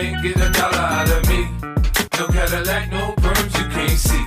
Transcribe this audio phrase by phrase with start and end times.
[0.00, 1.48] can't get a dollar out of me.
[2.18, 4.24] No Cadillac, no perms you can't see.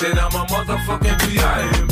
[0.00, 1.89] Then I'm a motherfucking B.I.M.B.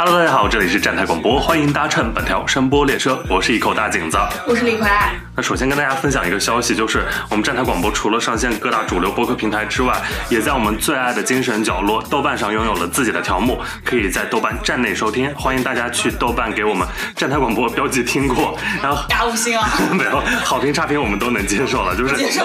[0.00, 4.16] Hello，大家好，这里是站台广播，欢迎搭乘本条声波列车，我是一口大井子。
[4.46, 4.88] 我是李逵。
[5.34, 15.34] 那首先跟大家分享一个消息，就是我们站台广播除了上线各大主流播客平台之外，也在我们最爱的精神角落豆瓣上拥有了自己的条目，可以在豆瓣站内收听。
[15.34, 16.86] 欢迎大家去豆瓣给我们
[17.16, 19.68] 站台广播标记听过，然后打五星啊！
[19.90, 22.44] 没有好评差评我们都能接受了，就是接受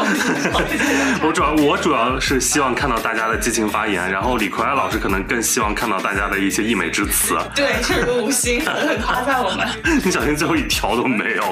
[1.21, 7.37] 我主要我主要是希望看到大家的激情发言，然后李逵老师可能更希望看到大家的一些溢美之词。
[7.55, 9.67] 对，就是个五星，很夸赞我们。
[10.03, 11.43] 你小心最后一条都没有，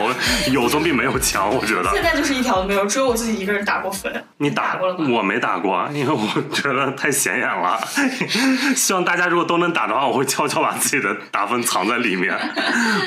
[0.51, 1.89] 有总比没有强，我觉得。
[1.93, 4.11] 现在就是一条都没有，只有我自己一个人打过分。
[4.37, 5.07] 你打过了吗？
[5.09, 7.79] 我没打过，因为我觉得太显眼了。
[8.75, 12.37] 希望大家如果都能打的话，我会悄悄把自己的打分藏在里面。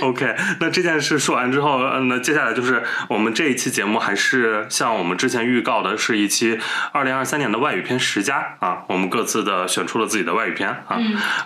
[0.03, 6.59] OK，那这件事说完之后，呃那接下来就是我们这一期节目还是像我们之前预告的，是一期
[6.93, 10.99] 二零二三年的外语片十佳啊，我们各自的选出了自己的外语片啊。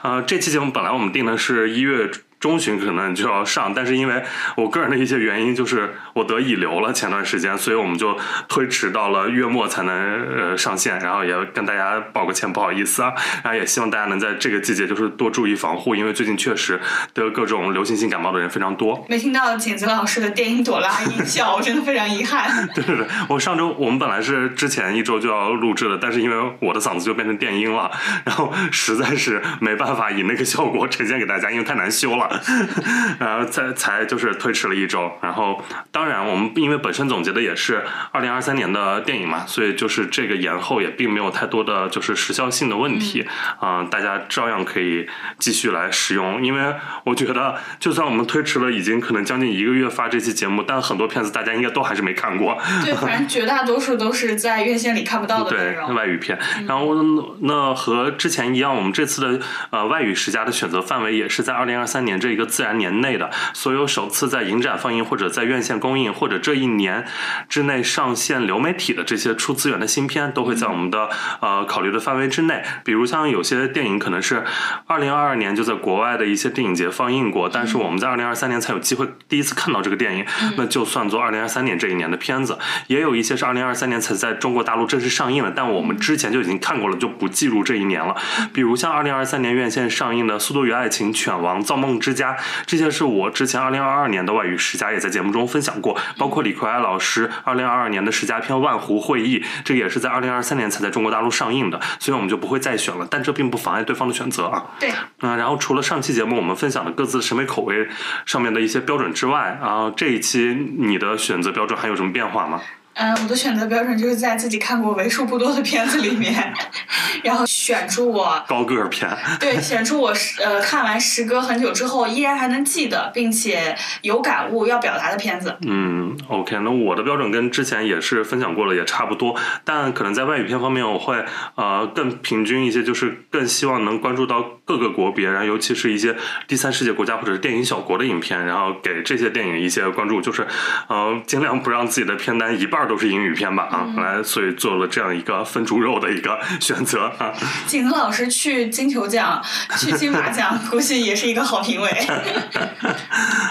[0.03, 2.11] 呃，这期节目本来我们定是一月。
[2.41, 4.23] 中旬可能就要上，但是因为
[4.57, 8.17] 我个人的一些原因，就是我得乙流了前段时间，所以我们就
[8.49, 10.99] 推迟到了月末才能呃上线。
[11.01, 13.13] 然后也跟大家道个歉，不好意思啊。
[13.43, 16.81] 然后也希望大家能在这个季节就是多注意防护，因为最近确实
[17.13, 19.05] 得各种流行性感冒的人非常多。
[19.09, 22.67] 没听到景子老师的电音朵拉音效，我真的非常遗憾。
[22.75, 27.91] 对对对，我上周我们本来是之前一周就要录制的，但是因为我的嗓子就变成电音了，
[28.25, 32.28] 然后实在是没办法以那个效果呈现给大家，因为太难修了。
[33.19, 43.27] 然后才才就是推迟了一周，然后当然我们因为本身总结的也是二零二三年的电影嘛，所以就是这个延后也并没有太多的就是时效性的问题
[43.61, 46.45] 啊、大家照样可以继续来使用。
[46.45, 52.59] 因为我觉得就算我们推迟了已经可能将近一个月发这期节目，但很多片子大家应该都还是没看过。
[52.85, 55.95] 对，反正绝大多数都是在院线里看不到的内对。
[55.95, 56.95] 外语片，然后
[57.41, 67.05] 那和之前一样，我们这次的呃外语十佳的选择范围也是在二零二三年这一个自然年内的所有首次在影展放映或者在院线公映或者这一年
[67.49, 71.09] 之内上线流媒体的这些出资源的新片，都会在我们的
[71.41, 72.63] 呃考虑的范围之内。
[72.85, 74.45] 比如像有些电影可能是
[74.87, 82.59] 二零二二年就在国外的一些电影节放映过，但是我们在二零二三年才有机会第一次看到这个电影，那就算作二零二三年这一年的片子。
[82.87, 88.17] 也有一些是二零二三年才在中国大陆正式上映的，但我们之前就已经看过了，就不计入这一年了。
[88.53, 92.35] 比如像二零二三年院线上映的《速度与爱情》《犬王》《造梦之家》，
[92.67, 103.07] 这些是我之前二零二二年的外语十佳也在节目中分享过，包括李逵爱老师二零二二年的十佳片《万湖会议》，这个也是在二零二三年才在中国大陆上映的，所以我们就不会再选了。
[103.11, 104.67] 但这并不妨碍对方的选择啊。
[104.79, 107.89] 对，啊、然后除了上期节目我们分享的各自审美口味
[108.27, 112.61] 上面的一些标准之外，啊，这一期你的选择标准还有什么变化吗？
[112.99, 116.53] 嗯，我的选择标准就是在自己看过为数不多的片子里面，
[117.23, 125.57] 然后选出我高个儿片，对选出我是呃看完时隔很久之后依然还能记得，并且有感悟要表达的片子。
[125.61, 136.17] 嗯，OK，那我的标准跟之前也是分享过了，也差不多，但可能在外语片方面，我会呃更平均一些，就是更希望能关注到各个国别，然后尤其是一些
[136.49, 140.45] 第三世界国家或者是电影小国的影片，然后给这些电影一些关注，就是
[140.89, 147.33] 呃尽量不让自己的片单一半都是英语片吧啊，来，所以做了这样一个 分猪肉的一个选择啊。
[147.67, 149.41] 景子老师去金球奖、
[149.77, 151.91] 去金马奖， 估计也是一个好评委。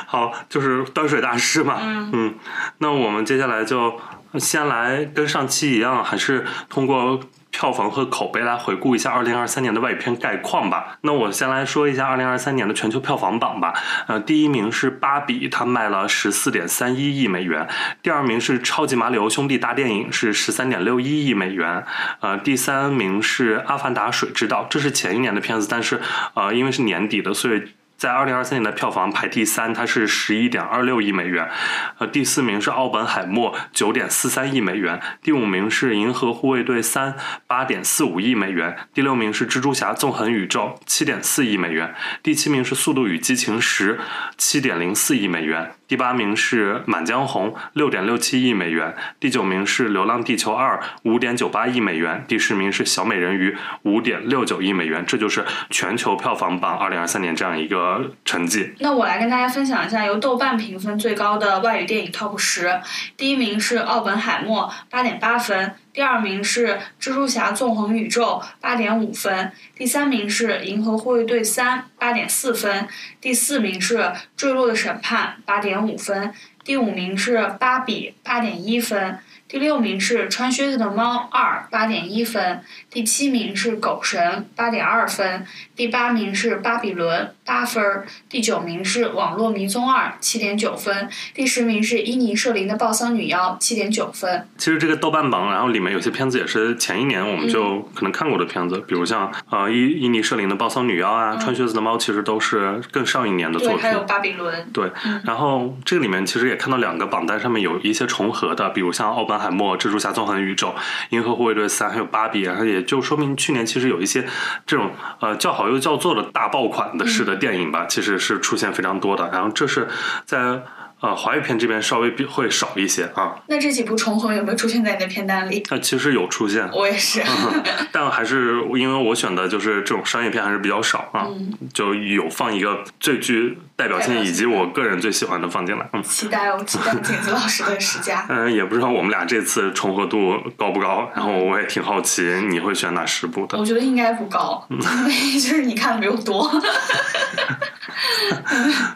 [0.08, 1.78] 好，就是端水大师嘛。
[1.82, 2.36] 嗯
[2.80, 4.00] 那我们接下来就
[4.40, 7.20] 先来跟上期一样，还是通过。
[7.58, 11.00] 票房和口碑来回顾一下二零二三年的外语片概况吧。
[11.02, 13.74] 那我先来说一下二零二三年的全球票房榜吧。
[14.06, 17.66] 呃，第一名是《芭比》，它卖了十四点三一亿美元；
[18.04, 21.84] 第二名是《超级马里奥兄弟大电影》，是十三点六一亿美元。
[22.20, 26.00] 呃，第三名是《阿凡达：水之道》，这是前一年的片子，但是
[26.36, 27.64] 呃，因为是年底的，所以。
[27.98, 31.50] 在二零二三年的票房排第三，它是十一点二六亿美元，
[31.98, 37.16] 呃，第四名是奥本海默九点四三亿美元，第五名是银河护卫队三
[37.48, 44.00] 八点四五亿美元，第六名是蜘蛛侠纵横宇宙七点四亿美元，第七名是速度与激情十
[44.38, 57.87] 七点零四亿美元，第八名是满江红六点六七亿美元，第九名是流浪地球二五点九八亿美元，第十名是小美人鱼五点六九亿美元，这就是全球票房榜二零二三年这样一个
[58.26, 58.74] 成绩。
[58.80, 62.80] 那我来跟大家分享一下由豆瓣评分最高的外语电影 TOP 十，
[63.16, 65.74] 第一名是《奥本海默》，八点八分。
[65.94, 66.68] 第二名是
[67.02, 72.88] 《蜘蛛侠：纵横宇宙》八点五分，第三名是《银河护卫队三》八点四分，
[73.20, 73.98] 第四名是
[74.36, 76.32] 《坠落的审判》八点五分，
[76.64, 79.18] 第五名是《芭比》八点一分。
[79.50, 82.58] 第六名是《穿靴子的猫二》，八点一分；
[82.90, 84.22] 第七名是《狗神》，
[84.58, 85.42] 八点二分；
[85.74, 94.46] 第八名是《巴比伦》，八分；第九名是《网络迷踪二》，七点九分；第十名是伊尼舍林的《暴桑女妖》，七点九分。
[94.58, 103.92] 其实这个豆瓣榜，然后里面有些片子也是前一年我们就可能看过的片子，比如像呃伊伊尼舍林的《暴桑女妖》啊，穿靴子的猫》其实都是更上一年的作对，品还。
[103.94, 104.62] 有《巴比伦》。
[104.74, 104.92] 对，
[105.24, 110.70] 然后这个里面其实也看到两个榜单上面有一些重合的，比如像《奥本海默》《蜘蛛侠：纵横宇宙》
[111.12, 114.26] 《银河护卫队三》还有《芭比》，然后也就说明去年其实有一些
[114.66, 114.90] 这种
[115.20, 119.30] 呃叫好又叫座的大爆款的式的电影吧，其实是出现非常多的。
[119.32, 119.88] 然后这是
[120.26, 120.64] 在
[121.00, 125.64] 呃华语片这边稍微比会少一些啊，那这几部重合有没有出现在你的片单里？
[125.70, 127.22] 那其实有出现，我也是。
[127.92, 131.28] 但还是因为我选的就是这种商业片还是比较少啊，
[131.74, 136.02] 就有放一个最具代表性以及我个人最喜欢的放进来，嗯。
[136.04, 138.26] 期待哦，期待景子老师的十佳。
[138.30, 143.66] 嗯，也不知道我们俩这次重合度高不高，然后我也挺好奇你会选哪十部的我。
[143.66, 146.50] 觉得应该不高，因为就是你看的比我多。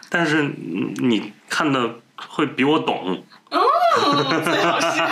[0.08, 3.22] 但是嗯你看的会比我懂，
[4.44, 5.02] 最好是。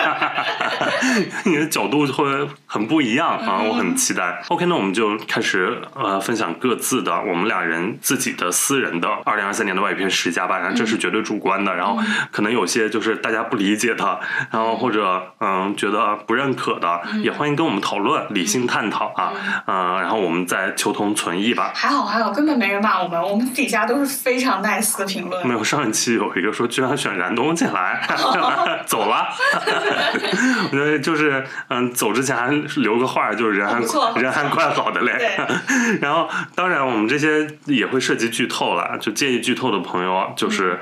[1.45, 2.25] 你的角度会
[2.67, 4.43] 很不一样啊，我很期待。
[4.49, 11.99] OK，那我们就开始呃分享各自的我们俩人自己的私人的二零二三年的外语片十佳吧，然后这是绝对主观的，然后
[12.31, 14.21] 可能有些就是大家不理解的，
[14.51, 19.33] 然后或者嗯觉得不认可的，也欢迎跟我们讨论，理性探讨啊，
[19.67, 21.73] 嗯，然后我们再求同存异吧。
[21.75, 25.47] 还好还好，根本没人骂我们，我们底下都是非常 nice 的评论。
[25.47, 28.01] 没有上一期有一个说居然选燃冬进来，
[28.87, 29.29] 走了。
[30.73, 32.49] 我觉得就是嗯，走之前还
[32.81, 33.81] 留个话，就是人还
[34.21, 35.17] 人还怪好的嘞。
[35.19, 40.79] 对 然后当然我们这些也会涉及剧透了，就建议剧透的朋友就是。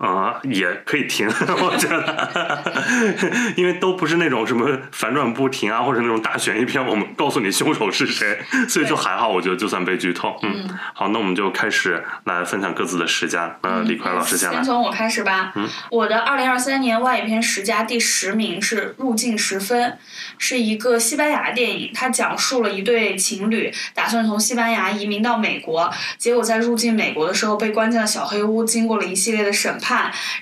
[0.00, 1.28] 呃，也可以停，
[1.60, 2.72] 我觉得，
[3.54, 14.54] 因为都不是那种什么反转不停啊，或者那种大悬疑片，我们告诉你凶手是谁，所以就还好，我觉得就算被剧透，嗯，好，那我们就开始来分享各自的十佳，呃，李逵老师先来。
[14.54, 15.52] 先，从我开始吧。
[15.90, 19.90] 我的二零二三年外语片十佳第十名是《入境十分》，
[20.38, 29.89] 是一个西班牙电影，它讲述了一对情侣打算从西班牙移民到美国，结果在入境美国的时候被关进了小黑屋，经过了一系列的审判，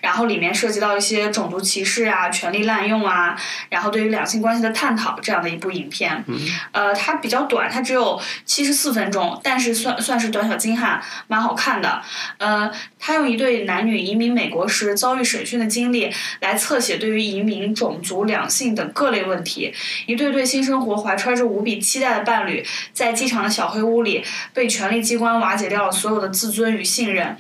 [0.01, 3.37] 然后里面涉及到一些种族歧视啊、权力滥用啊，
[3.71, 6.25] 然后对于两性关系的探讨这样的一部影片。
[6.73, 12.03] 呃，它比较短，它只有七十四分钟，但是算算是短小精悍，蛮好看的。
[12.39, 19.73] 呃，他用一对男女移民美国时遭遇审讯的经历，来侧写对于移民、种族、两性等各类问题。
[20.07, 27.37] 一对对新生活怀揣着无比期待的伴侣，在机场的小黑屋里，被权力机关瓦解掉了所有的自尊与信任。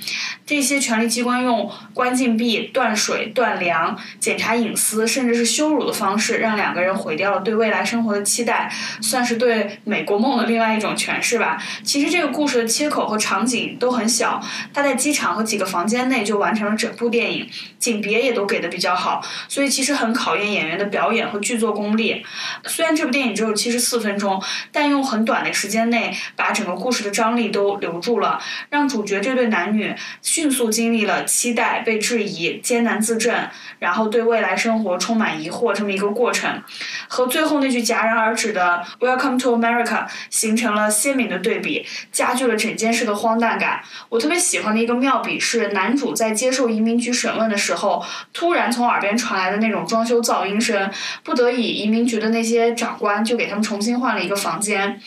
[0.46, 8.72] 这些权力机关用关禁闭、断水、断粮、检查隐私，甚至是羞辱的方式，让两个人毁掉了对未来生活的期待，
[9.02, 11.60] 算是对美国梦的另外一种诠释吧。
[11.82, 14.40] 其实这个故事的切口和场景都很小，
[14.72, 17.50] 他在机场和几个房间内就完成了整部电影，
[17.80, 22.24] 景别也都给的比较好，所以其实很考验演员的表演和剧作功力。
[22.66, 24.40] 虽然这部电影只有七十四分钟，
[24.70, 28.40] 但用很短的时间内把整个故事的张力都留住了，
[28.70, 29.92] 让主角这对男女
[30.22, 33.34] 迅速经历了期待、被质疑、艰难自证，
[33.78, 36.62] 然后对未来生活充满疑惑这么一个过程，
[37.08, 43.80] 和最后那句戛然而止的 “Welcome to America” 形成了鲜明的对比，加剧了整件事的荒诞感。
[44.10, 50.90] 我特别喜欢的一个妙笔是，男主在接受移民局审问的时候，突然从耳边传来的那种装修噪音声，
[51.24, 55.00] 不得已，移民局的那些长官就给他们重新换了一个房间，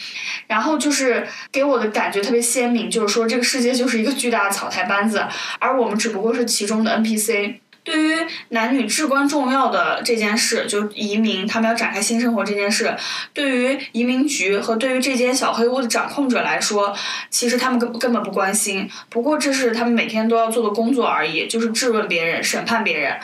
[0.47, 5.23] 然后就是给我的感觉特别鲜明，就是说这个世界就是一个巨大的草台班子，
[5.59, 7.55] 而我们只不过是其中的 NPC。
[7.83, 8.15] 对于
[8.49, 12.95] 男女至关重要的这件事，就移民，他们要展开新生活这件事，
[13.33, 16.95] 对于移民局和对于这间小黑屋的掌控者来说，
[17.31, 18.87] 其实他们根根本不关心。
[19.09, 23.17] 不过这是他们每天都要做的工作而已，就是质问别人、审判别人。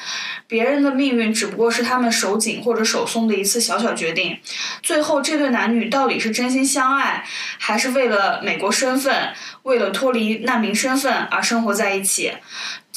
[0.47, 4.39] 别人的命运只不过是他们手紧或者手松的一次小小决定。
[4.81, 7.23] 最后，这对男女到底是真心相爱，
[7.59, 12.31] 还是为了美国身份、为了脱离难民身份而生活在一起？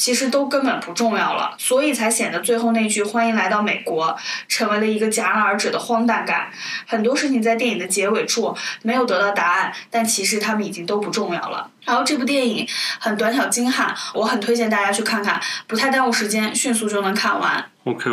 [0.01, 4.17] 其实都根本不重要了，所以才显得最后那句“欢迎来到美国”
[4.49, 6.49] 成为了一个戛然而止的荒诞感。
[6.87, 11.69] 很多事情在电影的结尾处没有得到答案，但其实他们已经都不重要了。
[11.85, 12.67] 然后这部电影
[12.99, 17.63] 很短小精悍，我很推荐大家去看看，不太耽误时间，迅速就能看完。
[17.83, 18.09] OK，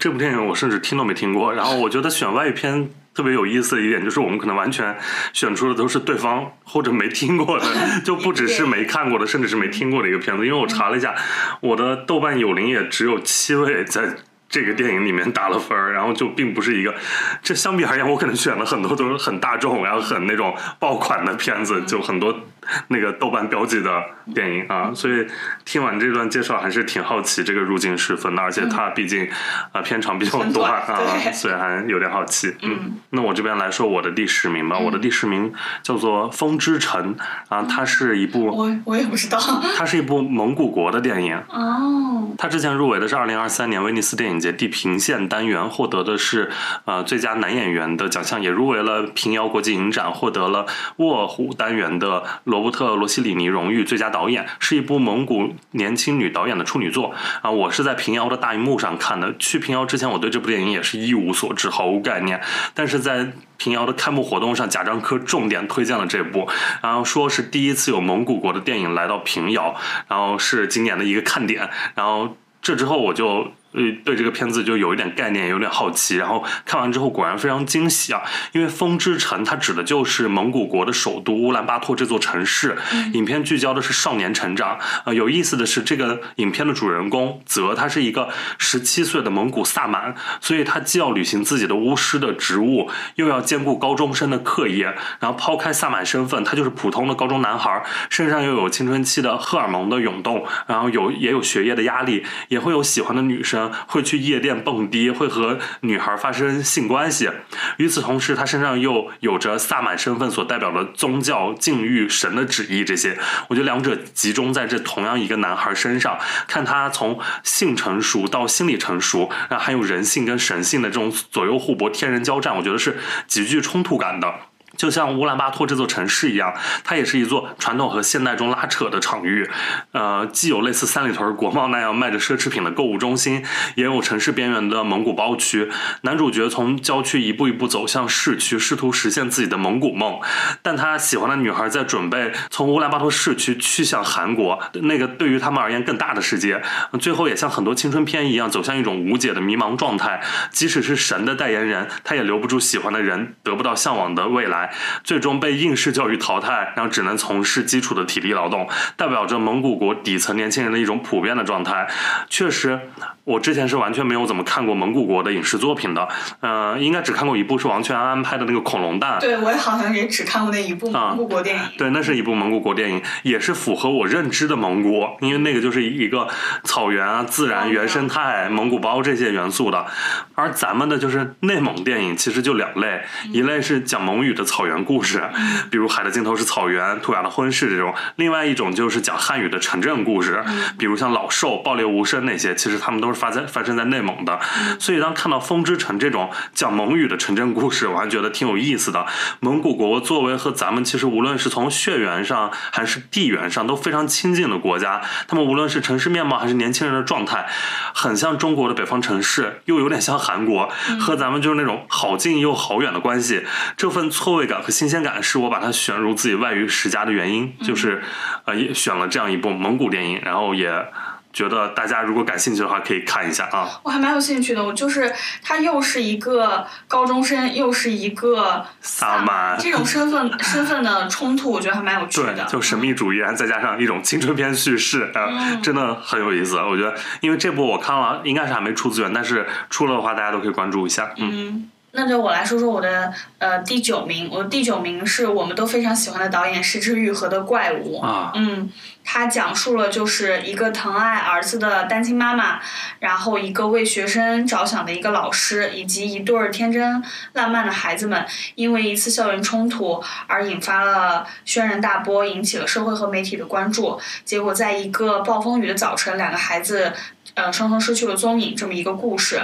[0.00, 1.54] 这部电影我甚至听都没听过。
[1.54, 4.96] 然后我觉得选外语片特别有意思的一点，就是我们可能完全
[5.32, 7.66] 选出的都是对方或者没听过的，
[8.04, 10.46] 就不只是没看过的，甚至是没听过的一个片子。
[10.46, 11.12] 因为我查了一下，
[11.60, 14.14] 我的豆瓣有灵也只有七位在。
[14.50, 16.94] 这个电影里面打了分儿，然后就并不是一个，
[17.42, 22.34] 这相比而言，我可能选了很多都是很大众，然后很那种爆款的片子，就很多
[22.88, 23.90] 那个豆瓣标记的
[24.34, 25.26] 电影啊，所以
[25.64, 29.28] 听完这段介绍还是挺好奇这个入境十分的，而且它毕竟
[29.72, 31.00] 啊片长比较很短啊
[31.32, 32.54] 所以还有点好奇。
[32.62, 37.14] 嗯，那我这边来说我的第十名吧，我的第十名叫做《风之城》
[37.48, 39.38] 啊，它是一部我我也不知道。
[39.76, 46.50] 它是一部蒙古国的电影，哦，它之前入围的是二零二三年威尼斯电影节地平线单元，获得的是
[46.84, 57.50] 呃最佳男演员的奖项，也入围了平遥国际影展，获得了卧虎单元的罗伯特·罗西里尼荣誉最佳导演，是一部蒙古年轻女导演的处女作啊。
[57.50, 62.40] 我是在平遥的大荧幕上看的，去平遥之前我对这部电影也是一无所知，毫无概念，
[62.72, 66.48] 但是在平遥的开幕活动上，贾樟柯重点推荐了这部，
[66.82, 69.76] 然后说是第一次有蒙古国的电影来到平遥，
[70.08, 73.52] 然后是今年的一个看点，然后这之后我就。
[73.72, 78.22] 呃，对这个片子就有一点概念，有点好奇，然后看完之后果然非常惊喜啊！
[78.52, 82.78] 因为《风之城》它指的就是蒙古国的首都乌兰巴托这座城市，
[83.12, 84.78] 影片聚焦的是少年成长。
[85.04, 94.96] 呃，有意思的是，这个影片的主人公泽他是一个十七岁的蒙古萨满，所以他既要履行自己的巫师的职务，又要兼顾高中生的课业。
[95.20, 103.57] 然后抛开萨满身份，他就是普通的高中男孩，身上又有青春期的荷尔蒙的涌动，然后有也有学业的压力，也会有喜欢的女生。
[103.86, 107.30] 会去夜店蹦迪，会和女孩发生性关系。
[107.78, 113.18] 与此同时，他身上又有着萨满身份所代表的宗教、禁欲、神的旨意这些。
[113.48, 124.32] 我觉得两者集中在这同样一个男孩身上，看他从性成熟到心理成熟，然后还有人性跟神性的这种左右互搏、天人交战，我觉得是极具冲突感的。
[124.78, 126.54] 就像乌兰巴托这座城市一样，
[126.84, 129.50] 它也是一座传统和现代中拉扯的场域。
[129.92, 133.44] 呃，既有类似三里屯国贸那样卖着奢侈品的购物中心，
[133.74, 135.68] 也有城市边缘的蒙古包区。
[136.02, 140.20] 男主角从郊区一步一步走向市区，试图实现自己的蒙古梦。
[140.62, 146.62] 但他喜欢的女孩在准备从乌兰巴托市区去向韩国，那个对于他们而言更大的世界。
[147.00, 150.22] 最后也像很多青春片一样，走向一种无解的迷茫状态。
[150.52, 154.67] 即使是神的代言人，他也留不住喜欢的人，得不到向往的未来。
[155.04, 161.86] 最终被应试教育淘汰，然后只能从事基础的体力劳动，代表着蒙古国底层年轻人的一种普遍的状态。
[162.28, 162.80] 确实，
[163.24, 166.08] 我之前是完全没有怎么看过蒙古国的影视作品的，
[166.40, 169.18] 呃，应该只看过一部是王全安拍的那个《恐龙蛋》。
[169.20, 171.62] 对我也好像也只看过那一部蒙古国电影。
[171.76, 176.28] 对，那是一部蒙古国电影，也是符合我认知的蒙古，因为那个就是一个
[176.64, 179.86] 草原啊、自然、原生态、蒙古包这些元素的。
[180.34, 185.22] 而咱们的就是内蒙电影，其实就两类，一类是讲蒙语的草草原故事，
[185.70, 190.44] 比如《海的尽头是草原》《图雅的婚事》这种；另外一种就是讲汉语的城镇故事，
[190.76, 194.40] 比如像《老兽》《爆裂无声》那些，其实他们都是发在发生在内蒙的。
[194.80, 199.06] 所以当看到《风之城》这种讲蒙语的城镇故事，我还觉得挺有意思的。
[199.38, 207.46] 蒙古国作为和咱们其实无论是从血缘上还是地缘上都非常亲近的国家，他们无论是城市面貌还是年轻人的状态，
[207.94, 213.46] 很像中国的北方城市，又有点像韩国，和咱们就是那种好近又好远的关系。
[213.76, 218.02] 这份错位感和新鲜感是我把它选入自己外语十佳的原因，就是
[218.46, 220.86] 呃也选了这样一部蒙古电影，然后也。
[221.30, 223.68] 觉得大家如果感兴趣的话，可以看一下啊。
[223.84, 225.12] 我还蛮有兴趣的，我就是
[225.42, 232.32] 他又是一个高中生，又是一个萨满，这种身份身份的冲突，我觉得还蛮有趣的。
[232.34, 236.56] 对，就神秘主义，再加上一种青春片叙事，啊、嗯 真的很有意思。
[236.56, 241.10] 我觉得，因为这部我看了，应该是还没出资源，但是出了的话，大家都可以关注一下。
[241.18, 247.98] 嗯，嗯，那就我来说说我的呃第九名，我的第九名是我们都非常喜欢的导演石之愈合的《怪物》。
[248.02, 248.70] 啊，嗯，
[249.02, 252.60] 他讲述了就是一个疼爱儿子的单亲妈妈，
[253.00, 257.02] 然后一个为学生着想的一个老师，以及一对儿天真
[257.32, 263.98] 烂漫的孩子们，因为一次校园冲突而引发了轩然大波，引起了社会和媒体的关注。
[264.26, 266.92] 结果在一个暴风雨的早晨，两个孩子。
[267.38, 269.40] 呃双双失去了踪影这么一个故事。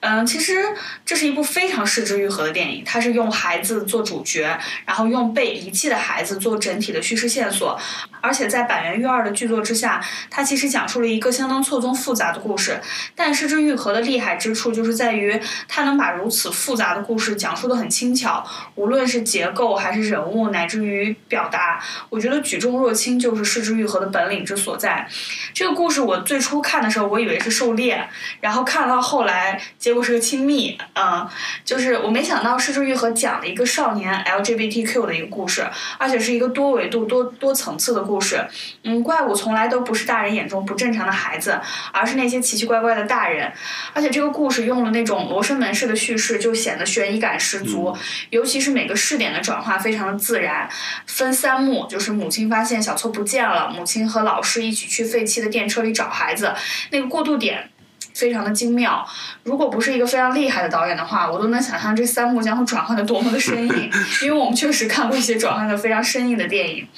[0.00, 0.56] 嗯，其实
[1.04, 7.78] 这是一部非常失之愈合的电影，它是用孩子做主角，然后用被遗弃的孩子做整体的叙事线索，
[8.20, 12.80] 而且在板垣育二的剧作之下，它其实讲述了一个相当错综复杂的故事。
[13.14, 25.08] 但失之愈合的厉害之处就是在于，它能把如此复杂的故事讲述的很轻巧，无论是结构还是人物，乃至于表达，我觉得举重若轻就是失之愈合的本领之所在。
[25.54, 28.08] 这个故事我最初看的时候，我以为是狩猎，
[28.40, 31.28] 然后看到后来，结果是个亲密，嗯，
[31.64, 35.66] 就是我没想到失之愈合讲了一个少年 LGBTQ 的一个故事，
[35.98, 38.46] 而且是一个多维度、多多层次的故事。
[38.82, 41.60] 嗯，怪物从来都不是大人眼中不正常的孩子，
[41.92, 43.52] 而是那些奇奇怪怪的大人。
[43.92, 47.96] 而且这个故事用了那种罗生门式的叙事，就显得悬疑感十足，
[48.30, 50.68] 尤其是每个视点的转化非常的自然。
[51.06, 56.54] 分三幕，就是母亲发现小错不见了，母亲和老师一起去废弃的电车里找孩子，
[56.90, 57.75] 那个过度点。
[58.16, 59.06] 非常的精妙，
[59.42, 63.90] 如果不是一个非常厉害的导演的话，我都能想象这三幕将会转换的多么的生硬，
[64.24, 66.88] 因为我们确实看过一些转换的非常生硬的电影。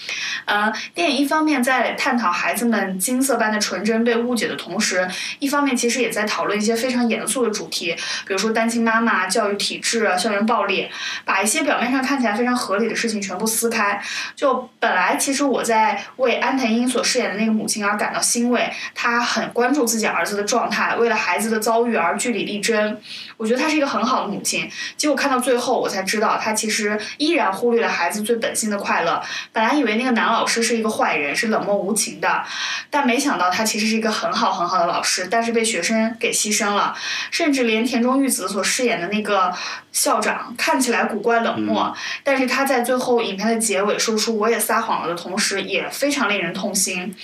[0.44, 5.06] 呃，电影一方面在探讨孩子们金色般的纯真被误解的同时，
[5.40, 7.94] 一方面其实也在讨论一些非常严肃的主题，
[8.26, 10.88] 比如说单亲妈妈、教育体制、校园暴力，
[11.24, 14.00] 把一些表面上看起来非常合理的事情全部撕开。
[14.36, 23.00] 就本来其实我在为安藤英所饰演的那个母亲而感到欣慰，她很关注自己儿子的状态，为为了孩子的遭遇而据理力争，
[23.38, 24.70] 我觉得她是一个很好的母亲。
[24.98, 29.22] 结果看到最后，我才知道她其实依然忽略了孩子最本性的快乐。
[29.50, 32.44] 本来以为那个男老师是一个坏人，是冷漠无情的，
[32.90, 36.94] 但没想到他其实是一个很好很好的老师，但是被学生给牺牲了。
[37.30, 39.50] 甚至连田中裕子所饰演的那个
[39.92, 47.14] 校长看起来古怪冷漠，但是他在最后影片的结尾说出“我也撒谎了”的同时，也非常令人痛心。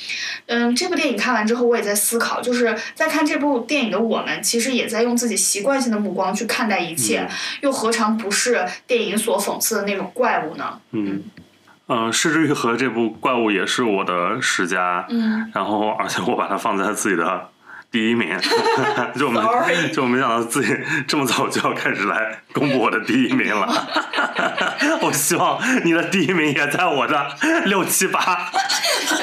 [0.47, 3.75] 嗯，这部电影看完之后，我也在思考，就是在看这部电。
[3.75, 7.27] 电影的我们其实也在用自己习惯性的目光去看待一切，
[7.63, 10.79] 又何尝不是电影所讽刺的那种怪物呢？
[10.93, 11.23] 嗯，
[11.89, 17.49] 嗯，失之愈合这部怪物也是我的十佳，嗯，然后而且我把它放在自己的。
[17.95, 18.37] 第一名，
[19.17, 23.87] 就我没就我没想到自己这么早就要开始来公布我的第一名了。
[25.01, 27.17] 我希望你的第一名也在我这
[27.67, 28.51] 六七八。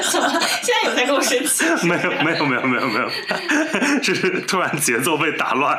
[0.09, 0.29] 怎么？
[0.61, 1.65] 现在有在跟我生气？
[1.85, 3.09] 没有没有没有没有没有，
[4.01, 5.77] 只是突然节奏被打乱。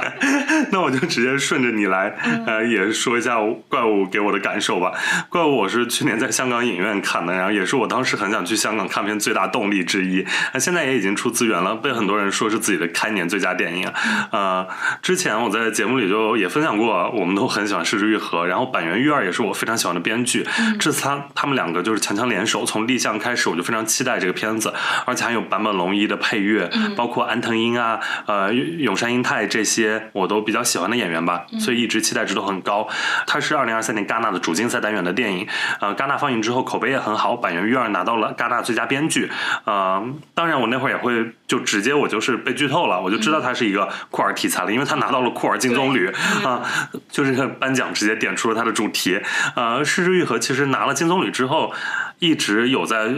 [0.71, 2.15] 那我就直接顺着你来，
[2.47, 3.39] 呃，也说一下
[3.71, 4.93] 怪物给我的感受吧。
[5.31, 10.27] 怪物我是去年在香港影院看的，然后也是我当时很想去香港看片最大动力之一。
[10.53, 12.82] 那现在也已经出资源了，被很多人说是自己。
[12.89, 13.89] 开年最佳电影，
[14.31, 14.67] 呃，
[15.01, 20.45] 之前我在节目里就也分享过，我们都很喜欢失之愈合，然后板垣育二也是我非常喜欢的编剧，
[20.81, 24.73] 这次他他们两个就是强强联手，从立项开始我就非常期待这个片子，
[25.05, 32.89] 而且还有坂本龙一的配乐，包括安藤英啊，呃，永山英太这些我都比较喜欢的演员吧，所以一直期待值都很高。
[33.27, 35.47] 它是二零二三年戛纳的主竞赛单元的电影，
[35.81, 39.31] 呃，戛纳放映之后口碑也很好，板垣育二拿到了戛纳最佳编剧，
[39.65, 40.03] 呃，
[40.35, 42.72] 当然我那会儿也会就直接我就是被剧。
[42.73, 46.13] 透了，我就知道他是一个酷儿题材了，因为他拿到了酷儿金棕榈
[46.45, 46.63] 啊，
[47.11, 49.21] 就是颁奖直接点出了他的主题。
[49.55, 51.73] 呃，失之愈合其实拿了金棕榈之后，
[52.19, 53.13] 一直有在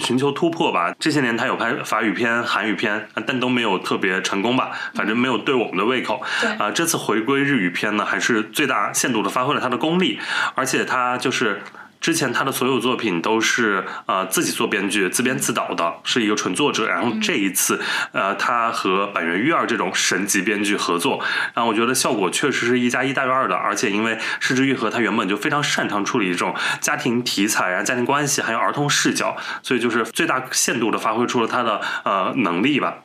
[0.00, 0.94] 寻求突破吧。
[0.98, 6.22] 这些年他有拍法语片、韩语片，但都没有特别成功吧，反正没有对我们的胃口。
[6.58, 10.18] 啊，这次回归日语片呢，还是最大限度的发挥了他的功力，
[10.54, 11.62] 而且他就是。
[12.00, 16.86] 之前他的所有作品都是呃自己做编剧、自编自导的，是一个纯作者。
[16.86, 17.80] 然后这一次，
[18.12, 21.20] 呃，他和板垣育二这种神级编剧合作，
[21.54, 23.56] 然后我觉得效果确实是一加一大于二的。
[23.56, 32.98] 而且因为失之愈合他原本就非常擅长处理这种家庭题材啊、家庭关系，还有儿童视角，所以就是最大限度的发挥出了他的呃能力吧。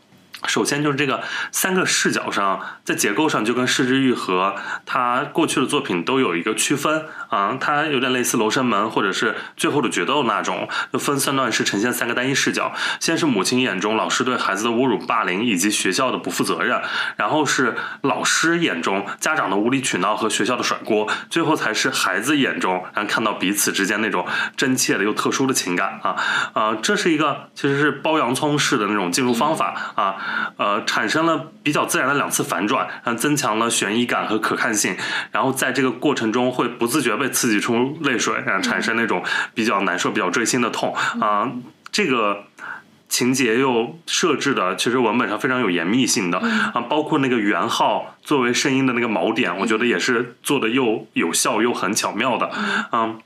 [0.48, 4.56] 首先就是这个三个视角上，在结构上就跟失之愈合
[4.88, 12.74] 他过去的作品都有一个区分啊，它有点类似《罗生门》或者是《最后的决斗》那种，就分三段式呈现三个单一视角。
[13.00, 16.82] 先是母亲眼中老师对孩子的侮辱、霸凌以及学校的不负责任，
[17.16, 24.26] 然后是老师眼中家长的无理取闹和学校的甩锅，最后才是孩子眼中，然后看到彼此之间那种
[24.58, 26.16] 真切的又特殊的情感啊
[26.54, 30.18] 啊，这是一个其实是剥洋葱式的那种进入方法啊。
[30.58, 34.98] 呃，产生了比较自然的两次反转，然后增强了悬疑感和可看性，
[35.32, 41.52] 然后在这个过程中会不自觉被刺激出泪水，然后产生那种比较难受、比较锥心的痛啊。
[41.92, 42.46] 这个
[43.08, 52.50] 情节又设置的其实文本上非常有严密性的啊，包括那个元号作为声音的那个锚点，我觉得也是做的又有效又很巧妙的，
[52.92, 53.20] 嗯。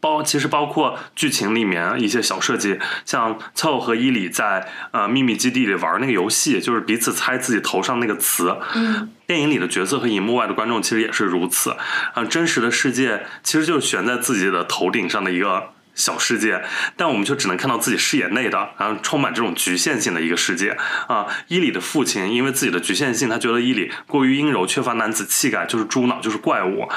[0.00, 8.56] 包其实包括剧情里面一些小设计，像凑和伊里在呃秘密基地里玩那个游戏，就是彼此猜自己头上那个词。
[8.74, 11.76] 嗯，电影里的角色和荧幕外的观众其实也是如此。
[12.14, 15.70] 啊，真实的世界其实就是悬在自己的头顶上的一个。
[15.96, 16.62] 小世界，
[16.96, 20.76] 但我们却只能看到自己视野内的，然后充满这种局限性的一个世界
[21.08, 21.26] 啊。
[21.48, 26.88] 伊里的父亲因为自己的局限性，他觉得伊里过于阴柔，缺乏男子气概，就是猪脑，就是怪物。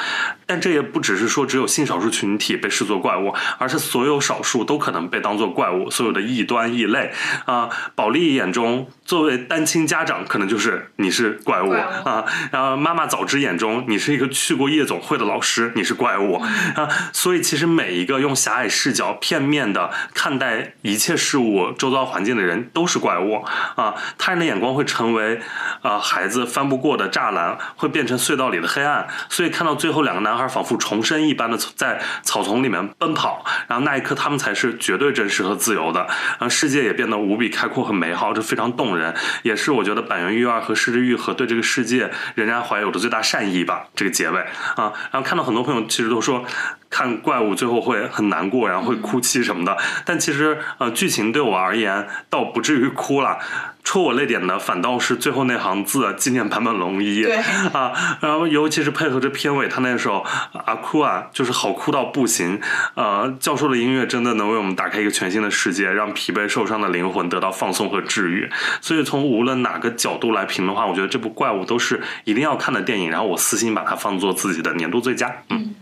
[0.45, 5.89] 但这也不只是说只有性少数群体被视作怪物，而是所有少数都可能被当作怪物。
[5.89, 7.11] 所有的异端异类
[7.45, 12.23] 啊，保利眼中作为单亲家长，可能就是你是怪物啊。
[12.51, 16.33] 然后妈妈早知眼中你是一个去过夜总会的老师，你是怪物
[16.75, 16.87] 啊。
[17.11, 23.45] 所以其实每一个用狭隘视视角片面的看待一切事物、周遭环境的人都是怪物
[23.75, 23.93] 啊！
[24.17, 25.39] 他人的眼光会成为
[25.83, 29.07] 啊孩子翻不过的栅栏，会变成隧道里的黑暗。
[29.29, 38.98] 所以看到最后两个男孩仿佛重生一般的在草丛里面奔跑，然后那一刻他们才是绝对真实和自由的，然后世界也变得无比开阔和美好，这非常动人，
[39.43, 43.87] 也是我觉得板垣育二和失之愈合对这个世界仍然怀有的最大善意吧。
[43.95, 44.39] 这个结尾
[44.75, 46.45] 啊，然后看到很多朋友其实都说。
[46.91, 49.77] 看怪物最后会很难过，然后会哭泣什么的。
[50.05, 53.37] 但其实呃，剧情对我而言倒不至于哭了，
[53.83, 57.23] 戳我泪点的反倒是最后那行字纪念坂本龙一。
[57.23, 57.37] 对
[57.73, 62.61] 啊，然后尤其是配合着片尾，他那首阿哭啊，就是好哭到不行。
[62.93, 68.49] 呃，教授的音乐真的能为我们打开一个全新的世界，让疲惫受伤的灵魂得到放松和治愈。
[68.79, 73.09] 所以从无论哪个角度来评的话，我觉得这部怪物都是一定要看的电影。
[73.09, 75.33] 然后我私心把它放作自己的年度最佳。
[75.49, 75.73] 嗯。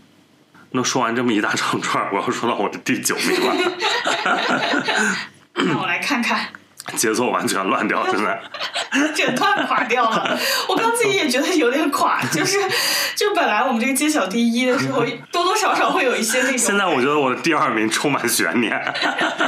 [0.70, 3.54] 那说完这么一大长串，我要说到我的第九名了。
[5.66, 6.46] 让我来看看。
[6.96, 8.40] 节奏完全乱掉，真的，
[9.14, 10.38] 整段垮掉了。
[10.68, 12.58] 我刚自己也觉得有点垮，就是，
[13.14, 16.58] 就本来我们这个揭晓第一的时候，多多少少会有一些那种。
[16.58, 18.80] 现在我觉得我的第二名充满悬念。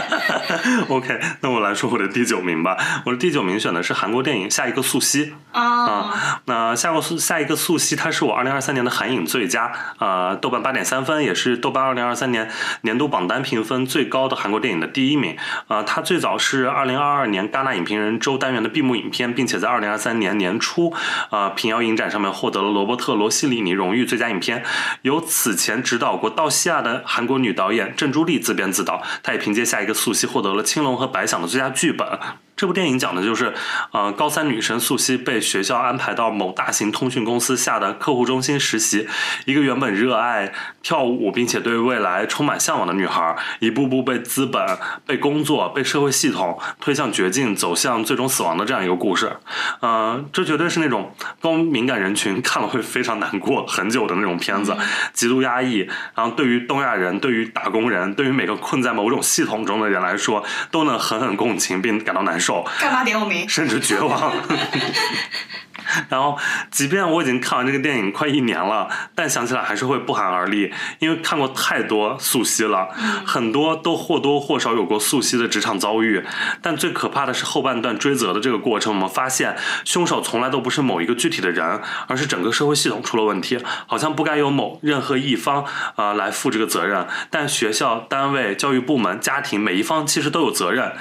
[0.89, 2.77] OK，那我来说我的第九名吧。
[3.07, 6.13] 我的第九名选的是韩国电影《下一个素汐》啊。
[6.45, 12.51] 那下个素下一个素汐，它是我二零二三年的韩影最佳啊，豆瓣八点三分，也是豆瓣二零二三年
[12.83, 15.37] 年度榜单评分最高的韩国电影的第一名
[15.69, 15.83] 啊。
[15.83, 17.30] 它最早是二零二二。
[17.31, 20.93] 年戛纳影评人周单元的闭幕影片，并且在二零二三年年初，
[21.31, 24.65] 啊，平遥影展上面获得了罗伯特·罗西里尼荣誉最佳影片。
[25.03, 32.07] 由此前执导过《道西亚》的韩国女导演郑朱莉自编自导，她也凭借下一个素汐获得了青龙和白想的最佳剧本。
[32.61, 33.55] 这部电影讲的就是，
[33.91, 39.09] 呃，高三女生素汐被学校安排到某大型通讯公司下的客户中心实习。
[39.47, 44.63] 一个原本热爱跳舞并且对未来充满向往的女孩，一步步被资本、
[45.07, 49.39] 被工作、被社会系统推向绝境，走向最终死亡的这样一个故事。
[49.81, 54.77] 呃，这绝对是那种高敏感人群看了会非常难过很久的那种片子，
[55.15, 55.89] 极度压抑。
[56.15, 62.50] 然后对于东亚人、对于打工人、对于每个困在某种系统中的人来说，都能狠狠共情并感到难受。
[62.81, 63.49] 干嘛点我名？
[63.49, 64.33] 甚至绝望。
[66.09, 66.39] 然后，
[66.71, 72.89] 即便我已经看完这个电影快一年了，但想起来还是会不寒而栗，因为看过太多素汐了，
[73.27, 76.25] 很多都或多或少有过素汐的职场遭遇。
[76.63, 85.65] 但最可怕的是后半段追责的这个过程，我们发现凶手从来都不是某一个具体的人，而是整个社会系统出了问题，好像不该由某任何一方
[85.97, 87.07] 啊来负这个责任。
[87.31, 90.93] 但学校、单位、教育部门、家庭每一方其实都有责任。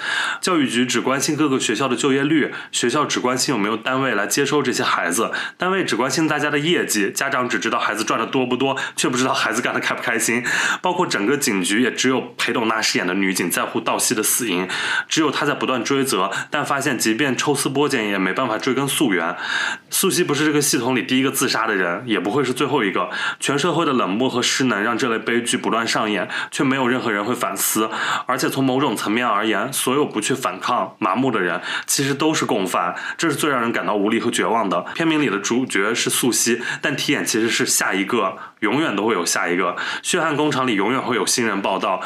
[0.41, 4.78] 教育局只关心各个学校的就业率，学校只关心有没有单位来接收这些。
[4.79, 10.43] 些孩子，单位只关心大家的业绩，家长只知道孩子赚的多不多，却不知道孩子干的开不开心。
[10.81, 14.67] 包括整个警局，也只有裴斗娜饰演的女警在乎道西的死因，
[15.07, 19.35] 只有她在不断追责，但发现即便抽丝剥茧，也没办法追根溯源。
[19.89, 23.09] 素汐不是这个系统里第一个自杀的人，也不会是最后一个。
[23.39, 27.89] 全社会的冷漠和失能，让这类悲剧不断上演，却没有任何人会反思。
[28.25, 32.95] 而且从某种层面而言，所有不去反抗、麻木的人，其实都是共犯。
[33.17, 34.68] 这是最让人感到无力和绝望的。
[34.95, 39.75] 片名里的主角是素汐，但题眼其实是下一个，永远都会有下一个。
[40.01, 42.01] 血汗工厂里永远会有新人报道，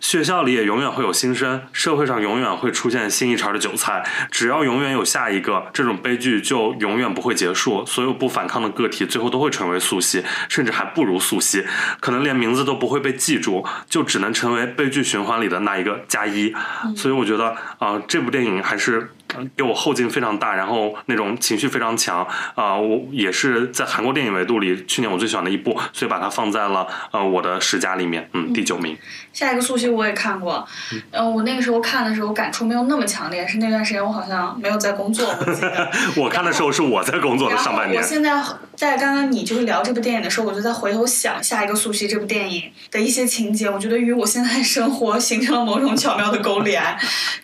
[0.00, 4.04] 学校里也永远会有新生，社会上永远会出现新一茬的韭菜。
[4.30, 7.84] 只要永远有下一个，这种悲剧就永远不会结束。
[7.86, 11.64] 所有不反抗的个体最后都会成为素汐，甚至还不如素汐，
[12.00, 16.54] 可能连名字都不会被记住，就只能成为悲剧循环里的那一个加一。
[16.96, 19.10] 所以我觉得啊，这部电影还是。
[19.56, 22.74] 给我后劲非常大，然后那种情绪非常强啊！
[22.74, 28.96] 我也是在韩国电影维度里，去年我最喜欢的一部，所以把它放在了呃我的十佳里面，嗯，第九名。
[29.32, 30.66] 下一个速七我也看过，
[31.12, 35.90] 嗯、我那个时候看的时候感触没有那么强烈，是那段时间我好像没有在工作，我记得。
[36.16, 38.42] 我看的时候是我在工作的上半年我，现在
[38.74, 46.82] 在刚刚你就是聊这部电影的时候，我就在回头想下一个速七这部电影的一些情节，我觉得与我现在生活形成了某种巧妙的勾连，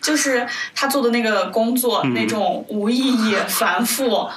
[0.01, 4.27] 就是他做的那个工作、嗯那种无意义、繁复，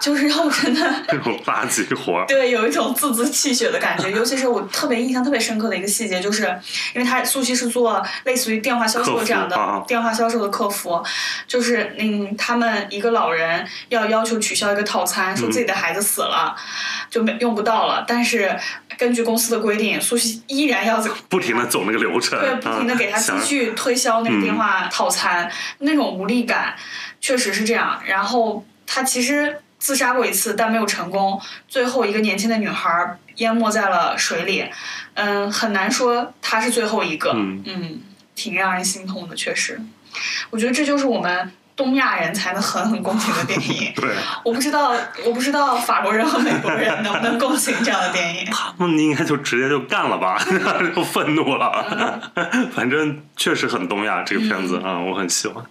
[0.00, 1.04] 就是让我真的。
[1.08, 2.26] 这种垃圾活儿。
[2.26, 6.42] 对，有一种自自气血的感觉，尤其是我特别印象特别深刻的一个细节，就是
[6.94, 11.02] 因为他苏西是做类似于电话销售这样的电话销售的客服，
[11.46, 16.54] 就是嗯，他们一个老人要要求取消一个套餐，说自己的孩子死了，
[17.08, 18.54] 就没用不到了，但是
[18.98, 26.74] 根据公司的规定，苏西依然要 不停的走那个流程，对，不停的给他继续推销那个电话套餐，那种无力感
[27.20, 28.00] 确实是这样。
[28.06, 31.38] 然后他其实自杀过一次，但没有成功。
[31.68, 34.64] 最后一个年轻的女孩淹没在了水里，
[35.12, 38.00] 嗯，很难说她是最后一个，嗯
[38.34, 39.78] 挺让人心痛的，确实。
[40.48, 43.92] 我觉得这就是我们东亚人才能狠狠共情的电影。
[44.00, 44.94] 对，我不知道，
[45.26, 48.46] 我不知道法国人和美国人能不能共情这样的电影。
[48.50, 50.42] 他们应该就直接就干了吧，
[50.96, 52.32] 就愤怒了。
[52.74, 55.62] 反正确实很东亚这个片子啊、我很喜欢。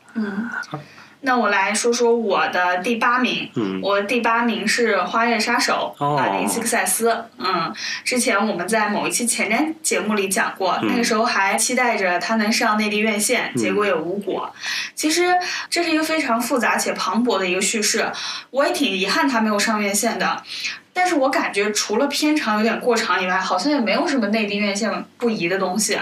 [1.25, 7.25] 那我来说说我的第八名，嗯我第八名是《花月杀手》哦马丁·西克塞斯。
[7.37, 14.53] 嗯，之前我们在某一期前瞻节目里讲过，嗯那个时候还期待着他能上内地院线，结果也无果。
[14.95, 15.33] 其实
[15.69, 18.11] 这是一个非常复杂且磅礴的一个叙事，
[18.51, 20.43] 我也挺遗憾他没有上院线的。
[20.91, 25.97] 但是我感觉除了片长有点过长以外，好像也没有什么内地院线不宜的东西。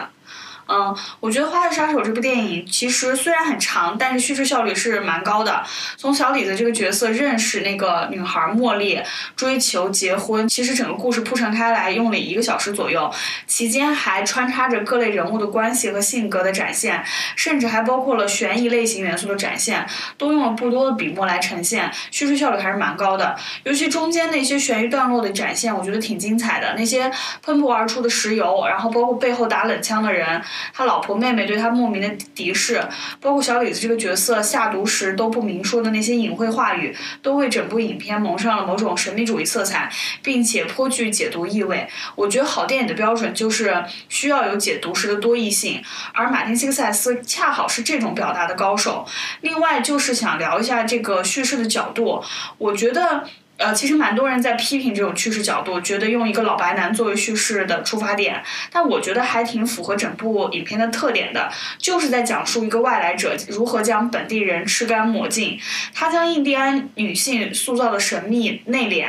[0.71, 5.61] 嗯，我觉得《花月杀手》这部电影其实虽然很长，但是叙事效率是蛮高的。
[5.97, 9.01] 从小李子这个角色认识那个女孩茉莉，
[9.35, 13.11] 追求结婚，其实整个故事铺陈开来用了一个小时左右，
[13.45, 17.03] 期间还穿插着各类人物的关系和性格的展现，
[17.35, 19.85] 甚至还包括了悬疑类型元素的展现，
[20.17, 23.35] 都用了不多的笔墨来呈现，叙事效率还是蛮高的。
[23.63, 26.75] 尤其中间那些悬疑段落的展现，我觉得挺精彩的。
[26.77, 27.11] 那些
[27.43, 30.41] 喷薄而出的石油，然后包括背后打冷枪的人，
[30.73, 32.81] 他老婆妹妹对他莫名的敌视，
[33.19, 41.87] 包括小李子这个角色下毒时都不明说的那些隐晦话语，都为整部影片蒙上了某种神秘主义色彩，并且颇具解读意味。
[42.15, 49.05] 我觉得好电影的标准就是需要有解读时的多义性，而马丁·西克塞斯恰好是这种表达的高手。
[49.41, 52.23] 另外就是想聊一下这个叙事的角度，
[52.57, 53.23] 我觉得。
[53.61, 65.59] 呃，其实蛮多人在批评这种叙事角度，觉得用一个老白男作为叙事的出发点，但我觉得还挺符合整部影片的特点的，就是在讲述一个外来者如何将本地人吃干抹净。
[65.93, 69.07] 他将印第安女性塑造的神秘内敛，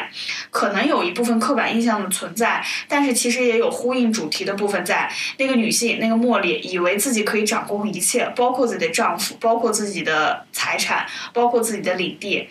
[0.51, 5.11] 可能有一部分刻板印象的存在，但是其实也有呼应主题的部分在。
[5.39, 12.47] 那个女性，那个茉莉，以为自己可以掌控一切，包括自己的丈夫，包括自己的财产，包括自己的领地，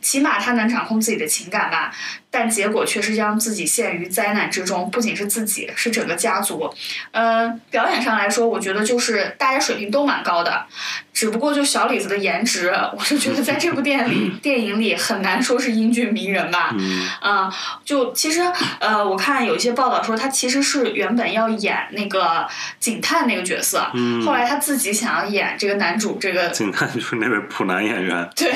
[0.00, 1.94] 起码她能掌控自己的情感吧。
[2.30, 6.72] 但结果却是将自己陷于灾难之中，不仅是自己，是整个家族。
[7.12, 10.64] 嗯、表演上来说，我觉得就是大家水平都蛮高的，
[11.12, 16.74] 只不过就小李子的颜值，我就觉得在这部电影里 电影里很难说是英俊迷人吧。
[16.78, 17.52] 嗯嗯，
[17.84, 18.40] 就其实
[18.78, 22.46] 呃，我看有一些报道说他其实是原本要演那个
[22.78, 26.48] 警探那个角色，嗯后来他自己想要演这个男主这个。
[26.50, 28.52] 警探就是那位普男演员，对，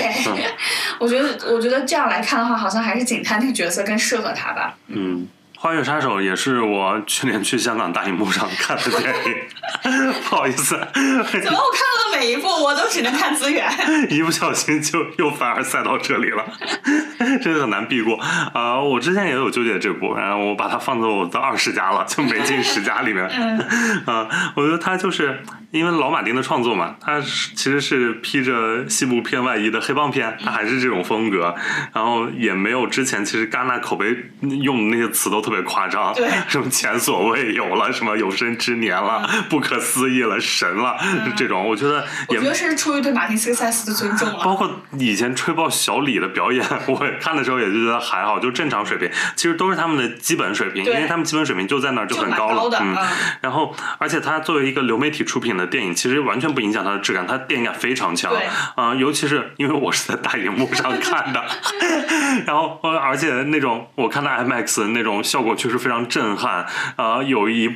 [1.00, 4.74] 我觉得我觉得这样来看的话，好像还是警探那个角色更适合他吧。
[4.88, 5.28] 嗯。
[5.56, 13.66] 花月杀手也是我去年去香港大荧幕上看的电影， 不好意思，怎么我看到的每一部我都只能看资源？
[14.10, 16.44] 一不小心就又反而塞到这里了，
[17.42, 18.20] 真的很难避过
[18.52, 23.26] 啊、我之前也有纠结这部，然后我把它放在我的二十家了，就没进十佳里面。
[23.32, 23.58] 嗯
[24.04, 25.42] 啊、我觉得他就是
[25.74, 31.52] 因为老马丁的创作嘛，他是其实是披着西部片外衣的黑帮片，他还是这种风格，
[31.92, 34.16] 然后也没有之前其实戛纳口碑
[34.62, 36.28] 用的那些词都特别夸张，对。
[36.46, 40.96] 什么前所未有了，什么有生之年了，不可思议了，神了，
[41.36, 44.44] 这种我觉得也我觉得是出于对马丁斯科塞斯的尊重了。
[44.44, 52.96] 包括以前吹爆小李的表演， 我看的时候也就觉得还好，就正常水平，其实都是他们的基本水平，因为他们基本水平就在那儿就很高了，嗯。
[53.40, 58.46] 然后，而且他作为一个流媒体出品的电影，其实完全不影响它的质感，它电影感非常强对，
[58.76, 61.44] 啊、尤其是因为我是在大荧幕上看的，
[62.46, 67.70] 然后呃而且那种我看到 IMAX 那种效果确实非常震撼，啊，有一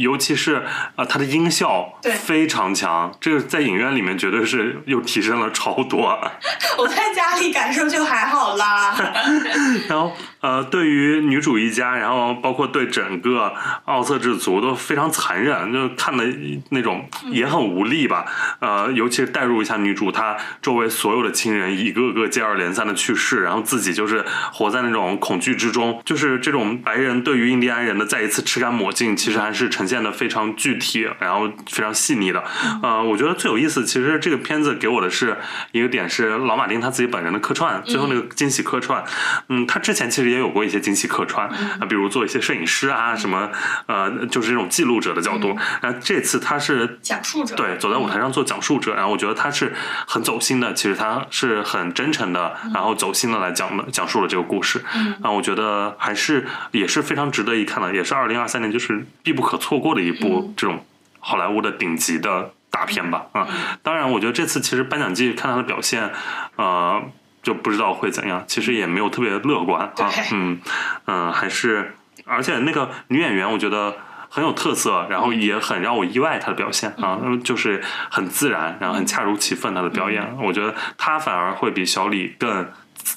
[0.00, 0.62] 尤其是
[0.96, 6.18] 啊它的音效对非常强，这个在影院里面绝对是又提升了超多。
[6.78, 8.94] 我在家里感受就还好啦。
[9.88, 13.52] 然后呃，对于女主一家，然后包括对整个
[13.84, 16.24] 奥瑟之族都非常残忍，就看的
[16.70, 18.26] 那种也很无力吧。
[18.58, 32.42] 呃，尤其是带入一下女主，她周围所有的亲人一个个接二连三的去世，然后自己就是活在那种恐惧之中，就是这种白人对于印第安人的再一次吃干抹净，其实还是呈现的非常具体，然后非常细腻的。
[32.82, 35.36] 呃，我觉得最有意思，其实这个片子给我的是
[35.70, 39.04] 一个点是老马丁他自己本人的客串，最后那个惊喜客串。
[39.48, 43.50] 嗯，他之前其实也有过一些惊喜客串，啊，比如做一些摄影师啊什么，
[43.86, 45.56] 呃，就是这种记录者的角度。
[45.80, 49.72] 然后这次他是讲述者，对，走在舞台上做讲述者，然后我觉得他是
[50.06, 54.82] 很走心的，其实他是很真诚的，然后走心的来讲的讲述了这个故事。
[54.94, 60.84] 嗯，啊，我觉得还是也是非常值得一看的，也是二零二三年就是必不可错过的一部这种
[61.20, 63.26] 好莱坞的顶级的大片吧。
[63.32, 63.46] 啊，
[63.82, 66.10] 当然，我觉得这次其实颁奖季看他的表现，
[66.56, 67.02] 呃。
[67.42, 70.60] 就不知道会怎样，其实也没有特别乐观啊，嗯
[71.06, 73.96] 嗯，还是，而且那个女演员我觉得
[74.28, 82.66] 很有特色，然后也很让我意外她的表现啊，就是很自然，然后很恰如其分她的表演，我觉得她反而会比小李更。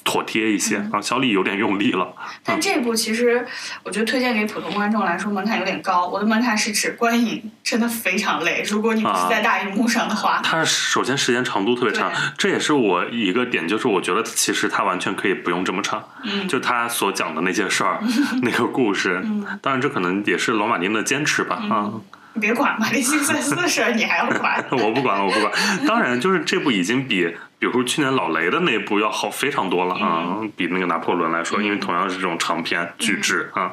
[0.04, 2.14] 妥帖一些啊，小李有点用力了。
[2.44, 3.46] 但这部其实
[3.82, 6.06] 我觉得推荐给普通观众来说门槛有点高。
[6.06, 10.40] 我的门槛是指观影真的非常累，如果你不是在大荧幕上的话。
[10.42, 16.02] 它首先时间长度特别长，这也是我一个点，就是我觉得其实它完全可以不用这么长。
[16.24, 16.46] 嗯。
[16.48, 18.00] 就他所讲的那些事儿，
[18.42, 19.24] 那个故事，
[19.60, 21.90] 当然这可能也是罗马丁的坚持吧啊。
[22.36, 24.62] 你别管嘛，那心塞斯的事儿你还要管？
[24.70, 25.50] 我不管了，我不管。
[25.86, 27.26] 当然，就是这部已经比，
[27.58, 33.72] 比如说去年老雷的那部要好非常多了啊，比那个拿破仑来说，因为同样是这种长篇巨制啊，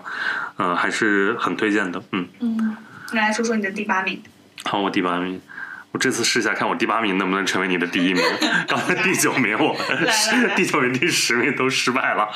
[0.58, 2.02] 嗯，还是很推荐的。
[2.14, 2.78] 嗯嗯，
[3.12, 4.24] 来说说你的第八名。
[4.64, 5.42] 好，我第八名，
[5.92, 8.24] 我这次试一下，看我第八名能不能成为你的第一名。
[8.66, 9.76] 刚才第九名我，
[10.56, 12.30] 第九名、第十名都失败了，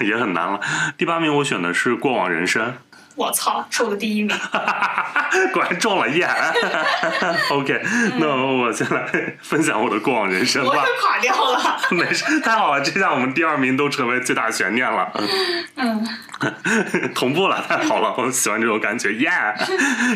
[0.00, 0.60] 也很难了。
[0.98, 2.66] 第八名我选的是《过往人生》。
[3.14, 4.36] 我操，是我的第一名，
[5.52, 6.28] 果然中了耶！
[7.50, 7.82] OK，
[8.18, 10.72] 那我先来分享我的过往人生吧。
[10.72, 15.12] 我垮掉了，没事，太好了，这下我们第二名都成为最大悬念了。
[15.76, 16.06] 嗯。
[17.14, 19.30] 同步了，太好了，我喜欢这种感觉，耶！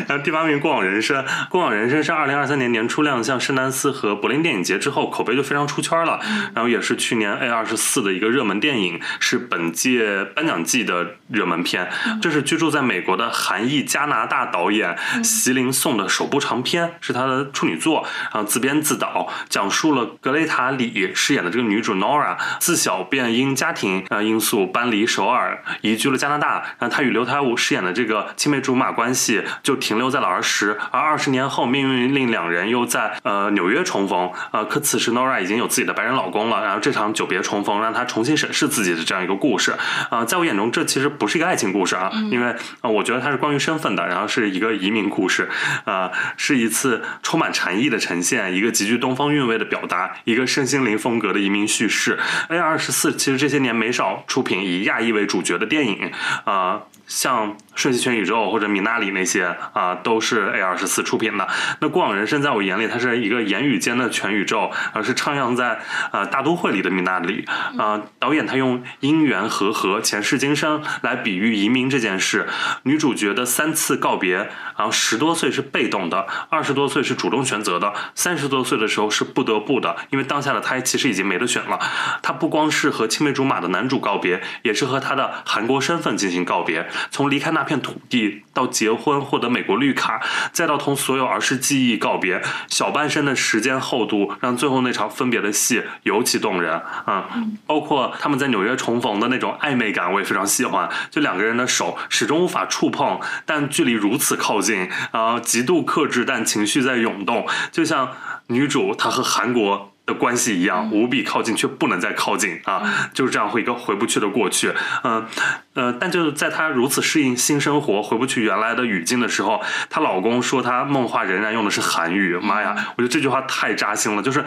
[0.07, 6.19] 然后第八名《过往人生》，《过往人生》是二零二三年年初亮相圣丹斯和柏林电影节之后，口碑就非常出圈了。
[6.53, 11.89] 然后也是去年 A 二十四的一个热门电影，是本届颁奖季的热门片。
[12.21, 18.05] 这是居住在美国的韩裔加拿大导演席琳颂的首部长片，是他的处女作。
[18.33, 26.17] 然后自编自导，讲述了格雷塔里饰演的这个女主 Nora 自小便因家庭啊因素搬离首尔，移居了。
[26.17, 39.75] 加拿大，然后他与刘台武饰演的这个青梅竹马关系就停留在了儿时，而二十年后，命运令两人又在呃纽约重逢，呃，可此时 Nora 已经有自己的白人老公了，然后这场久别重逢让她重新审视自己的这样一个故事，
[40.09, 45.49] 啊，在我眼中这其实不是一个爱情故事啊，因为啊，我觉得它是关于身份的，然后是一个移民故事，
[45.85, 52.19] 啊，是一次充满禅意的呈现，一个极具东方韵味的表达，一个身心灵风格的移民叙事。
[52.49, 56.11] A 二十四其实这些年没少出品以亚裔为主角的电影。
[56.43, 61.47] 啊，像《瞬息全宇宙》或者《米娜里》那些啊，都是 A 二十四出品的。
[61.79, 65.79] 那《过往人生》在我眼里，它是一个言语间的全宇宙，而是徜徉在
[66.11, 67.45] 呃大都会里的米娜里。
[67.77, 72.47] 啊，导演他用因缘和合、前世今生来比喻移民这件事。
[72.83, 81.79] 女主角的三次告别，然后十多岁是被动的，二十多岁是主动选择的，三十多岁的时候是不得不的，因为当下的她其实已经没得选了。
[82.21, 86.85] 她不光是和青梅竹马的男主告别，也是和她的韩国身份进行告别。
[87.11, 97.29] 从离开那片土地到结婚、获得美国绿卡，再到同所有儿时记忆告别，小半生的时间厚度让最后那场分别的戏尤其动人啊！
[97.65, 100.89] 包括他们在纽约重逢的那种暧昧感，我也非常喜欢。
[101.09, 108.11] 就两个人的手始终无法触碰，但距离如此靠近啊，极度克制，但情绪在涌动，就像
[108.47, 109.93] 女主她和韩国。
[110.07, 115.25] 的关系一样，无比靠近却不能再靠近啊，就是这样会一个回不去的过去，嗯
[115.73, 124.45] 呃，但就是在她如此适应新生活，回不去原来的语境的时候，她老公说她梦话仍然用的是韩语，妈呀，我觉得这句话太扎心了，就是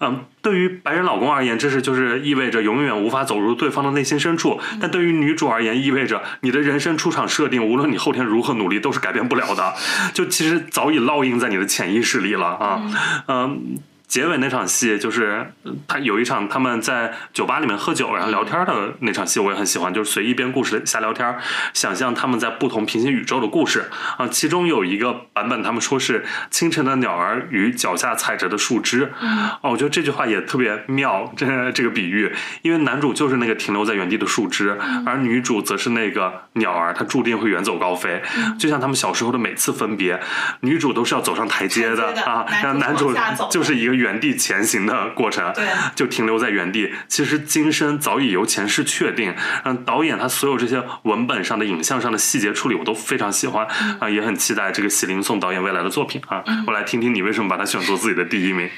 [0.00, 9.74] 嗯，对于白人老公而言，这是就是意味着永远无法走入对方的内心深处，但对于女主而言，意味着你的人生出场设定，无论你后天如何努力，都是改变不了的，
[10.12, 12.82] 就其实早已烙印在你的潜意识里了啊，
[13.26, 13.78] 嗯。
[14.08, 21.36] 结尾那场戏，就是呃他有一场他们在酒吧里面喝酒然后聊天的那场戏，我也很喜欢，就是随意编故事瞎聊天，
[21.74, 24.26] 想象他们在不同平行宇宙的故事啊。
[24.26, 38.22] 其中有一个版本，他们说是清晨的鸟儿与脚下踩着的树枝，啊，我觉得这句话也特别妙，这这个比喻，因为男主就是那个停留在原地的树枝，而女主则是那个鸟儿，她注定会远走高飞，
[38.58, 40.18] 就像他们小时候的每次分别，
[40.60, 43.12] 女主都是要走上台阶的啊，然后男主
[43.50, 46.92] 就是一个原地前行的过程，对就停留在原地。
[47.08, 49.34] 其实今生早已由前世确定。
[49.64, 53.66] 嗯，导演他所有这些文本上的、影像上的细节处理，我都非常喜欢
[53.98, 56.42] 啊，也很期待这个喜林颂导演未来的作品啊。
[56.66, 58.68] 我来听听你为什么把他选做自己的第一名。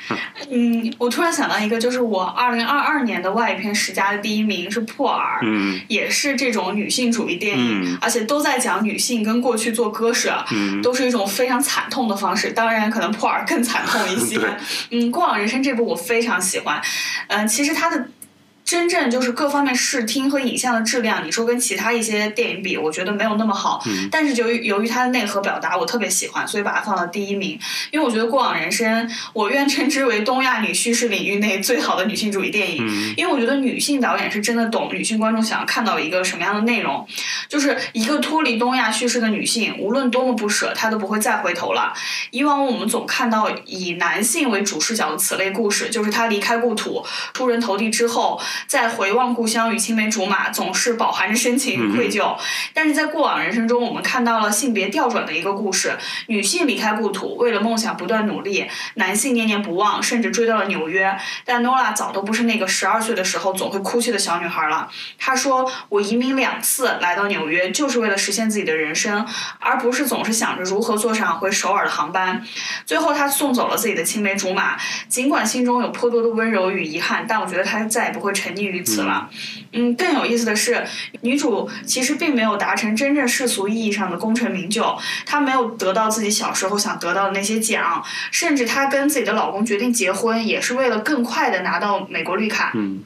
[0.50, 12.52] 嗯，我突然想到一个，就是我二零二二年的外语片十佳的第一名是《破儿》，嗯也是这种女性主义电影，嗯而且都在讲女性跟过去做割舍，嗯都是一种非常惨痛的方式。
[12.52, 14.38] 当然，可能《破儿》更惨痛一些。
[14.90, 16.80] 嗯，《过往人生》这部我非常喜欢。
[17.28, 18.08] 嗯，其实它的。
[18.70, 23.82] 真正就是各方面视听和影像的质量，你说跟其他一些电影比，我觉得没有那么好。
[23.84, 27.58] 嗯但是由于由于它的内核表达，我特别喜欢，所以把它放到第一名。
[27.90, 32.86] 因为我觉得《过往人生》，我愿称之为东亚女叙事领域内最好的女性主义电影。
[32.86, 37.04] 嗯因为我觉得女性导演是真的懂女性观众想要看到一个什么样的内容，
[37.48, 41.92] 就是一个脱离东亚叙事的女性，无论多么不舍，她都不会再回头了。
[42.30, 52.36] 以往我们总看到以男性为主视角的此类故事，就是他离开故土、出人头地之后，再回望故乡与青梅竹马，总是饱含着深情与愧疚。
[52.72, 55.96] 但是在过往人生中，我们看到了性别调转的一个故事：
[56.26, 61.16] 女性离开故土，为了梦想不断努力；男性念念不忘，甚至追到了纽约。
[61.44, 64.88] 但 Nola 早都不是那个十二岁的时候总会哭泣的小女孩了。
[65.18, 69.26] 她说：“我移民两次来到纽约，就是为了实现自己的人生，
[69.58, 72.44] 而不是总是想着如何坐上回首尔的航班。”
[72.86, 74.76] 最后，她送走了自己的青梅竹马，
[75.08, 79.28] 尽管心中有颇多的温柔与遗憾，但我觉得她再也不会沉溺于此了。
[79.72, 80.84] 嗯，更有意思的是，
[81.20, 92.72] 女主其实并没有达成真正世俗意义上的功成名就，她没有得到自己小时候想得到的那些奖，甚至她跟自己的老公决定结婚，也是为了更快的拿到美国绿卡。
[92.74, 93.04] 嗯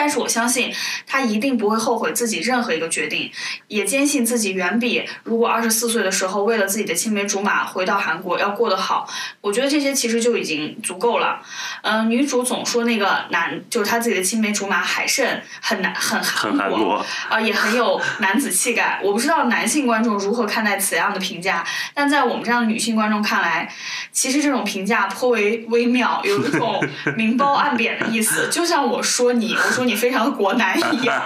[0.00, 0.72] 但是我相信
[1.06, 3.30] 他一定不会后悔自己任何一个决定，
[3.68, 9.06] 也坚信自己远比如果二十四岁的时候为了自己的青梅竹马回到韩国要过得好。
[9.42, 11.42] 我觉得这些其实就已经足够了。
[11.82, 15.26] 嗯、女主总说那个男就是她自己的青梅竹马海胜
[15.60, 19.02] 很难很很韩国啊、也很有男子气概。
[19.04, 23.70] 我不知道男性观众如何看待此样的评价，但在我们这样的女性观众看来，
[24.10, 26.82] 其实这种评价颇为微妙，有一种
[27.18, 28.48] 明褒暗贬的意思。
[28.50, 31.22] 就像我说你，我说你非常的国男一样，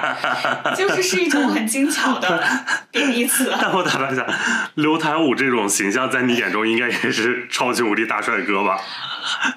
[0.76, 2.42] 就是是一种很精巧的
[2.90, 3.52] 贬义词。
[3.60, 4.26] 但我打断一下，
[4.74, 8.78] 刘台武这种形象在你眼中应该也是超级无敌大帅哥吧？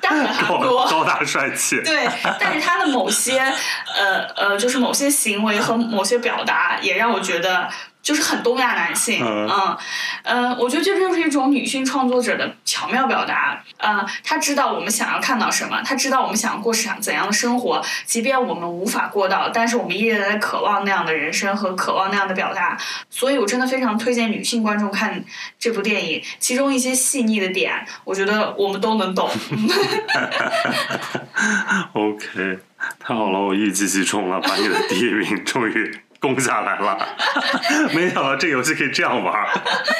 [0.01, 0.87] 但很多高。
[0.87, 1.81] 高大帅气。
[1.83, 2.07] 对，
[2.39, 7.67] 但是他的某些呃呃，就是某些行为和某些表达，也让我觉得
[8.07, 9.21] 就是很东亚男性。
[9.21, 9.77] 嗯嗯
[10.23, 13.61] 呃，我觉得这就是一种女性创作者的巧妙表达。
[13.75, 22.77] 呃，她知道我们想要看到什么，她知道我们想要过什怎样的生活，即便我们无法过到，但是我们依然在渴望那样的人生和渴望那样的表达。
[23.09, 25.21] 所以我真的非常推荐女性观众看
[25.59, 29.29] 这部电影，其中一些细腻的点，我觉得我们都能懂。
[31.91, 32.59] OK，
[32.99, 36.97] 太好了，我一击即中了，把你的第一名终于攻下来了。
[37.93, 39.49] 没想到这游戏可以这样玩儿。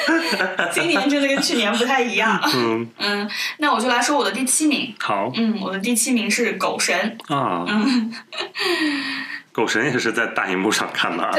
[0.72, 2.40] 今年真的跟去年不太一样。
[2.54, 4.94] 嗯，嗯，那我就来说我的第七名。
[5.00, 7.18] 好嗯，我的第七名是《狗神》。
[7.34, 7.64] 啊。
[7.68, 8.12] 嗯
[9.58, 11.32] 狗神也是在大荧幕上看的啊。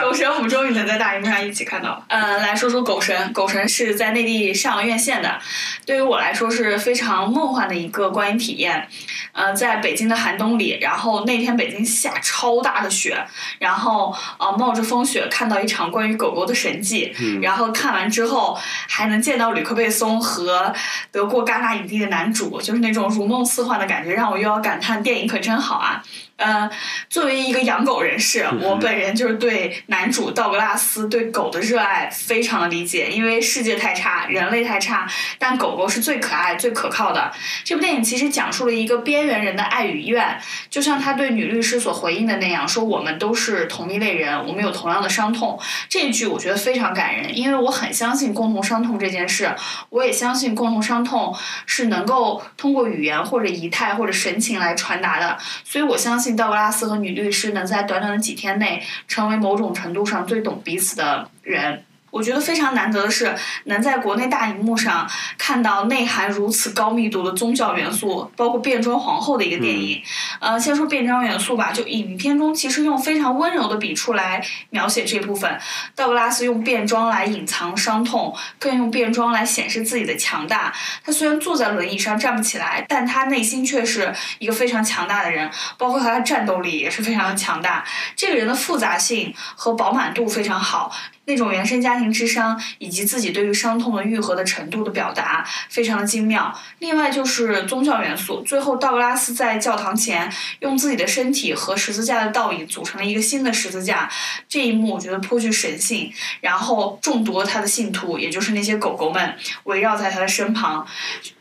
[0.00, 2.02] 狗神，我们终于能在大荧幕上一起看到了。
[2.08, 3.34] 呃，来说说狗神。
[3.34, 5.38] 狗神是在内地上了院线的，
[5.84, 8.88] 对于我来说是非常梦幻的一个观影体验。
[9.32, 13.22] 呃，在北京的寒冬里，然后那天北京下超大的雪，
[13.58, 18.58] 然后呃冒着风雪看到一场关于狗狗的神迹，嗯然后看完之后
[18.88, 20.72] 还能见到吕克贝松和
[21.12, 26.02] 得过戛纳影帝的男主，就是那种如梦似幻的感觉，让我又要感叹电影可真好啊。
[26.38, 26.70] 呃，
[27.10, 35.04] 作为一个养狗人士，我本人就是对男主道格拉斯对狗的热爱非常的理解，因为世界太差，人类太差，
[35.36, 37.32] 但狗狗是最可爱、最可靠的。
[37.64, 45.58] 这部电影其实讲述了一个边缘人的爱与怨，就像他对女律师所回应的那样，说我们都是同一类人，我们有同样的伤痛。
[45.88, 49.52] 这一句我觉得非常感人，因为我很相信共同伤痛这件事，
[49.90, 51.36] 我也相信共同伤痛
[51.66, 61.82] 是能够通过语言或者仪态或者神情来传达的，所以我相信道格拉斯和女律师能在短短的几天内成为某种程度上最懂彼此的人。
[62.10, 63.34] 我觉得非常难得的是，
[63.64, 70.02] 能在国内大荧幕上看到内涵如此高密度的宗教元素，包括变装皇后的一个电影。
[70.40, 75.58] 呃，先说变装元素吧，就影片中其实用非常温柔的笔触来描写这部分。
[75.94, 80.72] 道格拉斯用变装来隐藏伤痛，更用变装来显示自己的强大。
[81.04, 87.84] 他虽然坐在轮椅上站不起来，但他内心却是一个非常强大的人，包括他的战斗力也是非常的强大。
[88.16, 90.90] 这个人的复杂性和饱满度非常好。
[91.28, 96.58] 那种原生家庭之伤，以及自己对于伤痛的愈合的程度的表达，非常的精妙。
[96.78, 104.10] 另外就是宗教元素，最后道格拉斯在教堂前用自己的身体和十字架的倒影组成了一个新的十字架，
[104.48, 106.10] 这一幕我觉得颇具神性。
[106.40, 110.86] 然后众多他的信徒，也就是那些狗狗们，围绕在他的身旁。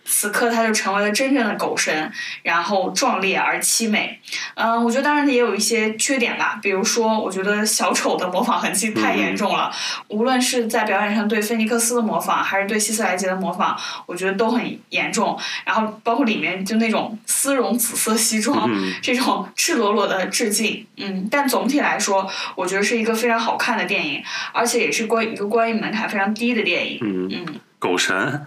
[0.10, 4.20] 此刻他就成为了真正的狗神，然后壮烈而凄美。
[4.55, 9.70] 嗯，我觉得当然也有一些缺点吧，比如说我觉得小丑的模仿痕迹太严重了，
[10.08, 15.38] 无论是在表演上对菲尼克斯的模仿，还是对希斯莱杰的模仿，我觉得都很严重。
[15.66, 18.70] 然后包括里面就那种丝绒紫色西装，
[19.03, 20.88] 这种赤裸裸的致敬。
[20.95, 26.99] 嗯，但总体来说，我觉得是一个非常好看的电影，而且也是关一个观影门槛非常低的电影。
[27.01, 27.60] 嗯嗯。
[27.80, 28.45] 狗神，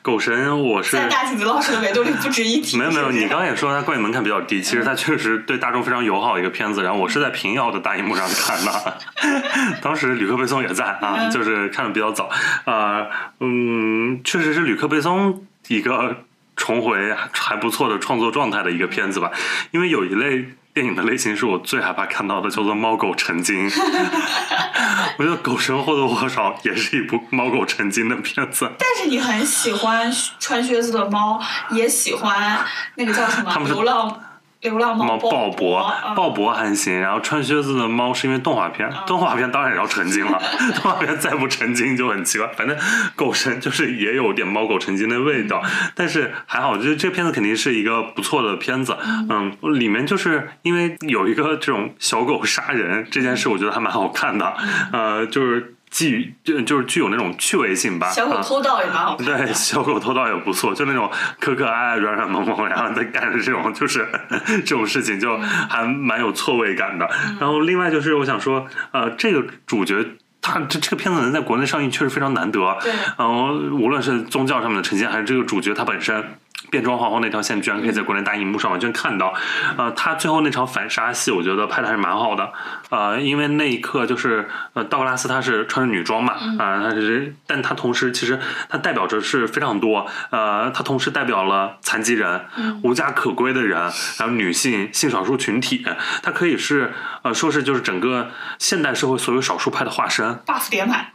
[0.00, 2.78] 狗神，我是在大景子老师的维度里不值一提。
[2.78, 6.84] 没有没有，你刚也说它观影门槛比较低，其实它确实对大众非常友好一个片子。
[6.84, 8.98] 然后我是在平遥的大荧幕上看的，
[9.82, 12.30] 当时吕克贝松也在啊，就是看的比较早
[12.64, 13.08] 啊，
[13.40, 16.18] 嗯，确实是吕克贝松一个
[16.54, 19.32] 重回还不错的创作状态的一个片子吧，
[19.72, 20.50] 因为有一类。
[20.76, 23.64] 电影的类型是我最害怕看到的，叫做猫狗成精。
[25.16, 28.70] 我觉得《狗神》或多或少也是一部猫狗成精的片子。
[28.78, 32.62] 但是你很喜欢穿靴子的猫，也喜欢
[32.96, 34.20] 那个叫什么流浪。
[34.66, 40.42] 流浪猫鲍勃，鲍勃还行，然后穿靴子的猫是因为动画片，动画片当然要成精了，
[40.74, 42.48] 动画片再不成精就很奇怪。
[42.56, 42.76] 反正
[43.14, 45.62] 狗神就是也有点猫狗成精的味道，
[45.94, 48.96] 但是还好，就是这片子肯定是一个不错的片子。
[49.30, 54.56] 嗯，里面就是因为有一个这种小狗杀人这件事，我觉得还蛮好看的。
[54.92, 55.75] 呃，就是。
[55.90, 58.08] 具就就是具有那种趣味性吧。
[58.10, 59.26] 小狗偷盗也蛮好看。
[59.26, 61.10] 对，小狗偷盗也不错，就那种
[61.40, 64.06] 可可爱爱、软软萌萌，然后在干着这种就是
[64.64, 67.08] 这种事情，就还蛮有错位感的。
[67.40, 70.04] 然后另外就是我想说，呃，这个主角
[70.42, 72.60] 他这这个片子能在国内上映确实非常难得。
[72.82, 72.92] 对。
[73.16, 76.22] 然后无论是宗教上面的呈现，还是这个主角他本身。
[76.70, 79.32] 变装皇后那条线居然可以在国内大荧幕上完全看到，
[79.76, 82.52] 呃，他最后那场反杀戏，我觉得拍的还是蛮好的，
[82.90, 92.46] 呃，因为那一刻就是呃，道格拉斯他是穿着女装嘛，啊，他是，但他同时其实他代表着是非常多，呃，他同时代表了残疾人、
[92.82, 93.78] 无家可归的人，
[94.18, 95.86] 然后女性、性少数群体，
[96.22, 96.92] 他可以是
[97.22, 101.06] 呃，说是就是整个现代社会所有少数派的化身，buff 叠满，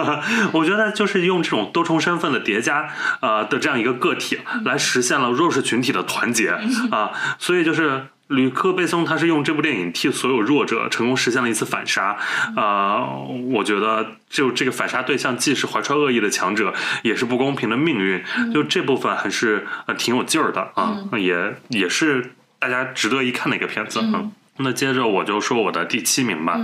[0.52, 2.88] 我觉得就是用这种多重身份的叠加，
[3.20, 5.00] 呃的这样一个个体来实。
[5.10, 6.50] 现了弱势群体的团结
[6.92, 12.16] 啊，所以就是吕克贝松，他是用这部电影替所有弱者成功实现了一次反杀
[12.54, 13.02] 啊！
[13.50, 16.72] 我觉得就这个反杀对象既是怀揣恶意的强者，
[17.02, 18.22] 也是不公平的命运，
[18.54, 24.30] 就这部分还是呃挺有劲儿的啊，也也是大家值得一看的一个片子啊。
[24.58, 26.60] 那接着我就说我的第七名吧，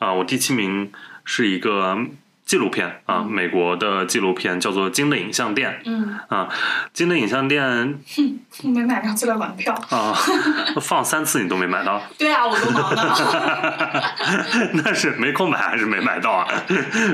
[0.00, 0.90] 啊，我第七名
[1.24, 1.98] 是一个。
[2.44, 5.70] 纪录片啊，美国的纪录片叫做《金的影像店》。
[5.86, 6.48] 嗯啊，
[6.92, 7.64] 《金的影像店》。
[8.16, 10.14] 哼，没买着资料馆票啊，
[10.80, 12.02] 放三次你都没买到。
[12.18, 14.04] 对啊，我都忙了。
[14.84, 16.46] 那是没空买还是没买到啊？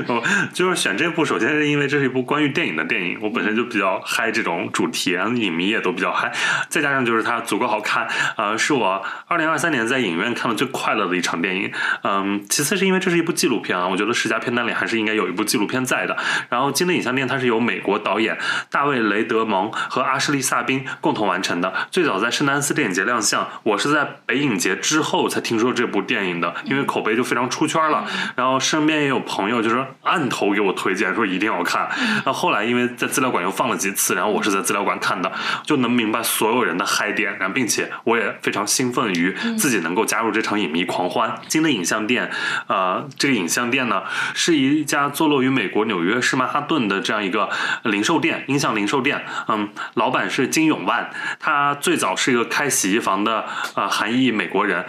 [0.07, 0.21] 我
[0.53, 6.29] 就是选这部，首先是因为这是一部关于电影的电影，我本身就比较嗨这种主题，然后影迷也都比较嗨，
[6.67, 8.05] 再加上就是它足够好看，
[8.35, 11.71] 呃，是我二零二三年在影院看的最快乐的一场电影。
[12.03, 15.20] 嗯，其次是因为这是一部纪录片啊，我觉得十佳片单里还是应该有。
[15.21, 16.17] 有一部纪录片在的，
[16.49, 18.37] 然后《金的影像店》它是由美国导演
[18.69, 23.47] 大卫雷德蒙和阿什利萨宾共同完成的，最早在圣丹斯电影节亮相。
[23.63, 28.05] 我是在北影节之后才听说这部电影的，因为口碑就非常出圈了。
[28.35, 31.87] 然后身边也有朋友就是按头给我推荐说一定要看。
[32.25, 35.31] 那后来因为在资料馆又放了几次，然后我是在资料馆看的，
[35.63, 41.29] 就能明白所有人的嗨点，然后并且我也非常兴奋于自己能够加入这场影迷狂欢。
[41.47, 42.27] 《金的影像店》
[42.67, 44.01] 呃，这个影像店呢
[44.33, 45.10] 是一家。
[45.11, 47.49] 坐落于美国纽约市曼哈顿的这样一个
[47.83, 51.09] 零售店，音像零售店，嗯，老板是金永万，
[51.39, 53.45] 他最早是一个开洗衣房的
[53.75, 54.85] 呃韩裔美国人。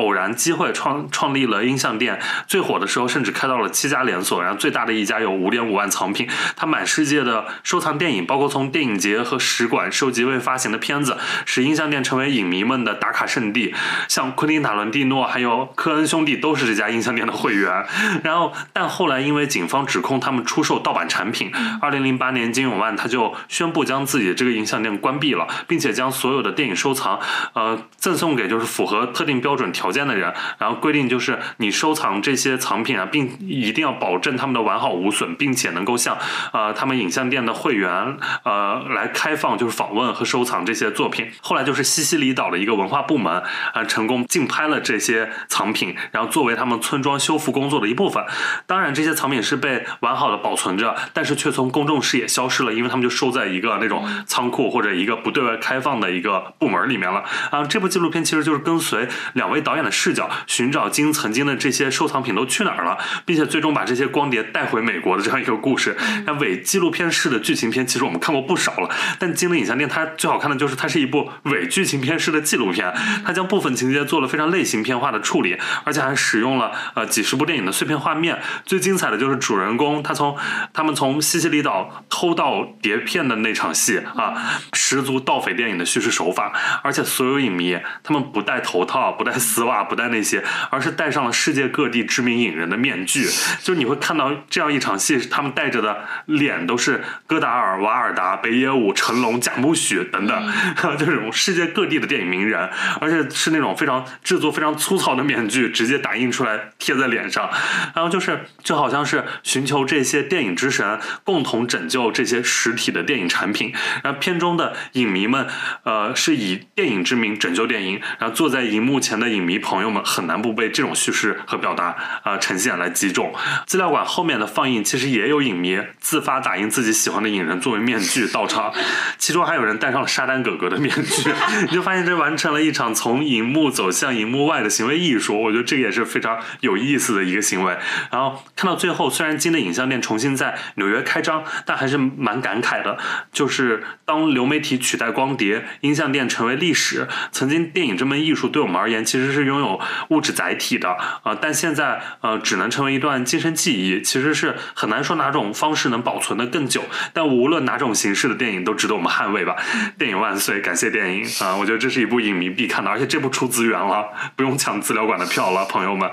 [0.00, 6.28] 偶然机会创创立了音像店，最火的时候甚至开到了七家连锁，然后最大的一家有五点五万藏品。
[6.56, 13.74] 他满世界的收藏电影，包括从电影节和使馆收集未发行的片子，使音像店成为影迷们的打卡圣地。
[14.08, 17.84] 像昆汀·塔伦蒂诺还有科恩兄弟都是这家音像店的会员。
[18.24, 27.18] 然后，但后来因为警方指控他们出售盗版产品，二零零八年金永万他就宣布将自己的这个音像店关闭了，并且将所有的电影收藏，
[27.54, 30.32] 呃，赠送给就是符合特定标准条件的人。
[30.58, 36.16] 然后规定就是你收藏这些藏品啊，并一定要保证他们的完好无损，并且能够向
[36.52, 41.30] 呃他们影像店的会员呃来开放就是访问和收藏这些作品。
[41.40, 48.24] 后来就是西西里岛的一个文化部门啊成功竞拍了这些藏品，然后作为他们村庄修复工作的一部分。
[48.66, 57.22] 当然这些藏品是被完好的保存着，但是却从公众视野消失了，因为他们就收在一个那种仓库或者一个不对外开放的一个部门里面了。
[57.50, 65.96] 啊，这部纪录片其实就是跟随两位导演的视角，寻找金曾经的这些收藏品都去哪儿了，并且最终把这些光碟带回美国的这样一个故事。
[66.26, 72.92] 那伪纪录片式的剧情片，其实我们看过不少了，但金的影像店它最好看的就是它是一部伪剧情片式的纪录片，
[73.24, 78.38] 它将部分情节做了非常类型片化的处理，而且还使用了呃几十部电影的碎片画面。
[78.64, 80.36] 最精彩的就是主人公他从
[80.72, 84.34] 他们从西西里岛偷盗碟片的那场戏啊，
[84.72, 86.52] 十足盗匪电影的叙事手法，
[86.82, 93.24] 而且所有影迷他们不戴头套、不戴丝袜、不戴那些，而是戴上了世界各地知名影人的面具，
[93.62, 100.52] 就是你会看到这样一场戏，他们戴着的脸都是戈达尔、瓦尔达、北野武、成龙、贾木许等等，
[100.98, 102.68] 就这种世界各地的电影名人，
[103.00, 107.50] 而且是那种非常制作非常粗糙的面具，直接打印出来贴在脸上，
[107.94, 115.46] 然后就是就好像是寻求这些电影之神共同拯救这些实体的电影产品，然后片中的影迷们，
[115.84, 123.34] 呃，是以电影之名拯救电影，然后坐在荧幕前的影迷朋友们很难不被这种叙事和表达啊呈现来击中。
[123.66, 128.72] 资料馆后面的放映其实也有影迷自发打印自己喜欢的影人作为面具到场，
[129.18, 131.30] 其中还有人戴上了沙丹哥哥的面具，
[131.68, 135.40] 你就发现这完成了一场从荧幕走向荧幕外的行为艺术。
[135.42, 137.76] 我觉得这个也是非常有意思的一个行为。
[138.10, 142.98] 然后看到最后，虽然金的影像店重新在纽约开张，但还是蛮感慨的。
[143.32, 147.08] 就是当流媒体取代光碟，音像店成为历史。
[147.32, 150.90] 曾经电影这门艺术对我们而言其实是拥有物质载体的
[151.22, 154.02] 啊，但现在呃只能成为一段精神记忆。
[154.02, 156.82] 其实是很难说哪种方式能保存的更久。
[157.12, 159.56] 但无论哪种形式的电影都值得我们捍卫吧。
[159.98, 161.54] 电影万岁，感谢电影啊！
[161.56, 166.10] 我觉得这是一部影迷必看的，而且这部出资源了，不用抢资料馆的票了，朋友们。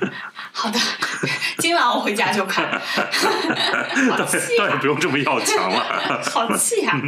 [0.52, 0.78] 好的，
[1.58, 2.66] 今晚我回家就看。
[4.10, 4.66] 好气啊！
[4.66, 6.22] 倒也不用这么要强了。
[6.32, 7.00] 好气啊！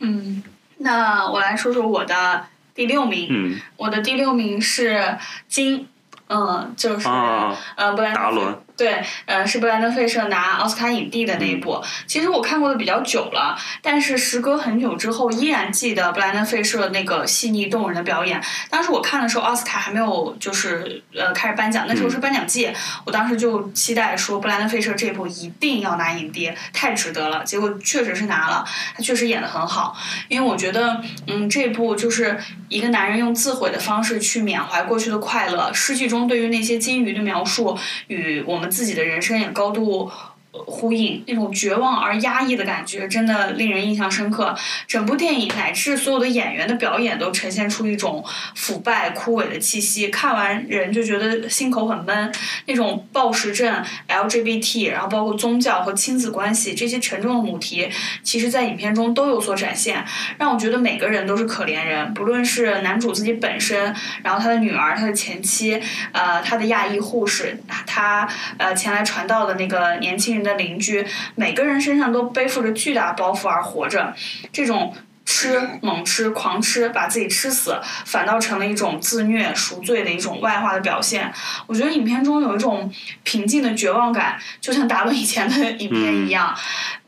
[0.00, 0.42] 嗯，
[0.78, 3.26] 那我来说说我的第六名。
[3.30, 5.18] 嗯，我的第六名是
[5.48, 5.88] 金，
[6.28, 8.60] 嗯，就是啊呃布莱达伦。
[8.82, 11.80] 对，呃，是布兰登·费舍拿奥斯卡影帝的那一部。
[12.04, 18.42] 其实我看过的比较久了，但是时隔很久之后，依然记得布兰登·费舍那个细腻动人的表演。
[18.70, 22.72] 当时我看的时候，奥斯卡还没有就是呃开始颁奖，那时候是颁奖季，
[23.04, 27.44] 我当时就期待说布兰登·费舍这部一定要拿影帝，太值得了。
[27.44, 28.64] 结果确实是拿了，
[28.96, 29.96] 他确实演的很好。
[30.26, 32.36] 因为我觉得，嗯，这部就是
[32.68, 37.78] 一个男人用自毁的方式去缅怀过去的快乐，诗句中对于那些金鱼的描述
[38.08, 38.71] 与我们。
[38.72, 40.10] 自己的人生也高度
[40.54, 44.54] 呼应，那种绝望而压抑的感觉，真的令人印象深刻。
[44.86, 48.22] 整部电影乃至所有的演员的表演，都呈现出一种
[48.54, 52.30] 腐败枯萎的气息，看完人就觉得心口很闷。
[52.66, 57.88] 那种暴食症、LGBT，然后包括宗教和亲子关系这些沉重的母题，
[58.22, 60.04] 其实在影片中都有所展现，
[60.38, 65.80] 让我觉得每个人都是可怜人，不论是男主自己本身，然后他的女儿、他的前妻，
[66.12, 67.58] 呃，他的亚裔护士，
[67.92, 68.28] 他
[68.58, 70.42] 呃前来传道的那个年轻人。
[70.42, 74.12] 的邻居，每个人身上都背负着巨大包袱而活着，
[74.52, 74.92] 这种
[75.24, 81.32] 吃猛吃狂吃，把自己吃死，反倒成了一种自虐赎罪的一种外化的表现。
[81.68, 86.52] 我觉得影片中有一种平静的绝望感，就像达伦以前的影片一样。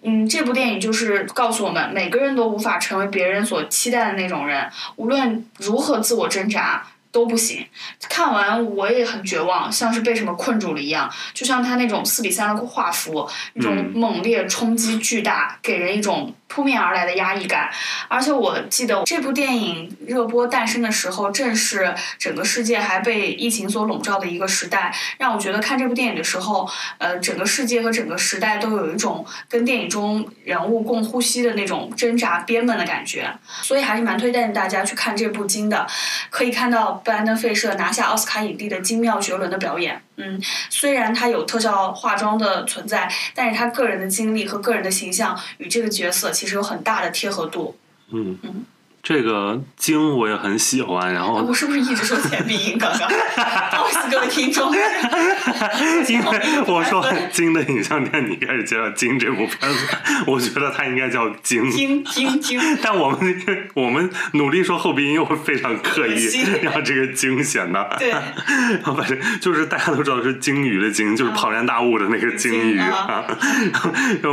[0.03, 6.87] 嗯，这部电影就是告诉我们，每个人都无法成为别人所期待的那种人，无论如何自我挣扎。
[7.15, 7.65] 都不行，
[8.09, 11.09] 看完我也很绝望，像是被什么困住了一样。
[11.33, 17.71] 就像他那种四比三的画幅，那种猛烈冲击巨大，给人一种扑面而来的压抑感。
[18.09, 26.69] 而且我记得这部电影热播诞生的时候，正是整个世界还被疫情所笼罩的一个时代，让我觉得看这部电影的时候，
[26.99, 33.31] 呃，整个世界和整个时代都有一种跟电影中人物共呼吸的那种挣扎憋闷的感觉。
[33.63, 35.87] 所以还是蛮推荐大家去看这部《金》的。
[36.31, 40.03] 可以看到布兰登·费舍拿下奥斯卡影帝的精妙绝伦的表演。
[40.17, 40.41] 嗯，
[40.71, 47.77] 虽然他有特效化妆的存在，但是他个人的经历和个人的形象与这个角色其实有很大的贴合度。
[48.13, 48.65] 嗯嗯，
[49.05, 52.79] 这个鲸我也很喜欢，然后我是不是一直说前鼻音？
[52.79, 54.73] 刚刚，不 好意思各位听众。
[56.09, 59.97] 因为我说鲸的影像店，你开始介绍鲸这部片子，
[60.27, 61.71] 我觉得它应该叫鲸。
[61.71, 62.59] 鲸鲸鲸。
[62.83, 66.27] 但我们我们努力说后鼻音，又会非常刻意
[66.63, 67.97] 让这个鲸显得。
[67.99, 68.11] 对。
[68.11, 73.23] 反正就是大家都知道是鲸鱼的鲸，就是庞然大物的那个鲸鱼啊。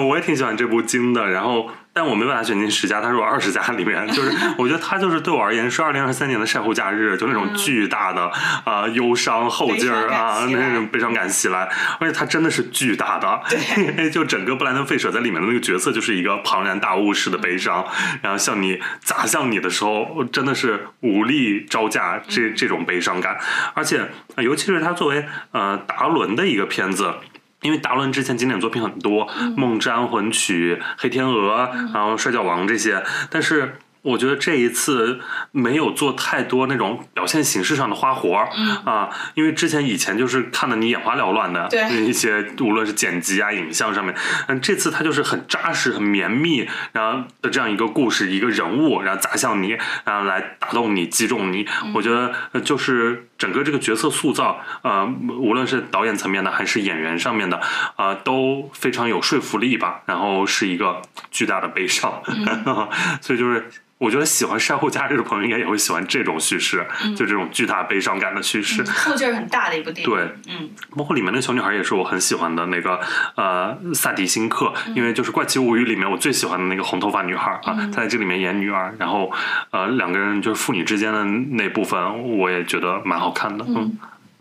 [0.07, 1.69] 我也挺喜欢这部鲸的，然后。
[1.93, 4.07] 但我没把它选进十佳，它是我二十佳里面。
[4.07, 8.31] 就是 我觉得它就是对我而言是二零二三年的晒后假日，就那种巨大的
[8.63, 11.69] 啊忧伤后劲儿啊，那种悲伤感袭来，
[11.99, 13.41] 而且它真的是巨大的。
[13.49, 17.85] 对， 就整个布兰登·费舍在里面的那个角色就是一个庞然大物式的悲伤，
[18.21, 23.37] 然后向你砸向你的时候，真的是无力招架这这种悲伤感，
[23.73, 27.13] 而且尤其是他作为呃达伦的一个片子。
[27.61, 33.75] 因为达伦之前经典作品很多，《梦之安魂曲》《黑天鹅》，然后《摔跤王》这些，但是。
[34.03, 35.19] 我觉得这一次
[35.51, 38.49] 没有做太多那种表现形式上的花活儿
[38.83, 44.15] 啊，因为之前以前就是看的你眼花缭乱的一些，无论是剪辑啊、影像上面，
[44.47, 51.67] 嗯，这次它就是很扎实、很绵密，然后的这样一个故事、一个人物，然后砸向你，然后来打动你、击中你。
[51.93, 55.03] 我觉得就是整个这个角色塑造，呃，
[55.39, 57.59] 无论是导演层面的还是演员上面的，
[57.95, 60.01] 啊，都非常有说服力吧。
[60.05, 62.21] 然后是一个巨大的悲伤，
[63.19, 63.71] 所以就是。
[64.01, 66.83] 我觉得喜欢晒后假日的朋友应该也会喜欢这种叙事，
[67.15, 70.11] 就这种巨大悲伤感的叙事，后劲儿很大的一部电影。
[70.11, 72.99] 对，嗯，包括里面那个小女孩也是我很喜欢的那个
[73.35, 79.31] 呃萨迪辛克，因为就是《怪奇物语》里面我最喜欢的那个红头发女孩啊，她在这里面演女儿，然后
[79.69, 83.97] 呃两个人就是父女之间的那部分，我也觉得蛮好看的，嗯，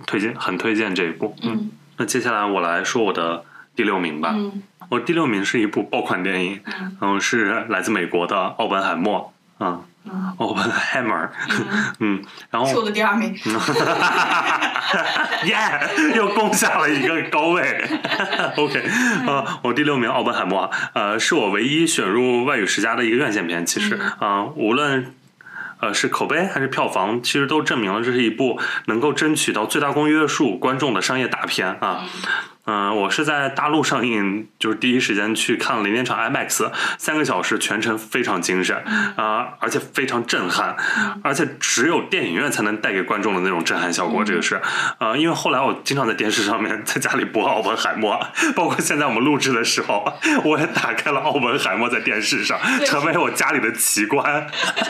[0.06, 4.34] 推荐很推荐这一部，嗯，那接下来我来说我的第六名吧，
[4.88, 6.60] 我第六名是一部爆款电影，
[7.00, 9.20] 嗯，是来自美国的《奥本海默》。
[9.62, 9.84] 嗯，
[10.38, 11.14] 奥本海默，
[12.00, 13.30] 嗯，然后是我的第二名，
[15.44, 15.54] 耶，
[16.16, 17.84] 又攻下了一个高位。
[18.56, 18.80] OK，
[19.28, 23.66] 啊，我第六名奥本海默，呃，是我唯一选入外语十佳的一个院线片。
[23.66, 25.12] 其实，啊，无论
[25.80, 32.04] 呃是口碑还是票房，其实都证明了这是一部能够争取到最大公约数观众的商业大片啊。
[32.94, 38.76] 我是在大陆上映，就是第一时间去看了零点场 IMAX，三个小时全程非常精神
[39.16, 40.76] 啊，而且非常震撼，
[41.22, 44.22] 而且只有电影院才能带给观众的那种震撼效果。
[44.24, 44.60] 这个是，
[44.98, 48.20] 呃，因为后来我经常在电视上面，在家里播奥本海默，
[48.54, 50.12] 包括现在我们录制的时候，
[50.44, 54.46] 我也打开了奥本海默在电视上，成为我家里的奇观，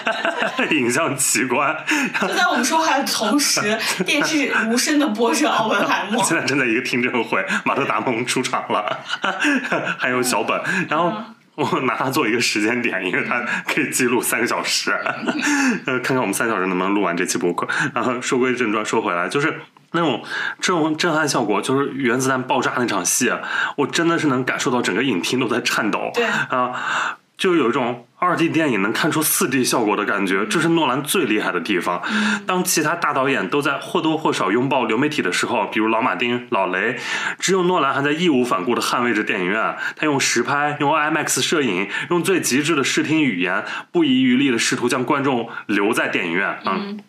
[0.70, 1.76] 影像奇观。
[2.20, 6.22] 就在我们说话的同时， 电视无声的播着奥本海默。
[6.26, 7.44] 现在正在一个听证会。
[7.70, 8.98] 马特·达蒙出场了，
[9.96, 11.12] 还有小本，然后
[11.54, 14.90] 我拿它做一个时间点，因为它可以记录三个小时，
[15.86, 17.68] 呃，看看我们三小时能不能录完这期播客。
[17.94, 19.60] 然后说归正传，说回来，就是
[19.92, 20.20] 那种
[20.60, 23.32] 这种震撼效果，就是原子弹爆炸那场戏，
[23.76, 26.24] 我真的是能感受到整个影厅都在颤抖，对。
[26.24, 27.18] 啊。
[27.38, 32.02] 就有一种二 D 电影能看出四 D 效果的感觉，这是诺兰最厉害的地方。
[32.46, 36.98] 当其他大导演都在或多或少拥抱流媒体的时候，比如老马丁、老雷，
[37.38, 39.74] 只有诺兰还在义无反顾地捍卫着电影院。
[39.96, 46.58] 他用实拍，用 IMAX 摄影，用最极致的视听语言，不遗余力地试图将观众留在电影院。
[46.66, 47.00] 嗯。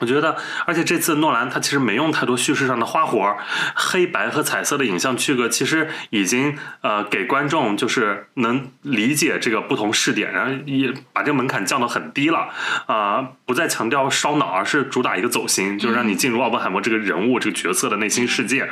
[0.00, 0.36] 我觉得，
[0.66, 3.36] 而且这次诺兰他其实没用太多叙事上的花活，
[3.74, 12.48] 黑白和彩色的影像区隔其实已经呃给观众就是能理解这个不同视点，然后也把这个门槛降到很低了
[12.86, 18.70] 啊，不再强调烧脑，而是主打一个走心，就是让你进入奥本海默这个人物这个角色的内心世界。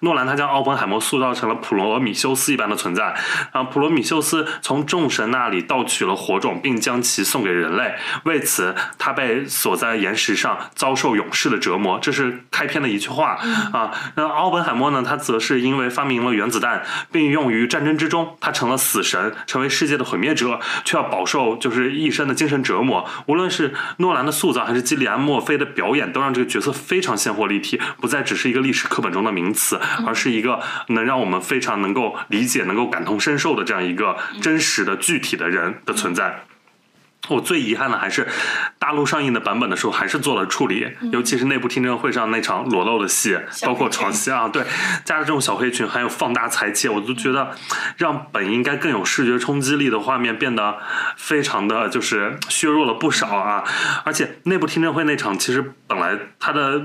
[0.00, 3.14] 诺兰他将奥本海默塑造成了普罗米修斯一般的存在
[3.52, 7.94] 啊，普罗米修斯从众神那里盗取了火种，并将其送给人类，
[8.24, 10.53] 为此他被锁在岩石上。
[10.74, 13.38] 遭受勇士的折磨，这是开篇的一句话
[13.72, 13.90] 啊。
[14.16, 15.02] 那奥本海默呢？
[15.04, 16.82] 他则是因为发明了原子弹，
[17.12, 23.04] 并用于战争之中，他成了死神，成为世界的毁灭者，却要饱受就是一生的精神折磨。
[23.26, 36.44] 无论是诺兰的塑造，还是基里安·墨菲的表演，都让这个角色非常鲜活立体，不再只是一个历史课本中的名词，而是一个能让我们非常能够理解、能够感同身受的这样一个真实的、具体的人的存在。
[37.28, 38.28] 我最遗憾的还是
[38.78, 44.62] 大陆上映的版本的时候还是做了处理，尤其是内部听证会上那场裸露的戏，包括床戏啊，对，
[45.04, 47.56] 加了这种小黑裙，还有放大裁切，我都觉得
[47.96, 50.78] 让本应该更有视觉冲击力的画面变得
[51.16, 53.64] 非常的就是削弱了不少啊！
[54.04, 56.82] 而且内部听证会那场其实本来它的。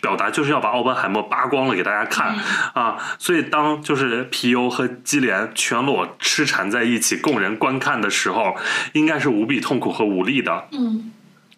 [0.00, 2.36] 表达就是要把奥本海默扒光了给大家看、
[2.74, 8.56] 啊，所以当就是皮尤和基连全裸痴缠在一起供人观看的时候，
[8.92, 10.68] 应该是无比痛苦和无力的。
[10.72, 11.12] 嗯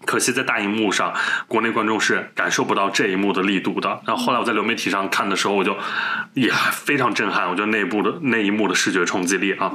[0.06, 1.12] 可惜在大荧幕上，
[1.46, 4.00] 国内观众是感受不到这一幕的力度的。
[4.06, 5.76] 然后后来我在流媒体上看的时候，我就
[6.34, 9.70] 也非常震撼，我觉得那一部的那一幕的视觉冲击力啊。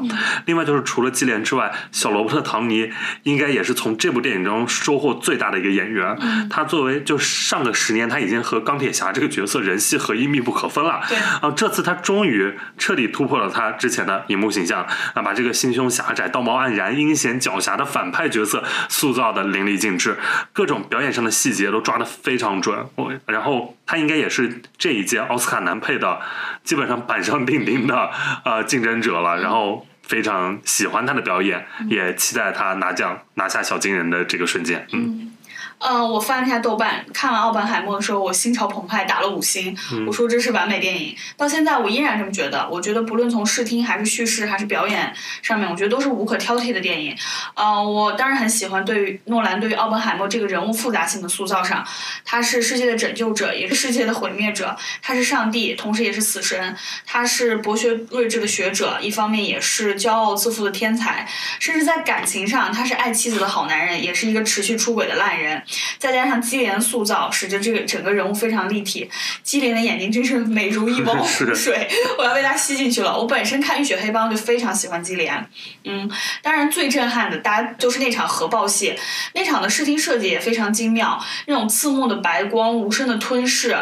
[0.45, 2.91] 另外就是除了基连之外，小罗伯特·唐尼
[3.23, 6.17] 应该也是从这部电影中收获最大的一个演员。
[6.49, 11.01] 他作为就上个十年，他已经和钢铁侠这个角色人戏合一，密不可分了。
[11.07, 20.14] 对啊，这次他终于彻底突破了他之前的荧幕形象，啊，把这个心胸狭窄、道貌岸然、阴险狡黠的反派角色塑造的淋漓尽致，
[20.53, 22.85] 各种表演上的细节都抓得非常准。
[22.95, 26.19] 我然后他应该也是这一届奥斯卡男配的
[26.63, 28.09] 基本上板上钉钉的
[28.43, 29.35] 呃竞争者了。
[29.41, 34.87] 然后非常喜欢他的表演，也期待他拿奖拿下小金人的这个瞬间。
[34.93, 35.33] 嗯，
[35.77, 39.75] 呃，我翻了一下豆瓣，看完《奥本海默》的时候，我心潮澎湃，打了五星。
[40.07, 42.67] 我说这是完美电影，到现在我依然这么觉得。
[42.71, 47.15] 我觉得不论从视听还是叙事还是表演上面，我觉得都是无可挑剔的电影。
[47.53, 51.85] 呃，我当然很喜欢对于诺兰对于奥本海默这个人物复杂性的塑造上，
[52.23, 61.27] 他是世界的拯救者，也是世界的毁灭者，他是上帝，同时也是死神，他是博学睿智的学者，一方面也是骄傲自负的天才，
[61.59, 65.61] 甚至在感情上，他是爱妻子的好男人，也是一个持续出轨的烂人。
[65.97, 69.09] 再加上基连塑造，使得这个整个人物非常立体。
[69.43, 71.87] 基连的眼睛真是美如一 汪湖水，
[72.17, 73.17] 我要被他吸进去了。
[73.17, 75.47] 我本身看《浴血黑帮》就非常喜欢基连，
[75.83, 76.09] 嗯，
[76.41, 78.95] 当然最震撼的，大家就是那场核爆戏，
[79.33, 83.77] 那场的视听设计也非常精妙，那种刺目的白光、无声的吞噬，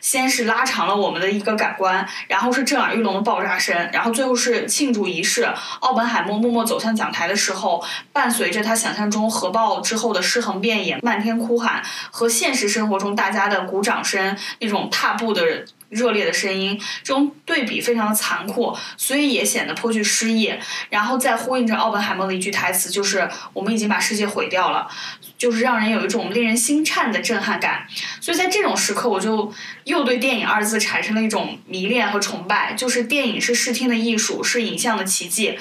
[0.00, 5.48] 先是拉长了我们的一个感官，然后是震耳欲聋的爆炸声，然后最后是庆祝仪式。
[5.80, 7.82] 奥本海默默默走向讲台的时候，
[8.12, 20.52] 伴随着他想象中核爆之后的尸横遍野、漫天天哭喊，和现实生活中大家的鼓掌声、那种踏步的热烈的声音，这种对比非常的残酷，所以也显得颇具诗意。
[20.90, 24.88] 然后再呼应着奥本海默的一句台词，就是“我们已经把世界毁掉了”，
[25.36, 27.86] 就是让人有一种令人心颤的震撼感。
[28.20, 29.52] 所以在这种时刻，我就
[29.84, 32.74] 又对电影二字产生了一种迷恋和崇拜。
[32.74, 35.58] 就是电影是视听的艺术，是影像的奇迹。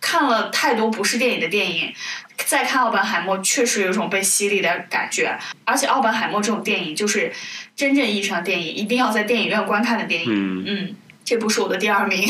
[0.00, 1.92] 看了太多不是电影的电影，
[2.46, 5.36] 再看奥本海默，确实有一种被洗礼的感觉。
[5.64, 7.32] 而且奥本海默这种电影，就是
[7.74, 10.28] 真正意义上的电影，一定要在电影院观看的电影。
[10.30, 12.26] 嗯嗯，这不是我的第二名。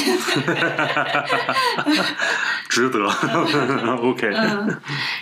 [2.68, 3.06] 值得。
[4.02, 4.30] OK。
[4.34, 4.80] 嗯，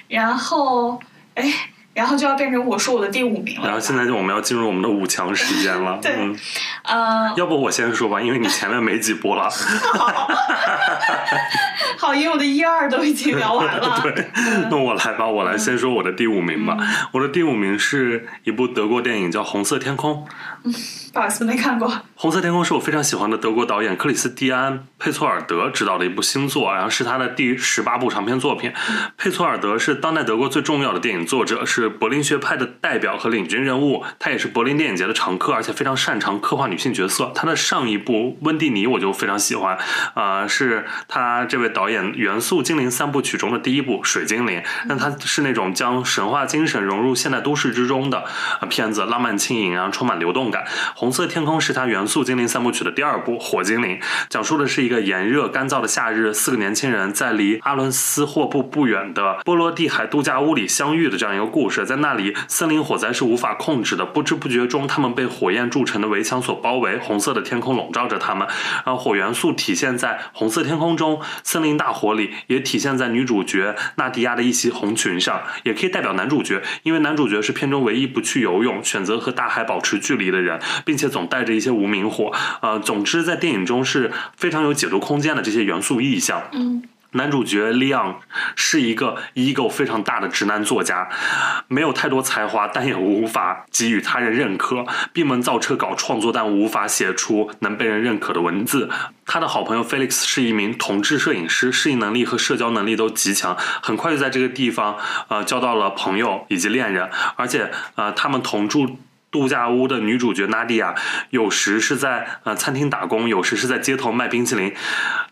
[0.09, 1.01] 然后
[1.35, 3.67] 哎，然后就要变成我说我的第五名了。
[3.67, 5.99] 然后现在就我们要进入我们的五强时间了。
[6.03, 6.37] 对嗯，
[6.85, 9.49] 呃，要不我先说吧，因为你前面没几部了。
[11.99, 14.01] 好，因为我的一二都已经聊完了。
[14.03, 14.31] 对，
[14.71, 16.77] 那我来吧，我来先说我的第五名吧。
[17.13, 20.15] 我的第五名是一部德国电影，叫《红色天空》。
[20.65, 20.73] 嗯
[21.13, 21.87] 不好意思，没看过。
[22.15, 28.73] 《红色天空》是我非常喜欢的德国导演克里斯蒂安·佩措尔德执导的一部新作，然后是他的第十八部长篇作品。
[29.19, 34.05] 佩措尔德是当代德国最重要的电影作者，是是柏林学派的代表和领军人物。
[34.19, 37.33] 他也是柏林电影节的常客，而且非常擅长刻画女性角色。
[37.35, 38.13] 他的上一部
[38.43, 39.77] 《温蒂尼》我就非常喜欢，
[40.15, 44.61] 啊、是他这位导演元素精灵三部曲中的第一部《水精灵》。
[44.87, 48.25] 那他是那种将神话精神融入现代都市之中的
[48.69, 50.65] 片子，浪漫轻盈，然后充满流动感。
[50.95, 53.97] 红色天空是他元素精灵三部曲的第二部《火精灵》，
[54.29, 61.72] 讲述的是一个炎热干燥的夏日，四个年轻人在离阿伦斯霍布不远的波罗的海度假屋里相遇的这样一个故事。
[61.87, 68.47] 在那里，森林火灾是无法控制的，不知不觉中，他们被火焰铸成的围墙所包围，红色的天空笼罩着他们。
[68.85, 82.33] 然后火元素体现在红色天空中，森林大火里，也体现在女主角纳迪亚的一袭红裙上，也可以代表男主角，因为男主角是片中唯一不去游泳、选择和大海保持距离的人，并且总带着一些无名火。
[82.61, 86.43] 呃，总之在电影中是非常有解读空间的这些元素意象。
[86.53, 86.83] 嗯。
[87.13, 88.21] 男主角利昂
[88.57, 91.09] 是一个 ego 非常大的直男作家，
[91.69, 94.87] 没有太多才华，但也无法给予他人认可。
[95.13, 98.89] 闭门造车搞创作，但无法写出能被人认可的文字。
[99.27, 104.97] 他的好朋友 Felix 是一名同志摄影师，适应能力和社交能力都极强，很快就在这个地方
[105.29, 108.99] 呃交到了朋友以及恋人，而且呃他们同住。
[109.33, 110.95] 度假屋的女主角娜迪亚，
[111.31, 114.73] 有时是在呃餐厅打工，有时是在街头卖冰淇淋。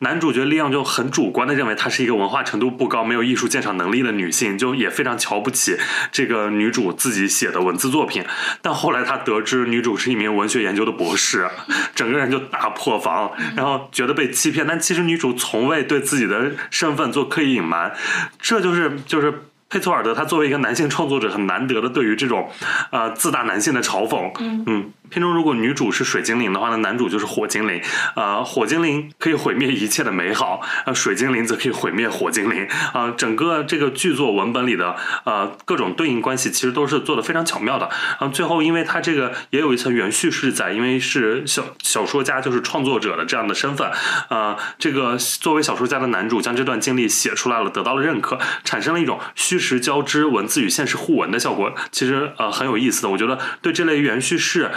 [0.00, 5.76] 男主角利昂就很主观的认为她是一个文化程度不高、没有艺术鉴赏能力的女性，就也非常瞧不起
[6.10, 8.24] 这个女主自己写的文字作品。
[8.62, 11.46] 但后来他得知女主是一名文学研究的博士，
[11.94, 14.66] 整个人就大破防，然后觉得被欺骗。
[14.66, 17.94] 但其实女主从未对自己的身份做刻意隐瞒，
[18.40, 19.44] 这就是就是。
[19.70, 22.50] 佩托尔德他作为一个男性创作者，很难得的对于这种，
[22.90, 24.30] 呃自大男性的嘲讽。
[24.66, 27.80] 嗯，片中如果女主是水精灵的话，那男主就是火精灵。
[28.16, 32.66] 呃，火精灵可以毁灭一切的美好，呃，水精灵则可以毁灭火精灵。
[32.92, 37.88] 啊，整个这个剧作文本里的呃各种对应关系，其实都是做的非常巧妙的。
[38.18, 43.88] 啊，最后因为他这个也有一层原叙事在，因为是小小说家就是创作者的这样的身份，
[44.30, 49.60] 呃，这个作为小说家的男主将这段经历写出来了，得到了认可，产生了一种虚。
[49.60, 53.10] 实交织，文字与现实互文的效果，其实呃很有意思的。
[53.10, 54.70] 我觉得对这类原叙事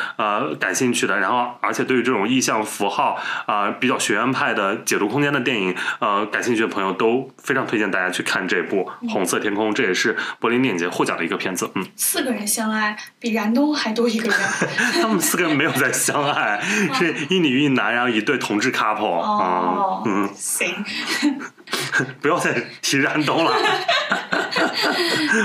[0.60, 11.70] 感兴趣的，然后而且对于这种意象符号啊比较学院派的解读空间的电影呃感兴趣的朋友，都非常推荐大家去看这部《红色天空》，这也是柏林电影节获奖的一个片子。
[11.76, 14.40] 嗯，四个人相爱比燃冬还多一个人。
[15.02, 16.60] 他们四个人没有在相爱，
[16.94, 19.06] 是一女一男，然后一对同志 couple。
[19.06, 20.68] 哦，嗯，行。
[22.22, 23.52] 不要再提燃冬了。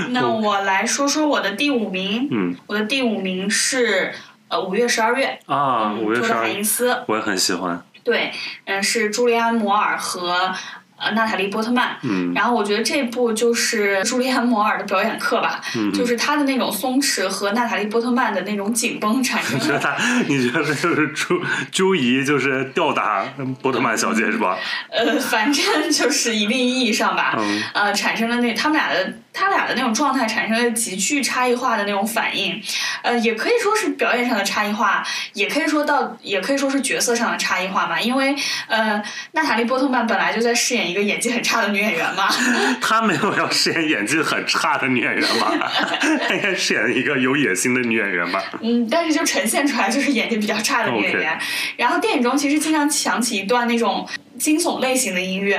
[0.09, 2.27] 那我来说说我的第五名。
[2.31, 4.13] 嗯，我的第五名是
[4.49, 6.61] 呃五月十二月啊，五月十二月，
[7.07, 7.81] 我也很喜欢。
[8.03, 8.31] 对，
[8.65, 10.53] 嗯，是朱利安·摩尔和。
[11.01, 19.57] 呃，娜塔莉·波特曼，嗯，然后我觉得这部就是 朱利安·摩尔的表演课吧，嗯，就是他的那种松弛和娜塔莉·波特曼的那种紧绷产生。
[19.57, 19.97] 你觉得？
[20.27, 21.41] 你觉得就是朱
[21.71, 23.23] 朱怡就是吊打
[23.61, 24.57] 波特曼小姐是吧？
[24.91, 29.13] 呃，反正就是一定意义上吧，嗯，呃，产生了那他们俩的。
[29.31, 32.61] 他俩的那种状态产生了极具差异化的那种反应，
[33.03, 37.99] 呃，也可以说是表演上的差异化，也可以说到，也可以说是角色上的差异化嘛。
[37.99, 38.35] 因为，
[38.67, 39.01] 呃，
[39.31, 42.27] 娜塔莉波特曼本来就在饰演一个演技很差的女演员嘛。
[42.81, 45.51] 她没有要饰演演技很差的女演员嘛？
[46.27, 48.43] 她应该饰演一个有野心的女演员吧？
[48.61, 51.39] 嗯，但是就呈现出来就是演技比较差的女演员。
[51.77, 54.07] 然后电影中其实经常想起一段那种。
[54.39, 55.57] 惊悚类型的音乐，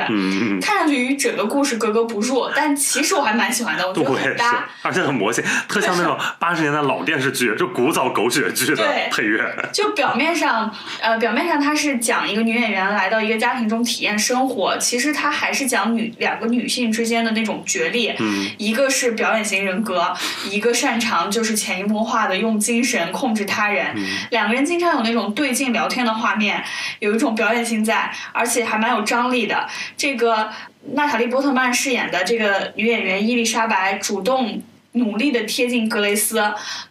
[0.61, 9.55] 看上去与整个故事格格不入，但其实我还蛮喜欢的，我觉得很搭，而且很魔性，特像那种八十年代老电视剧，就古早狗血剧的配乐。
[9.73, 18.15] 就表面上，呃，表面上它是讲一个女演员来到一个家庭中体验生活，其实它还是讲女两个女性之间的那种角力，
[18.57, 20.11] 一个是表演型人格，
[20.51, 23.95] 一个擅长就是潜移默化的用精神控制他人，
[24.31, 26.65] 两个人经常有那种对镜聊天的画面，
[27.01, 28.70] 有一种表演性在，而且。
[28.71, 29.69] 还蛮有张力的。
[29.97, 30.51] 这个
[30.93, 34.63] 娜塔莉波特曼饰演的这个女演员伊丽莎白主动。
[34.93, 36.43] 努力的贴近格雷斯，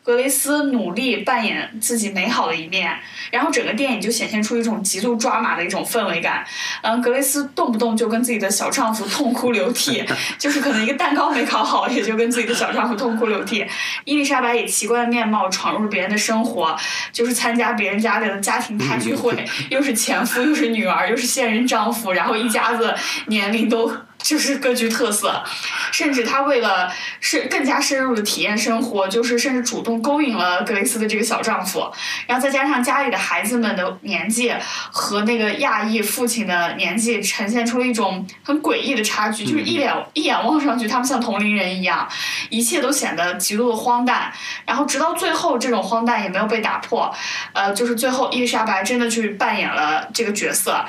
[0.03, 2.97] 格雷斯努力扮演自己美好的一面，
[3.29, 6.45] 然后整个电影就显现出一种极度抓马的一种氛围感。
[6.81, 10.03] 嗯，格雷斯动不动就跟自己的小丈夫痛哭流涕，
[10.39, 13.65] 就是可能一个蛋糕没烤好，也就跟自己的小丈夫痛哭流涕。
[14.05, 16.73] 伊丽莎白以奇怪的面貌闯入别人的生活，
[17.11, 22.95] 就是参加别人家里的家庭大聚会，又是前夫，又是女儿，又是现任丈夫，然后一家子
[23.27, 23.91] 年龄都。
[24.21, 25.43] 就是各具特色，
[25.91, 31.91] 甚至他为了是更加深入的体验生活，就是甚至主动勾引了格雷斯的这个小丈夫，
[32.27, 34.53] 然后再加上家里的孩子们的年纪
[34.91, 42.07] 和那个亚裔父亲的年纪，呈现出了一种很诡异的差距，就是一脸一眼望上去，他们像同龄人一样，
[42.49, 44.31] 一切都显得极度的荒诞，
[44.65, 47.13] 然后直到最后，这种荒诞也没有被打破，
[47.53, 50.85] 呃，就是最后伊丽莎白真的去扮演了这个角色。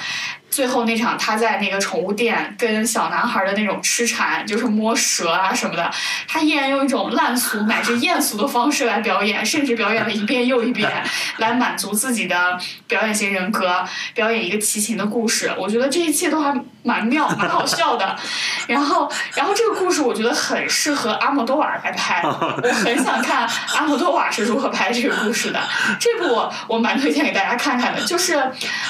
[0.51, 5.91] 最后那场，他在那个宠物店跟小男孩的那种痴缠，就是摸蛇啊什么的，
[6.27, 10.91] 他依然用一种烂俗乃至艳俗的方式来表演，甚至表演了一遍又一遍，
[11.39, 15.53] 来满足自己的表演型人格，表演一个齐秦的故事。
[15.57, 18.17] 我觉得这一切都还蛮妙，蛮好笑的。
[18.67, 25.61] 然后，然后这个故事我觉得很适合阿莫多瓦来拍，我很想看阿莫多瓦是如何拍这个故事的。
[26.01, 28.37] 这部我我蛮推荐给大家看看的，就是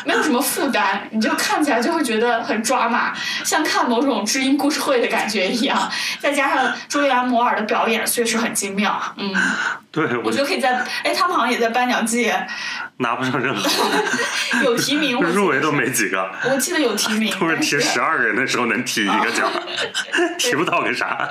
[0.06, 1.49] 没有什么负担，你就看。
[1.50, 3.12] 看起来就会觉得很抓马，
[3.44, 5.90] 像看某种知音故事会的感觉一样。
[6.20, 9.34] 再加上朱莉安·摩尔的表演确实很精妙，嗯，
[9.90, 12.32] 对，我觉得可以在，哎，他们好像也在颁奖季
[12.98, 13.68] 拿不上任何，
[14.62, 16.30] 有提名， 入围都没几个。
[16.44, 19.50] 我记得有提名，都是提十二个人的时候能提一个奖，
[20.38, 21.28] 提不到个啥？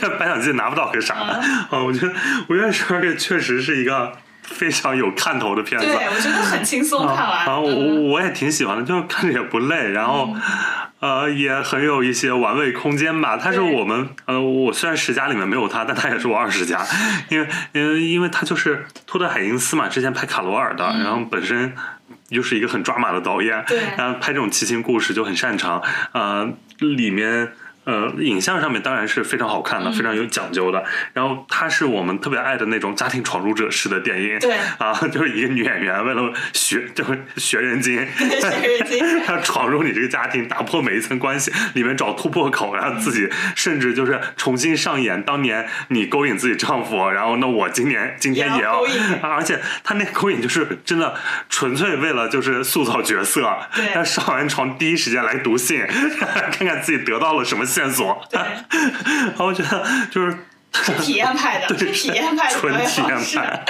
[0.00, 1.14] 这颁奖季拿不到个啥？
[1.16, 2.12] 啊，我觉得
[2.48, 4.12] 《五月十二月》确实是一个。
[4.46, 7.46] 非常有看头的片子，对我觉得很轻松看完。
[7.46, 7.70] 啊，我
[8.10, 9.90] 我也挺喜欢的，就是看着也不累。
[9.90, 10.34] 然后，
[11.00, 13.36] 呃，呃，也很有一些玩味空间吧。
[13.36, 16.84] 他是我们呃，我虽然十佳里面没有他，但他也是我二十佳，
[17.28, 21.74] 因为因为因为他就是托德海因斯嘛，之前拍卡罗尔的，然后本身。
[22.30, 25.80] 又是一个很抓马的导演，对然后拍这种奇情故事就很擅长，
[26.10, 26.44] 呃，
[26.80, 27.52] 里面
[27.86, 30.84] 呃影像上面当然是非常好看的，非常有讲究的。
[31.12, 34.56] 然后它是我们特别爱的那种家庭闯入者式的电影，对。
[34.78, 48.82] 啊， 就是一个女演员为了学就是学人精， 学人精 她闯入你这个家庭，打破每一层关系，里面找突破口，然后自己甚至就是重新上演当年你勾引自己丈夫，然后那我今年今天也要
[49.22, 51.14] 而且她那勾引就是真的
[51.48, 53.86] 纯粹为了就是塑造角色，对。
[53.94, 55.86] 他上完床第一时间来读信，
[56.52, 58.40] 看看自己得到了什么线索，对
[59.28, 60.36] 然后我觉得就是。
[60.78, 63.42] 是体验派的， 对体验派的纯体验。
[63.42, 63.64] 派，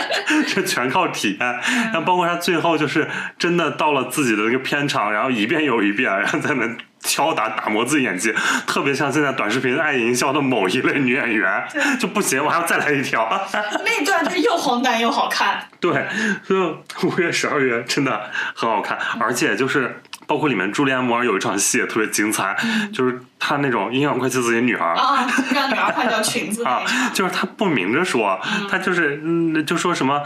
[0.49, 1.39] 这全靠体验。
[1.39, 8.35] 然后包括他最后就是真的到了自己的那个片场，然后一遍又一遍，然后在那敲打打磨自己演技，
[8.67, 11.65] 特别像现在短视频爱营销的某一类女演员，
[12.01, 13.29] 就不行，我还要再来一条。
[13.87, 16.09] 那段就是又荒诞又好看，对，
[16.43, 18.21] 所以五月、十二月真的
[18.57, 20.03] 很好看，而且就是。
[20.27, 22.57] 包括里面朱莉安·摩尔有一场戏也特别精彩，
[22.93, 26.83] 就是她那种阴阳怪气自己女儿，啊，让女儿换掉裙子啊，，
[27.15, 30.23] 就是她不明着说，她就是嗯，就说什么，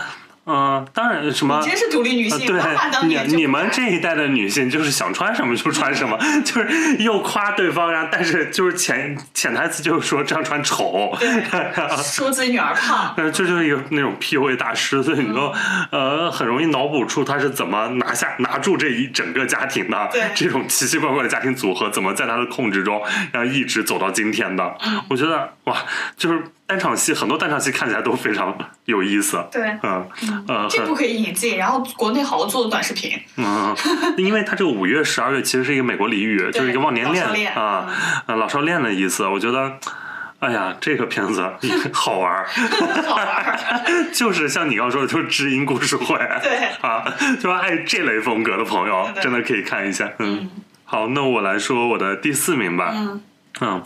[0.47, 1.61] 嗯、当然什么。
[1.62, 11.12] 真是独立女呃性，对，你你们这一代的女性就是想穿什么就穿什么，就是又夸对方，然后但是就是潜潜台词就是说这样穿丑，
[12.03, 15.53] 说自己女儿胖，呃，这就是一个那种 PUA 大师，所以你就、
[15.91, 24.74] 呃很容易脑补出他是怎么拿下拿住这一整个家庭的对这种奇奇怪怪的家庭组合，怎么在他的控制中，然后一直走到今天的。
[25.09, 25.76] 我觉得哇，
[26.16, 28.56] 就是单场戏很多单场戏看起来都非常
[28.86, 29.42] 有意思。
[29.52, 30.04] 对，嗯
[30.48, 33.74] 呃，这部可以引进，然后国内好好做短视频，嗯，
[34.18, 37.86] 因为它这个五月、十二月其实是一个美国俚语，就是一个忘年恋啊，
[38.26, 39.26] 呃老少恋的意思。
[39.26, 39.78] 我觉得，
[40.40, 41.48] 哎呀，这个片子
[41.92, 42.46] 好玩儿，
[43.06, 43.58] 好玩儿。
[44.12, 47.04] 就是像你刚刚说的，就是知音故事会，对啊，
[47.40, 50.10] 就是爱这类风格的朋友，真的可以看一下。
[50.18, 50.50] 嗯，
[50.84, 52.92] 好，那我来说我的第四名吧。
[52.94, 53.22] 嗯
[53.62, 53.82] 嗯，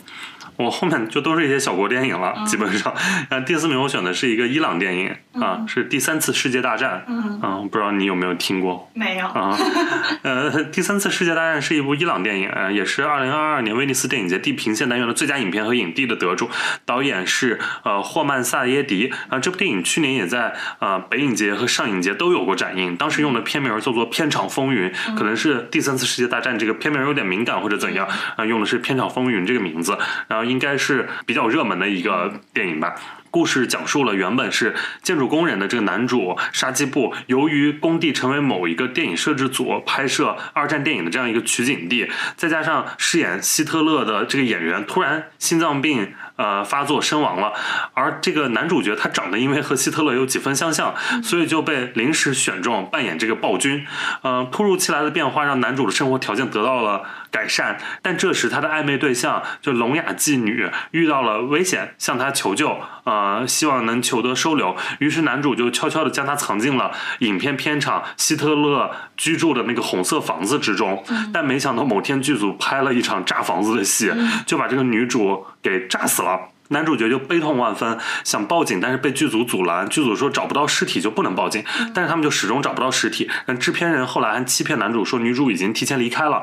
[0.57, 2.93] 我后面就都是一些小国电影了，基本上。
[3.29, 7.03] 然后第四名我选的是一个伊朗电影啊，是第三次世界大战。
[7.07, 8.89] 嗯，不知道你有没有听过？
[8.93, 9.57] 没有，啊，
[10.23, 16.49] 呃，第三次世界大战是一部伊朗电影，呃，也是二零二二年威尼斯电影节地平线单元的最佳影片和影帝的得主，
[16.85, 19.13] 导演是呃霍曼萨耶迪。
[19.29, 32.95] 啊、这部电影去年也在呃北影节和上影节都有过展映，当时用的片名叫做《片场风云》，可能是第三次世界大战这个片名有点敏感或者怎样，啊、用的是《片场风云》这个名字，然后应该是比较热门的一个电影吧。
[33.35, 47.51] 故事讲述了原本是建筑工人的这个男主沙基布，由于工地成为某一个电影摄制组拍摄二战电影的这样一个取景地，再加上饰演希特勒的这个演员突然心脏病呃发作身亡了，
[47.93, 53.85] 而这个男主角他长得因为和希特勒有几分相像，所以就被临时选中扮演这个暴君。
[54.21, 57.03] 呃，突如其来的变化让男主的生活条件得到了
[57.35, 64.73] 改善，但这时他的暧昧对象就聋哑妓女遇到了危险，向他求救，呃，希望能求得收留。
[64.99, 71.03] 于是男主就悄悄地将她藏进了影片片场希特勒居住的那个红色房子之中。
[71.33, 74.13] 但没想到某天剧组拍了一场炸房子的戏，
[74.45, 76.39] 就把这个女主给炸死了。
[76.69, 79.87] 男主角就悲痛万分，想报警，但是被剧组阻拦。
[79.87, 81.63] 剧组说找不到尸体就不能报警，
[81.93, 83.29] 但是他们就始终找不到尸体。
[83.45, 86.41] 但制片人后来还欺骗男主说女主已经提前离开了。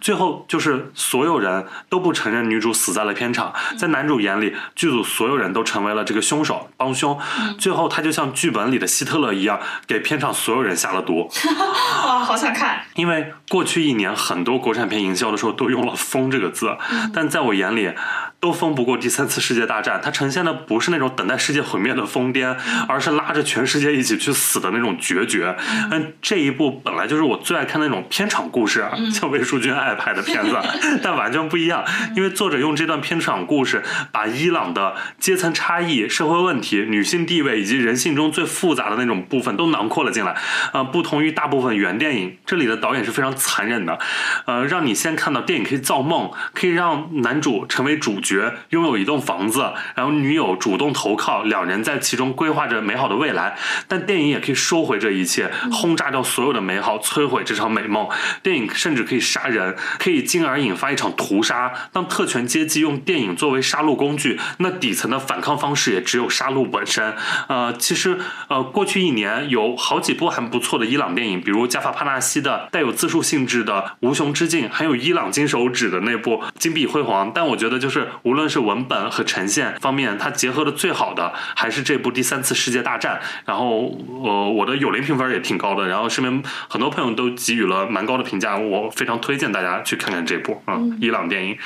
[0.00, 7.18] 最后就是所有人都不承认女主死在了片场，在男主眼里，剧组所有人都成为了这个凶手帮凶。
[7.58, 11.28] 最后他就像剧本里的希特勒一样，给片场所有人下了毒。
[12.06, 16.76] 哇，好想看，因为过去一年很多国产片营销的时候都用了“疯”这个字，
[17.12, 17.92] 但在我眼里，
[18.40, 20.00] 都疯不过第三次世界大战。
[20.02, 22.56] 它呈现的不是那种等待世界毁灭的疯癫，
[22.88, 25.56] 而是拉着全世界一起去死的那种决绝。
[25.92, 30.56] 嗯，这一部本来就是我最爱看那种片场故事啊，像魏淑君爱拍的片子，
[31.00, 31.84] 但完全不一样。
[32.16, 40.36] 因为作者用这段片场故事，把伊朗的阶层差异、社会问题、女性地位以及人性中最复杂的那种部分都囊括了进来。
[40.72, 43.98] 呃，不同于大部分原电影，这里的导演是非常残忍的，
[44.46, 48.20] 呃，让你先看到电影可以造梦，可以让男主成为主。
[48.24, 49.53] 角拥有一栋房子，
[49.94, 53.56] 然后女友主动投靠，两人在其中规划着美好的未来。
[53.86, 58.08] 但电影也可以收回这一切，轰炸掉所有的美好，摧毁这场美梦。
[58.42, 61.72] 电影甚至可以杀人，可以进而引发一场屠杀。
[61.92, 67.14] 当特权阶级用电影作为杀戮工具，那底层的反抗方式也只有杀戮本身。
[67.48, 77.28] 呃，其实呃，过去一年有好几部还不错的伊朗电影，比如加法帕纳西的带有自述性质的《无穷之境》，还有伊朗金手指的那部《金碧辉煌》。
[77.34, 83.20] 但我觉得就是无论是文本和呈现方面，它结合的最好的还是这部《第三次世界大战》。
[83.44, 83.90] 然后
[84.24, 91.58] 呃，我的友邻评分也挺高的，然后身边很多朋友都给予了蛮高的评价，我非常推荐大家去看看这部嗯伊朗电影，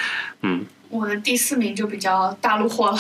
[0.43, 0.66] 嗯。
[0.91, 2.99] 我的第四名就比较大陆货了，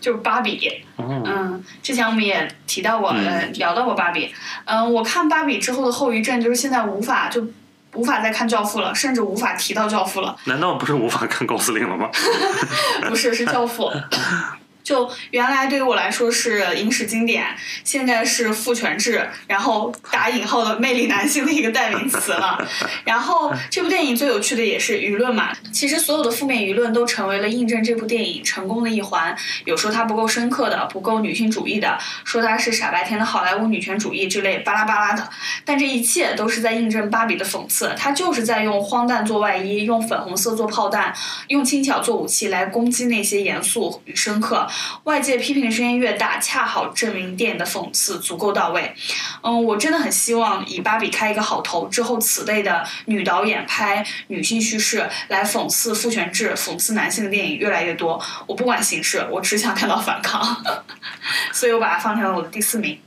[0.00, 0.82] 就是芭比。
[0.96, 4.34] 嗯，之前我们也提到过，呃，聊到过芭比。
[4.64, 7.46] 嗯，我看芭比之后的后遗症就是现在无法就
[7.94, 10.36] 无法再看教父了，甚至无法提到教父了。
[10.44, 12.08] 难道不是无法看高司令了吗？
[13.08, 13.90] 不是，是教父。
[14.88, 17.44] 就原来对于我来说是影史经典，
[17.84, 22.66] 现在是父权制，然后打引号的魅力男性的一个代名词了。
[23.04, 29.36] 然后这部电影最有趣的也是舆论嘛，其实所有的负面舆论都成为了印证这部电影成功的一环。
[29.66, 35.28] 有说它不够深刻的，不够女性主义的，说它是傻白甜的好莱坞女权主义之类巴拉巴拉的。
[35.66, 41.12] 但这一切都是在印证芭比的讽刺，她就是在用荒诞做外衣，用粉红色做炮弹，
[41.48, 44.66] 用轻巧做武器来攻击那些严肃与深刻。
[45.04, 48.94] 外界批评的声音越大，恰好证明电影的讽刺足够到位。
[49.42, 58.20] 嗯，我真的很希望以芭比开一个好头，之后此类的女导演拍女性叙事来讽刺父权制、讽刺男性的电影越来越多。
[58.46, 60.62] 我不管形式，我只想看到反抗，
[61.52, 62.98] 所以我把它放成了我的第四名。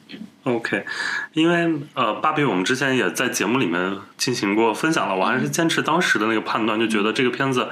[0.43, 0.83] OK，
[1.33, 7.69] 因为呃，芭比我们之前也在节目里面进行过分享了，我还是坚持当时的那个判断，就觉得这个片子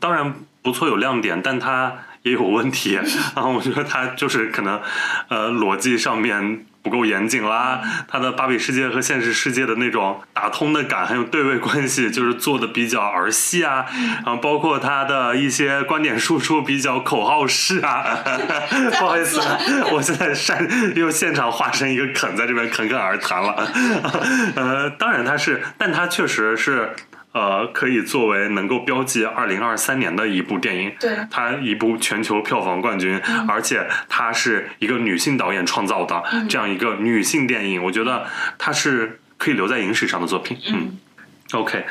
[0.00, 1.94] 当然不错有亮点，但它。
[2.22, 2.94] 也有问题，
[3.34, 4.80] 然后我觉得他就是可能，
[5.28, 7.80] 呃，逻辑上面不够严谨啦。
[8.08, 13.86] 他的芭比世界和现实世界的那种打通的感，还有对位关系，就是做的比较儿戏啊。
[14.24, 18.18] 然后包括他的一些观点输出比较口号式啊。
[18.98, 19.40] 不好意思，
[19.92, 20.66] 我现在擅
[20.96, 23.68] 又现场化身一个啃在这边侃侃而谈了。
[24.56, 26.94] 呃，当然他是，但他确实是。
[27.38, 33.16] 呃，可以作为能够标记二零二三年的一部电影，对，它一部全球票房冠军，
[33.46, 38.26] 而且它是一个女性导演创造的这样一个女性电影，我觉得
[38.58, 40.58] 它是可以留在影史上的作品。
[40.66, 40.98] 嗯
[41.52, 41.84] ，OK，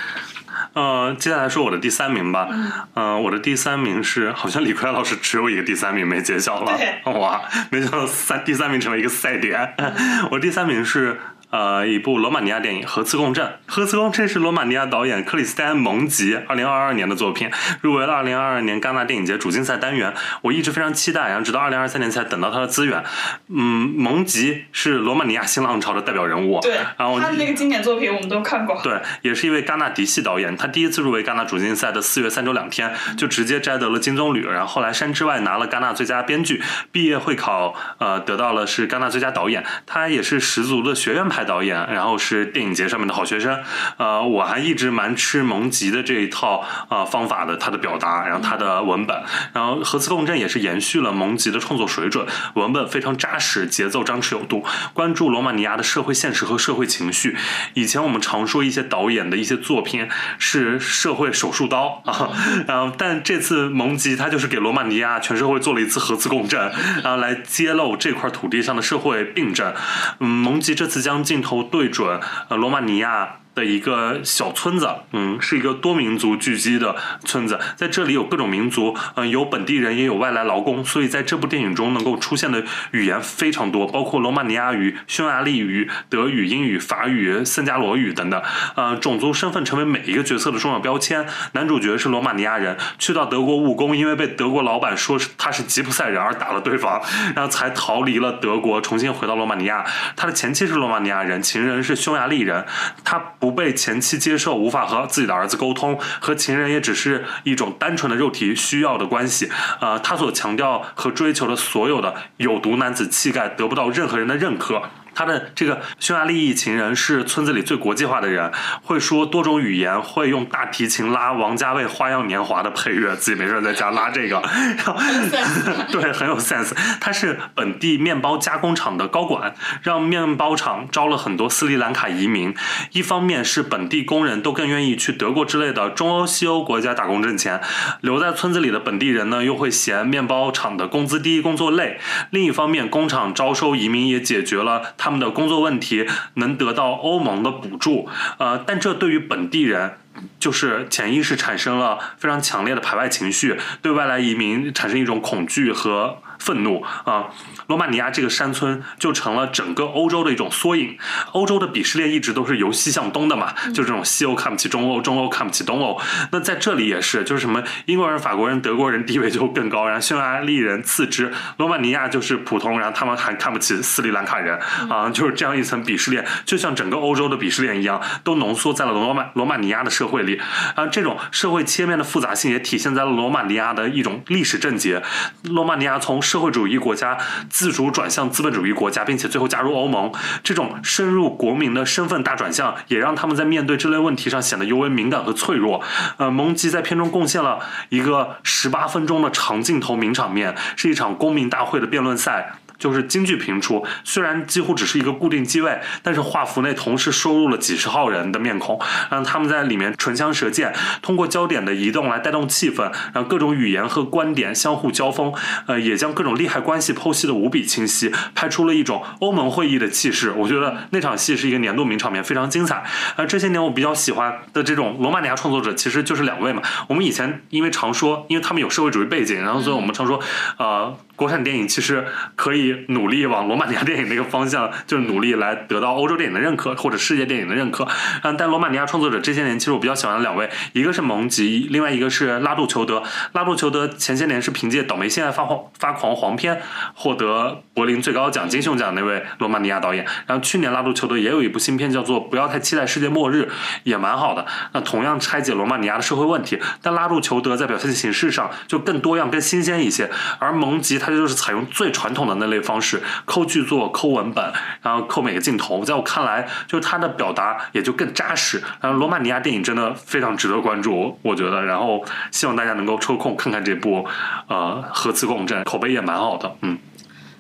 [0.74, 2.50] 呃，接下来说我的第三名吧。
[2.96, 7.42] 嗯，我的第三名是，好像李逵老师只有一个第三名没揭晓了，哇，
[7.72, 9.74] 没想到三第三名成为一个赛点。
[10.32, 11.18] 我第三名是。
[11.50, 13.46] 呃，一部罗马尼亚电影《核磁共振》。
[13.66, 17.50] 《核磁共振》是罗马尼亚导演克里斯蒂安·蒙吉二零二二年的作品，
[17.82, 20.14] 入围了二零二二年戛纳电影节主竞赛单元。
[20.42, 23.02] 我一直非常期待，然后直到二零二三年才等到他的资源。
[23.48, 26.60] 嗯，蒙吉是罗马尼亚新浪潮的代表人物。
[26.60, 28.80] 对，然后他的那个经典作品我们都看过。
[28.84, 30.58] 对，也是一位戛纳嫡系导演。
[30.58, 34.46] 他第一次入围戛纳主竞赛的四月三周两天，就直接摘得了金棕榈。
[34.48, 36.62] 然后后来山之外拿了戛纳最佳编剧，
[36.92, 39.64] 毕业会考呃得到了是戛纳最佳导演。
[39.86, 42.18] 他也是十足的学院派派导演，然后。
[42.20, 43.62] 是电影节上面的好学生，
[43.98, 49.16] 呃，我还一直蛮吃蒙吉的这一套呃方法的，他的表达，然后他的文本，
[49.54, 54.66] 然后核磁共振也是延续了蒙吉的创作水准，文本非常扎实，节奏张弛有度，
[54.96, 57.38] 关注罗马尼亚的社会现实和社会情绪。
[57.76, 60.10] 以前我们常说一些导演的一些作品
[60.40, 62.32] 是社会手术刀啊，
[62.68, 66.60] 然后但这次蒙吉他就是给罗马尼亚全社会做了一次核磁共振，
[67.04, 69.72] 然后来揭露这块土地上的社会病症。
[70.20, 72.22] 嗯，蒙吉这次将镜头对准。
[72.48, 73.40] 呃，罗马尼亚。
[73.58, 88.40] 的一个小村子，嗯，是一个多民族聚集的村子，在这里有各种民族，嗯，有本地人，也有外来劳工，所以在这部电影中能够出现的语言非常多，包括罗马尼亚语、匈牙利语、德语、英语、法语、森加罗语等等，
[88.76, 91.26] 呃，种族身份成为每一个角色的重要标签。
[91.54, 97.02] 男主角是罗马尼亚人，去到德国务工，因为被德国老板说是他是吉普赛人而打了对方，
[97.36, 99.84] 然后才逃离了德国，重新回到罗马尼亚。
[100.16, 102.64] 他的前妻是罗马尼亚人，情人是匈牙利人，
[103.04, 103.47] 他不。
[103.48, 109.50] 不被前妻接受，无法和自己的儿子沟通，和情人也只是一种单纯的肉体需要的关系。
[109.80, 114.82] 呃，他所强调和追求的所有的有毒男子气概得不到任何人的认可。
[115.18, 118.52] 他的这个匈牙利裔情人是村子里最国际化的人，
[118.84, 124.40] 会说多种语言，会用大提琴拉王家卫《花样年华》的配乐，自己没事在家拉这个，
[125.92, 126.72] 对，很有 sense。
[127.02, 132.54] 他是本地面包加工厂的高管，让面包厂招了很多斯里兰卡移民。
[132.92, 137.60] 一方面是本地工人都更愿意去德国之类的中欧、西欧国家打工挣钱，
[138.02, 142.00] 留在村子里的本地人呢又会嫌面包厂的工资低、工作累。
[142.30, 148.10] 另一方面，工厂招收移民也解决了他他们的工作问题，能得到欧盟的补助。
[148.40, 149.94] 呃，但这对于本地人。
[150.40, 157.26] 就是潜意识产生了非常强烈的排外情绪，对外来移民产生一种恐惧和愤怒啊。
[157.68, 160.98] 罗马尼亚这个山村就成了整个欧洲的一种缩影。
[161.34, 166.00] 欧洲的鄙视链一直都是由西向东的嘛，就这种西欧看不起中欧，中欧看不起东欧。
[166.32, 174.60] 那在这里也是，就是什么英国人、法国人、德国人地位就更高，然后匈牙利人次之，罗马尼亚就是普通，然后他们还看不起斯里兰卡人
[174.90, 180.40] 啊，就是这样一层鄙视链，就像整个欧洲的鄙视链一样，都浓缩在了罗马罗马尼亚的社会里。
[180.76, 185.02] 啊，这种社会切面的复杂性也体现在了罗马尼亚的一种历史症结。
[185.44, 187.18] 罗马尼亚从社会主义国家。
[187.50, 190.12] 自主转向资本主义国家，并且最后加入欧盟，
[190.44, 195.82] 这种深入国民的身份大转向，也让他们在面对这类问题上显得尤为敏感和脆弱。
[196.18, 197.60] 呃，蒙吉在片中贡献了
[197.90, 202.58] 一个十八分钟的长镜头名场面，是一场公民大会的辩论赛。
[202.78, 208.80] 就是京剧频出，虽然几乎只是一个固定机位，但是画幅内同时收入了几十号人的面孔，
[209.10, 215.34] 让他们在里面唇枪舌剑，通过焦点的移动来带动气氛，让各种语言和观点相互交锋，
[215.66, 220.32] 呃，也将各种利害关系剖析的无比清晰，拍出了一种欧盟会议的气势。
[220.32, 222.84] 我觉得那场戏是一个年度名场面，非常精彩。
[223.16, 226.62] 呃，这些年我比较喜欢的这种罗马尼亚创作者，其实就是两位嘛。
[226.88, 230.20] 我们以前因为常说，因为他们有社会主义背景，然后所以我们常说，
[230.58, 230.96] 呃。
[231.18, 232.06] 国产电影其实
[232.36, 237.88] 可以努力往罗马尼亚电影那个方向，就是努力来得到欧洲电影的认可或者世界电影的认可。
[238.24, 243.04] 嗯，但罗马尼亚创作者这些年，其实我比较喜欢的两位，一个是蒙吉，另外一个是拉杜裘德。
[243.34, 246.56] 拉杜裘德前些年是凭借《倒霉现在发狂发狂黄片》
[246.94, 250.06] 获得柏林最高奖金熊奖那位罗马尼亚导演。
[250.26, 253.50] 然后去年拉杜裘德也有一部新片叫做《不要太期待世界末日》，
[253.84, 254.46] 也蛮好的。
[254.72, 261.18] 那同样拆解罗马尼亚的社会问题，但拉杜裘德在表现形式上就更多样、更新鲜一些，而蒙吉他。
[261.18, 265.84] 就是采用最传统的那类方式，抠剧作、抠文本，然后抠每个镜头。
[265.84, 268.62] 在我看来，就是他的表达也就更扎实。
[268.82, 271.64] 然后罗马尼亚电影真的非常值得关注，我觉得。
[271.64, 274.08] 然后希望大家能够抽空看看这部，
[274.48, 276.56] 呃，核磁共振，口碑也蛮好的。
[276.62, 276.78] 嗯，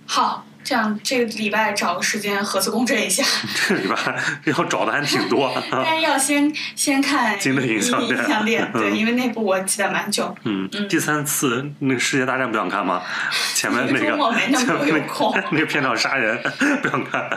[0.07, 0.46] 好。
[0.67, 3.23] 这样这个礼拜找个时间核磁共振一下。
[3.55, 3.95] 这个礼拜
[4.43, 5.49] 要找的还挺多。
[5.71, 8.05] 但是要先先看《金的影像
[8.43, 10.35] 店》，对，因为那部我期待蛮久。
[10.43, 10.85] 嗯嗯。
[10.89, 13.01] 第三次那个世界大战不想看吗？
[13.55, 13.99] 前面 那个
[14.57, 16.37] 前面那个那个片场杀人
[16.81, 17.29] 不想看。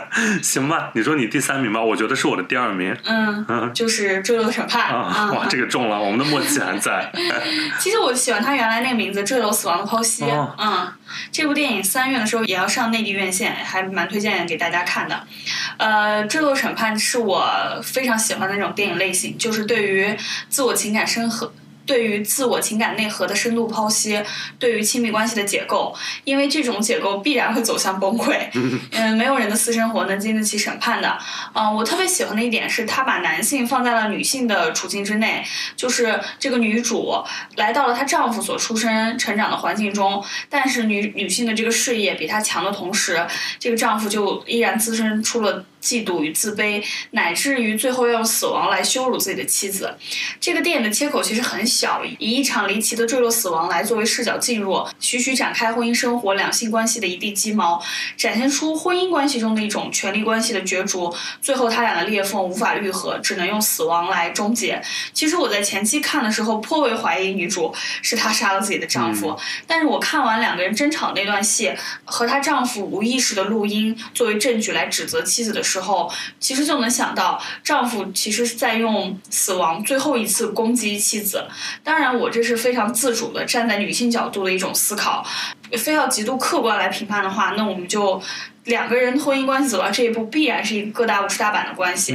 [0.43, 2.97] 行吧，你说你第三名吧，我觉得是我的第二名。
[3.05, 5.31] 嗯嗯，就是《坠楼审判》啊！
[5.33, 7.13] 哇，这个中了，我们的默契还在。
[7.79, 10.25] 其实我喜欢他原来那个名字《坠楼死亡的剖析》。
[10.59, 10.93] 嗯，
[11.31, 13.20] 这部电影三月的时候也要上内地。
[13.21, 15.27] 院线还蛮推荐给大家看的，
[15.77, 17.45] 呃，《坠落审判》是我
[17.83, 20.17] 非常喜欢的那种电影类型，就是对于
[20.49, 21.53] 自我情感深刻。
[21.91, 24.23] 对于自我情感内核的深度剖析，
[24.61, 25.93] 对于亲密关系的解构，
[26.23, 28.47] 因为这种解构必然会走向崩溃。
[28.93, 31.19] 嗯，没有人的私生活能经得起审判的。
[31.53, 35.45] 嗯，我特别喜欢的一点是他把男性放在了女性的处境之内，
[35.75, 37.13] 就是这个女主
[37.57, 43.27] 来到了她丈夫所出生、成长的环境中，但是女女性的这个事业比她强的同时，
[43.59, 45.65] 这个丈夫就依然滋生出了。
[45.81, 46.83] 嫉妒与自卑，
[47.13, 49.97] 乃至于最后要用死亡来羞辱自己的妻子。
[50.39, 57.83] 这个电影的切口其实很小，以一场离奇的坠落死亡来作为视角进入，徐徐展开婚姻生活、两性关系的一地鸡毛，
[58.17, 61.15] 展现出婚姻关系中的一种权力关系的角逐。
[61.41, 64.83] 最后，他俩的裂缝无法愈合，只能用死亡来终结。
[65.15, 71.73] 其实我在前期看的时候，颇为怀疑女主是她杀了自己的丈夫，但是我看完两个人争吵那段戏
[72.05, 75.63] 和她丈夫无意识的录音作为证据来指责妻子的。
[75.71, 76.11] 时候，
[76.41, 81.47] 其实就能想到，丈夫其实是在用死亡最后一次攻击妻子。
[81.85, 85.25] 当然，我这是非常自主的站在女性角度的一种思考。
[85.79, 88.21] 非要极度客观来评判的话，那我们就
[88.65, 92.15] 两个人婚姻关系走到这一步，必然是一个各大五十大板的关系。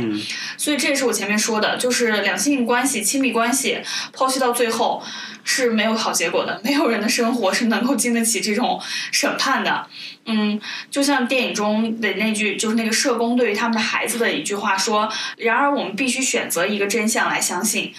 [0.57, 3.81] 所以这也是我前面说的，就是两性关系、亲密关系
[4.13, 5.03] 抛弃到最后
[5.43, 6.61] 是没有好结果的。
[6.63, 8.81] 没有人的生活是能够经得起这种
[9.11, 9.88] 审判的。
[10.27, 10.59] 嗯，
[10.89, 15.07] 就像电影中的那句，就是那个社工对于他们的孩子的一句话说
[15.38, 17.93] ：“然而，我们必须选择一个真相来相信。”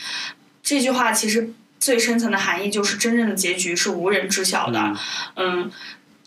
[0.62, 4.92] 这句话其实最深层的含义就是，真正的结局是无人知晓的。
[5.36, 5.70] 嗯，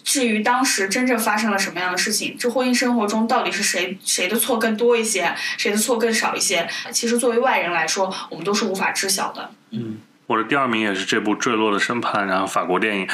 [0.03, 9.51] 至于当时真正发生了什么样的事情，这婚姻生活中到底是谁谁的错更多一些，谁的错更少一些，其实作为外人来说，我们都是无法知晓的。
[9.71, 9.97] 嗯
[10.27, 13.07] 我的第二名也是这部《坠落的审判》，然后法国电影，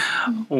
[0.49, 0.57] 我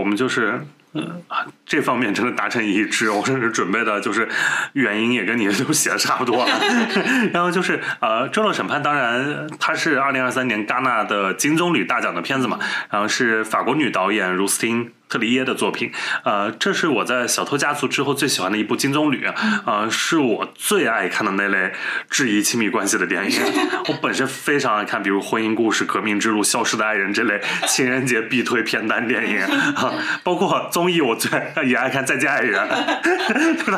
[0.00, 0.66] 我们就是。
[0.94, 1.22] 嗯，
[1.66, 3.10] 这方面真的达成一致。
[3.10, 4.26] 我甚至准备的就是
[4.72, 6.48] 原因也跟你都写的差不多。
[7.30, 14.90] 然后就是呃，《坠落审判》当然它是二零二三年戛纳的金棕榈大奖的片子嘛，然后是法国女导演卢斯汀。
[15.08, 15.90] 特里耶的作品，
[16.24, 19.32] 呃，这是我在《小偷家族》之后最喜欢的一部金棕榈，
[19.64, 21.72] 呃，是我最爱看的那类
[22.10, 23.40] 质疑亲密关系的电影。
[23.88, 29.40] 我本身非常爱看，比如《婚姻故事》《革命之路》《消失的爱人》这类 情人节必推片单电影，
[29.74, 31.30] 啊， 包括综艺，我最
[31.66, 32.60] 也爱看《再见爱人》，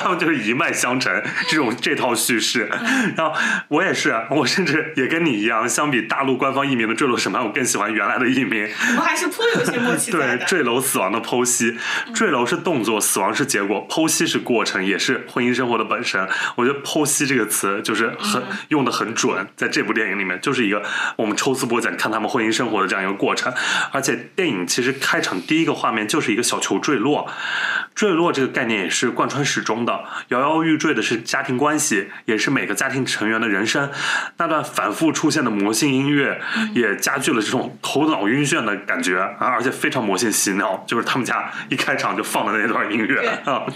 [0.01, 2.69] 他们就是一脉相承这种这套叙事。
[3.17, 3.33] 然后
[3.69, 8.69] 我也是，我甚至也跟你一样，相比大陆官方译名的《坠楼审判》，我更喜欢原来的译名。
[8.91, 11.20] 我们还是颇有些默契对，坠楼死亡的。
[11.23, 11.77] 剖析，
[12.15, 16.29] 坠楼是动作，死亡是结果，剖析是过程，也是婚姻生活的本身。
[16.57, 20.83] 我觉得“剖析”这个词就是很用的很准，在这部电影里面，就是一个
[21.17, 23.53] 我们抽丝剥茧看他们婚姻生活的这样一个过程。
[23.93, 27.31] 而且电影其实开场第一个画面就是一个小球坠落，
[27.95, 30.05] 坠落这个概念也是贯穿始终的。
[30.29, 33.91] 摇摇欲坠的是家庭关系，也是每个家庭成员的人生。
[34.39, 36.41] 那段反复出现的魔性音乐
[36.73, 41.11] 也加剧了这种头脑晕眩的感觉啊，而且非常魔性洗脑，就是。
[41.11, 43.67] 他们家一开场就放的那段音乐啊，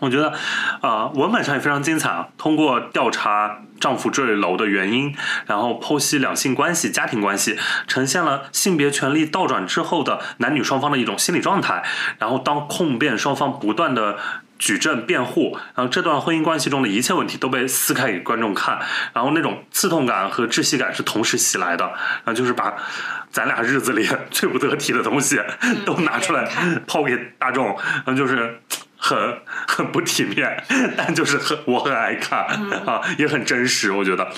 [0.00, 0.32] 我觉得
[0.80, 2.28] 啊，文本上也非常精彩啊。
[2.36, 5.14] 通过调查丈夫坠楼的原因，
[5.46, 11.82] 然后剖析两性关系、家庭关系，呈现了性别权利倒转之后的男女双方的一种心理状态。
[12.18, 14.18] 然后当控辩双方不断的
[14.58, 18.78] 举证辩护，然后这段婚姻关系中的一切问题都被撕开给观众看，
[19.14, 22.74] 然后那种刺痛感和窒息感是同时袭来的，然后就是把。
[23.28, 25.38] 咱俩日子里 最不得体的东西
[25.84, 26.48] 都拿出来
[26.86, 28.62] 抛给大众，然后，就是
[29.06, 29.38] 很
[29.68, 30.64] 很不体面，
[30.96, 32.40] 但就是很我很爱看
[32.84, 34.28] 啊，也很真实，我觉得。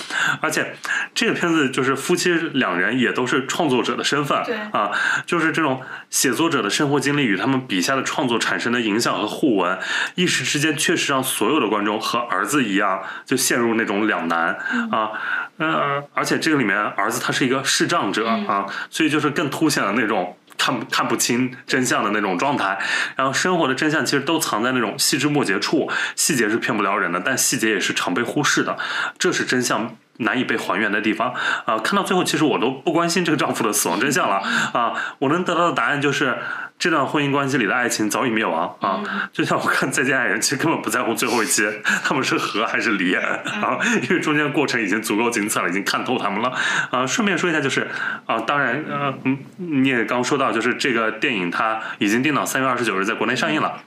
[0.42, 0.74] 而且
[1.14, 4.38] 这个片子就是夫妻两人也都是创作者的身份，
[4.72, 4.90] 啊，
[5.24, 5.80] 就是这种
[6.10, 9.78] 写作者的生活经历与他们笔下的创作产生的影响和互文，
[10.16, 14.54] 一时之间确实让所有的观众和儿子一样，就陷入那种两难
[14.90, 15.12] 啊。
[15.60, 22.78] 嗯，而且这个里面儿子他是一个视障者啊，所以就是更凸显了那种看看不清真相的那种状态。
[23.16, 28.76] 然后生活的真相其实都藏在那种细枝末节处，细节是骗不了人的，但细节也是常被忽视的，
[29.18, 31.32] 这是真相难以被还原的地方
[31.64, 31.78] 啊。
[31.78, 34.42] 看到最后，其实我都不关心这个丈夫的死亡真相了
[34.74, 36.36] 啊，我能得到的答案就是。
[36.78, 39.02] 这段婚姻关系里的爱情早已灭亡啊！
[39.32, 41.68] 就像我看《再见爱人》，其实根本不在乎最后一期
[42.04, 43.78] 他们是和还是离 啊，
[44.08, 46.52] 因为中间过程已经足够精彩了，已经看透他们了
[46.90, 47.04] 啊。
[47.04, 47.88] 顺便说一下，就是
[48.26, 49.12] 啊，当然呃，
[49.56, 53.82] 你也刚说到，就是这个电影它已经定到三月二十九日在国内上映了，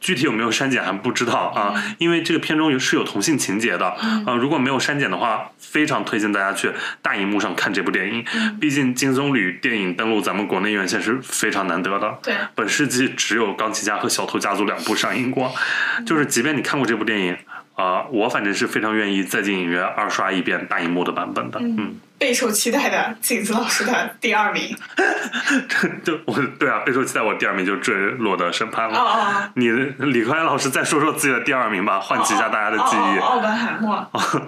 [0.00, 3.88] 具体有没有删减还不知道啊，因为这个片中有是有同性情节的
[4.24, 6.70] 啊，如果没有删减的话，非常推荐大家去
[7.02, 8.24] 大荧幕上看这部电影，
[8.60, 12.16] 毕竟金棕榈电影登陆咱们国内院线是非常难得的。
[12.22, 12.35] 对。
[12.54, 15.52] 本世纪只有《钢琴家》和《小偷家族》两部上映过，
[16.06, 17.36] 就是即便你看过这部电影，
[17.74, 21.96] 啊，我反正是非常愿意再进影院二刷一遍大荧幕的版本的，嗯。
[22.18, 24.74] 备受期待的景子老师的第二名，
[26.02, 28.98] 就我对啊，备受期待，我第二名就《坠落的审判》了。
[28.98, 33.18] 哦哦，你李克安老师再说说自己的第二名吧，唤起一下大家的记忆。
[33.18, 33.94] 奥本海默。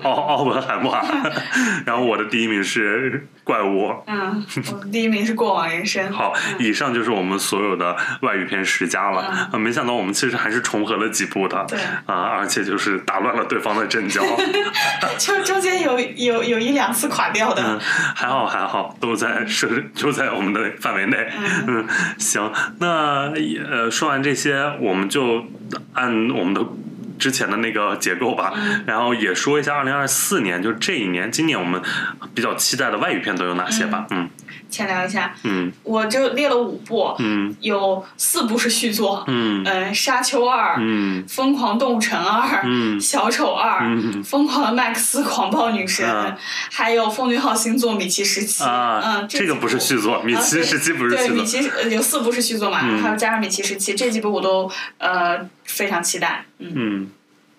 [0.03, 0.99] 奥奥本海默。
[1.85, 3.95] 然后我的第一名是怪物。
[4.07, 4.45] 嗯，
[4.93, 6.13] 第一名是过往人生。
[6.13, 9.23] 好，以上就是我们所有的外语片十佳了。
[9.51, 11.65] 啊，没想到我们其实还是重合了几部的。
[11.67, 11.79] 对。
[12.05, 14.23] 啊，而且就是打乱了对方的阵脚。
[15.17, 17.63] 就中间有有有一两次垮掉的。
[17.67, 17.81] 嗯，
[18.15, 21.17] 还好还好，都在是就在我们的范围内。
[21.67, 21.87] 嗯，
[22.19, 23.33] 行，那
[23.71, 25.47] 呃说完这些，我们就
[25.95, 26.61] 按我们的
[27.19, 28.53] 之前的那个结构吧，
[28.87, 31.83] 然后也说一下二零二四年，就是这一年，今年我们
[32.35, 34.07] 比较期待的外语片都有哪些吧。
[34.11, 34.31] 嗯。
[34.71, 46.37] 浅聊一下，嗯，我就列了五部，嗯，有四部是续作，嗯，嗯，沙丘二，嗯，疯狂动物城二，嗯，小丑二，嗯，疯狂的麦克斯狂暴女神，
[46.71, 57.09] 还有风云号星座米奇时期，啊，嗯，这个不是续作，米奇时期不是续作，对，米奇有四部是续作嘛，还有加上米奇时期，这几部我都呃非常期待，嗯，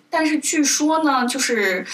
[0.08, 1.84] 但是据说呢，就是。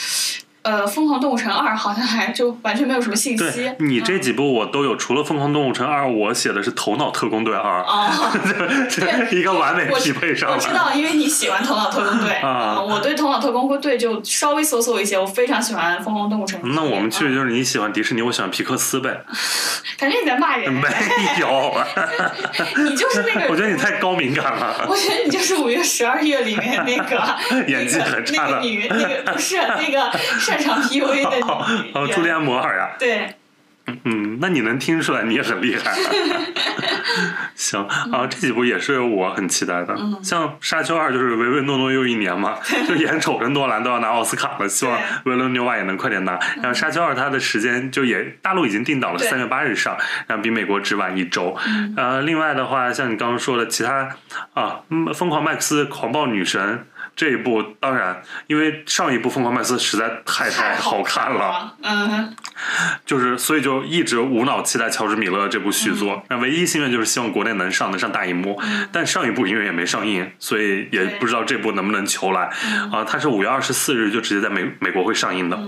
[0.66, 3.70] 呃，《疯狂动物城二》好像还就完全没有什么信息。
[3.78, 8.10] 你这嗯几部我都有，除了《疯狂动物城二》，我写的是《头脑特工队二》哦，
[8.90, 9.06] 这
[9.38, 10.56] 一个完美匹配上了。
[10.56, 16.60] 我知道，因为你喜欢《头脑特工队》啊嗯我对《头脑特工队》就稍微搜索一些，我非常喜欢《疯狂动物城》。
[16.74, 19.22] 那我们去嗯就是你喜欢迪士尼，我喜欢皮克斯呗。
[19.98, 20.72] 感觉你在骂人。
[20.72, 20.88] 没
[21.40, 21.74] 有，
[22.84, 23.46] 你就是那个。
[23.48, 24.84] 我觉得你太高敏感了。
[24.88, 27.22] 我觉得你就是五月十二月里面那个
[27.68, 30.10] 演技很差的那个女，那个不是那个
[30.58, 31.92] 擅长 PUA 的女。
[31.94, 33.34] 哦，朱莉安·摩尔呀，对，
[34.04, 35.92] 嗯，那你能听出来，你也很厉害。
[37.54, 39.94] 行啊，这几部也是我很期待的。
[39.98, 46.32] 嗯像《沙丘二》就是唯唯诺诺又一年嘛， 就眼瞅着诺兰都要拿奥斯卡了，希望维伦纽瓦也能快点拿。
[46.56, 49.96] 然后《沙丘二》它的时间就也大陆已经定档了，三月八日上，
[50.26, 51.56] 然后比美国只晚一周。
[51.96, 54.10] 呃，另外的话，像你刚刚说的其他
[54.52, 56.60] 啊，嗯，《疯狂麦克斯》《狂暴女神》。
[57.16, 61.76] 这一部当然，因为上一部《疯狂麦克斯》实在太太好看了，了。
[61.82, 62.36] 嗯，
[63.06, 66.22] 就是所以就一直无脑期待乔治米勒这部续作。
[66.28, 68.60] 那、唯一心愿就是希望国内能上，能上大荧幕。
[68.92, 72.50] 但上一部因为也没上映，所以也不知道这部能不能求来。
[72.92, 75.58] 啊，它是五月二十四日就直接在美美国会上映的。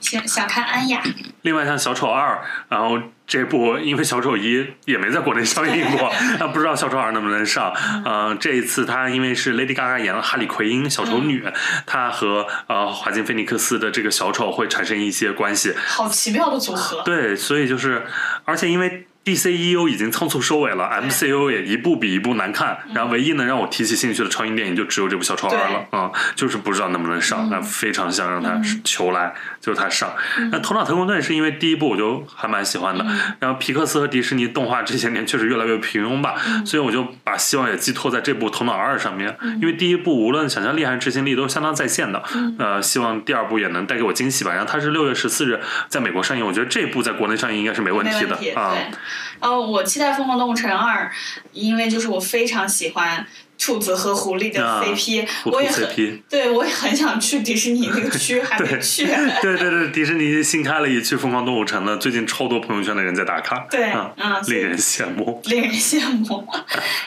[0.00, 1.02] 想想看安雅，
[1.42, 7.72] 另外像小丑二，然后这部因为小丑一也没在国内上映过，那 不知道小丑二能不能上。
[8.04, 11.44] 呃，这一次他因为是 Lady Gaga 演了哈利奎因小丑女，
[11.86, 15.74] 她和呃华金菲尼克斯的这个小丑会产生一些关系。
[15.86, 17.02] 好奇妙的组合。
[17.02, 18.06] 对，所以就是，
[18.44, 30.14] 而且因为 DCEU 已经仓促收尾了，MCU 也一部比一部难看，然后唯一能让我提起兴趣的超英电影就只有这部《小超二》了，啊、就是不知道能不能上，那、非常想让它求来，就是它上。
[30.52, 33.04] 那《头脑特工队》是因为第一部我就还蛮喜欢的，
[33.40, 42.22] 然后皮克斯和迪士尼动画这些年确实越来越平庸吧，所以我就把希望也寄托在这部《头脑二》上面，因为第一部无论想象力还是执行力都相当在线的，
[42.60, 44.52] 呃，希望第二部也能带给我惊喜吧。
[44.52, 45.58] 然后它是六月十四日
[45.88, 48.72] 在美国上映，我觉得这部在国内上映应该是没问题的啊。
[48.72, 48.96] 对。
[49.40, 51.06] 哦我期待《疯狂动物城二》，
[51.52, 53.26] 因为就是我非常喜欢
[53.58, 59.06] 兔子和狐狸的啊 CP，、我也很 CP，对我也很想去迪士尼那个区，还没去。
[59.42, 65.40] 对对对，迪士尼新开了一区疯狂动物城呢，最近超多朋友圈的人在打卡，对啊嗯令人羡慕。
[65.46, 66.46] 令人羡慕，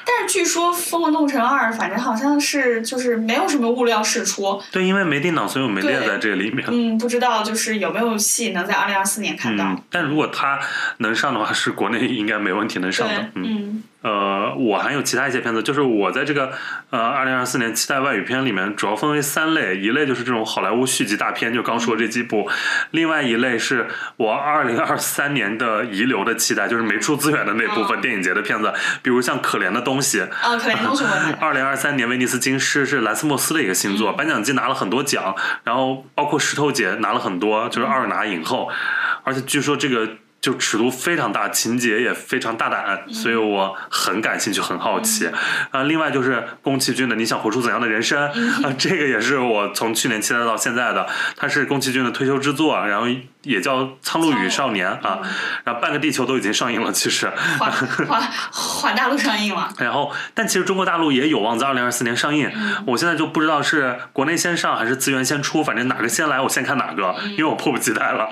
[0.05, 6.65] 但是据说《疯狂动物城二》反正好像是就是没有什么物料释出，对，因为没定档，所以我没列在这里面。
[6.69, 9.65] 嗯，不知道就是有没有戏能在二零二四年看到。
[9.65, 10.59] 嗯，但如果它
[10.97, 16.53] 能上的话，是国内应该没问题能上的。，嗯，嗯呃，我还有其他一些片子，就是我在这个
[16.89, 22.49] 呃二零二四年期待外语片里面，主要分为三类，一类就是这种好莱坞续集大片，就刚说这几部；
[22.91, 30.19] 另外一类是我二零二三年的遗留的期待，就是没出资源的那部分哦电影节的片子，比如像《可怜的东西》。
[30.23, 31.03] 啊，可怜东西。
[31.41, 35.35] 二零二三年威尼斯金狮是兰斯莫斯的一个新作，颁奖季拿了很多奖，
[35.65, 38.71] 然后包括石头姐拿了很多，就是二拿影后，
[39.25, 40.07] 而且据说这个。
[40.41, 45.29] 就尺度非常大，情节也非常大胆，所以我很感兴趣，很好奇。
[45.71, 48.21] 啊，另外就是宫崎骏的《你想活出怎样的人生》
[48.65, 51.07] 啊，这个也是我从去年期待到现在的。
[51.35, 53.07] 它是宫崎骏的退休之作，然后
[53.43, 55.19] 也叫《苍鹭与少年》啊，
[55.63, 57.29] 然后半个地球都已经上映了，其实。
[57.57, 58.21] 环环
[58.51, 62.51] 环大陆上映了，然后，但其实中国大陆也有望在二零二四年上映。
[62.85, 68.29] 我现在就不知道是国内先上还是资源先出，反正哪个先来我先看哪个，因为我迫不及待了。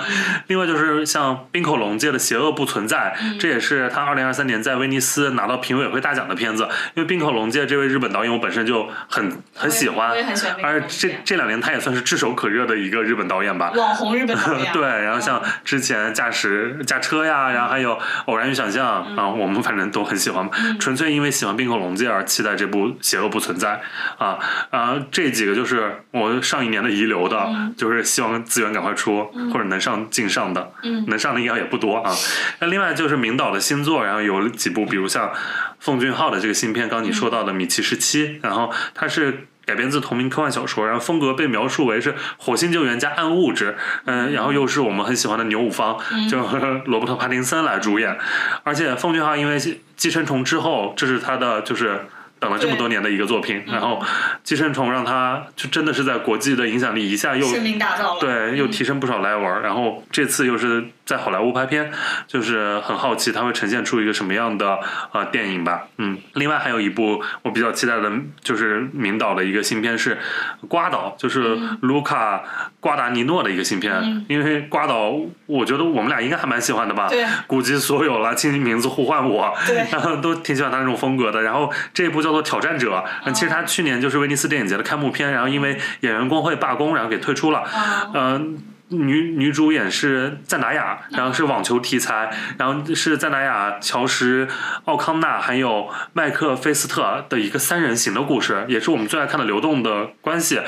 [0.48, 6.68] 另外就是像冰口龙介的《邪恶不存在》，这也是他二零二三年在威尼斯拿到评委会大奖的片子。
[6.96, 13.72] 因为冰口龙介这位日本导演，我本身就很很喜欢我也很喜欢而这这两年他也算是炙手可热的一个日本导演吧。
[13.76, 14.68] 网红日本导演。
[14.74, 20.50] 对，然后像之前驾驶驾车呀，然后还有偶然与想象啊，我们反正都很喜欢，
[20.80, 23.82] 纯粹因为喜欢冰口龙介而期待这部《邪恶不存在》
[24.24, 24.38] 啊
[24.70, 30.72] 啊，这几个就是我上一年的遗留的，就是希望资源赶快出或者能上尽上的，
[31.08, 32.14] 能上的应该也不多啊。
[32.60, 35.32] 那另外就是明导的新作，然后有几部，比如像
[35.80, 39.48] 奉俊昊的这个新片，刚你说到的《米奇十七》，然后它是。
[39.68, 43.76] 改编自同名科幻小说，然后风格被描述为是火星救援加暗物质，
[44.06, 46.00] 嗯，然后又是我们很喜欢的牛五方，
[46.32, 46.40] 就
[46.88, 48.18] 罗伯特·帕丁森来主演，
[48.64, 49.60] 而且奉俊昊因为
[49.98, 52.06] 《寄生虫》之后，这是他的就是
[52.40, 54.00] 等了这么多年的一个作品，然后
[54.44, 58.20] 《寄生虫》让他就真的是在国际的影响力一下又声名大噪了。
[58.20, 61.92] 对，又提升不少 level，然后这次又是在好莱坞拍片，
[62.28, 64.80] 就是很好奇他会呈现出一个什么样的
[65.14, 65.88] 呃电影吧。
[65.98, 68.12] 嗯，另外还有一部我比较期待的，
[68.42, 70.16] 就是明导的一个新片是
[70.68, 72.44] 《瓜岛》，就是卢卡
[72.80, 74.26] 瓜达尼诺的一个新片。
[74.30, 75.16] 因为瓜岛，
[75.46, 77.08] 我觉得我们俩应该还蛮喜欢的吧。
[77.10, 81.42] 对估计所有了，请你名字呼唤我，对 然后都挺喜欢他那种风格的。
[81.42, 82.92] 然后这一部叫做《挑战者》，
[83.24, 87.60] 嗯其实他去年就是威尼斯电影节的开幕片，然后因为演员工会罢工，然后给退出了。
[87.60, 88.58] 啊嗯、
[88.90, 94.48] 女女主演是赞达雅，然后是网球题材，然后是赞达雅、乔什、
[94.86, 100.62] 奥康纳还有麦克菲斯特的一个三人行的故事，也是我们最爱看的流动的关系。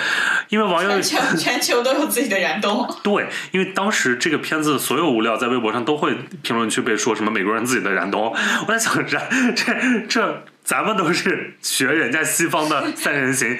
[0.50, 8.36] 因为网友全球全球都有自己的燃冬， 对，因为当时这个片子所有物料在微博上都会评论区被说什么美国人自己的燃冬，
[8.68, 9.74] 我在想燃这
[10.08, 13.58] 这咱们都是学人家西方的 三人行。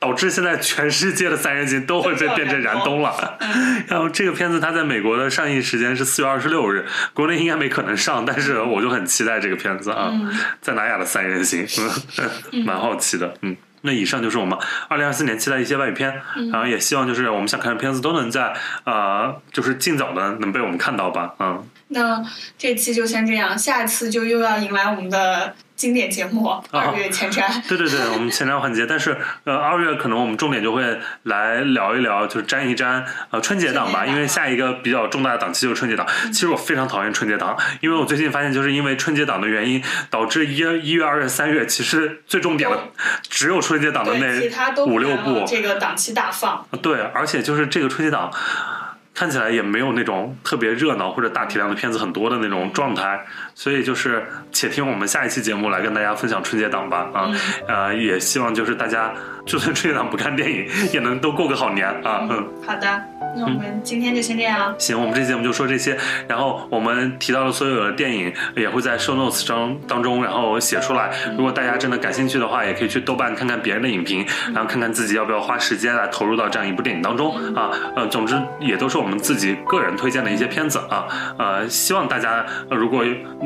[0.00, 3.38] 导致现在全世界的三人行都会被变成燃冬了。
[3.88, 10.12] 然后这个片子它在美国的上映时间是四月二十六日，国内应该没可能上，但是我就很期待这个片子啊，
[10.60, 11.66] 在南亚的三人行，
[12.66, 13.56] 蛮好奇的，嗯。
[13.80, 14.58] 那以上就是我们
[14.88, 16.20] 二零二四年期待一些外语片，
[16.52, 18.52] 然后也希望就是我们想看的片子都能在
[18.84, 21.66] 呃，就是尽早的能被我们看到吧，嗯。
[21.94, 22.22] 那
[22.58, 25.54] 这期就先这样，下一次就又要迎来我们的。
[25.76, 36.06] 经典节目二月前瞻，对对对，我们前瞻环节，但是呃二月可能我们重点就会来聊一聊，就是沾一沾呃春节档吧，因为下一个比较重大的档期就是春节档。
[36.26, 42.78] 其实我非常讨厌春节档，因为我最近发现就是因为春节档的原因，导致一一月、二月、三月其实最重点的
[43.28, 46.64] 只有春节档的那五六部，这个档期大放。
[46.80, 48.30] 对，而且就是这个春节档。
[49.14, 53.20] 看起来也没有那种特别热闹或者大体量的片子很多的那种状态，
[53.54, 57.30] 所以就是且听我们下一期节目来跟大家分享春节档吧啊，
[57.68, 59.12] 呃，也希望就是大家
[59.46, 63.02] 就算春节档不看电影，也能都过个好年啊，嗯，好的。
[63.36, 64.72] 那我们今天就先这样。
[64.78, 65.98] 行，我们这节目就说这些。
[66.28, 71.10] 然后我们提到的所有的电影也会在 show notes 中当中，然后写出来。
[71.36, 77.72] 如果大家真的感兴趣的话，也可以去豆瓣看看别人的影评，然后看看自己要不要花时间来投入到这样一部电影当中啊。
[77.96, 81.06] 呃，总之也都是我们自己个人推荐的一些片子啊。
[81.38, 83.04] 呃，希望大家如果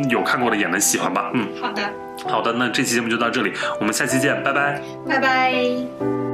[0.09, 1.33] 有看过的也能喜欢吧。
[1.35, 1.83] 嗯，好的，
[2.25, 6.28] 好的，那这期节目就到这里，我们下期见，拜拜，拜拜。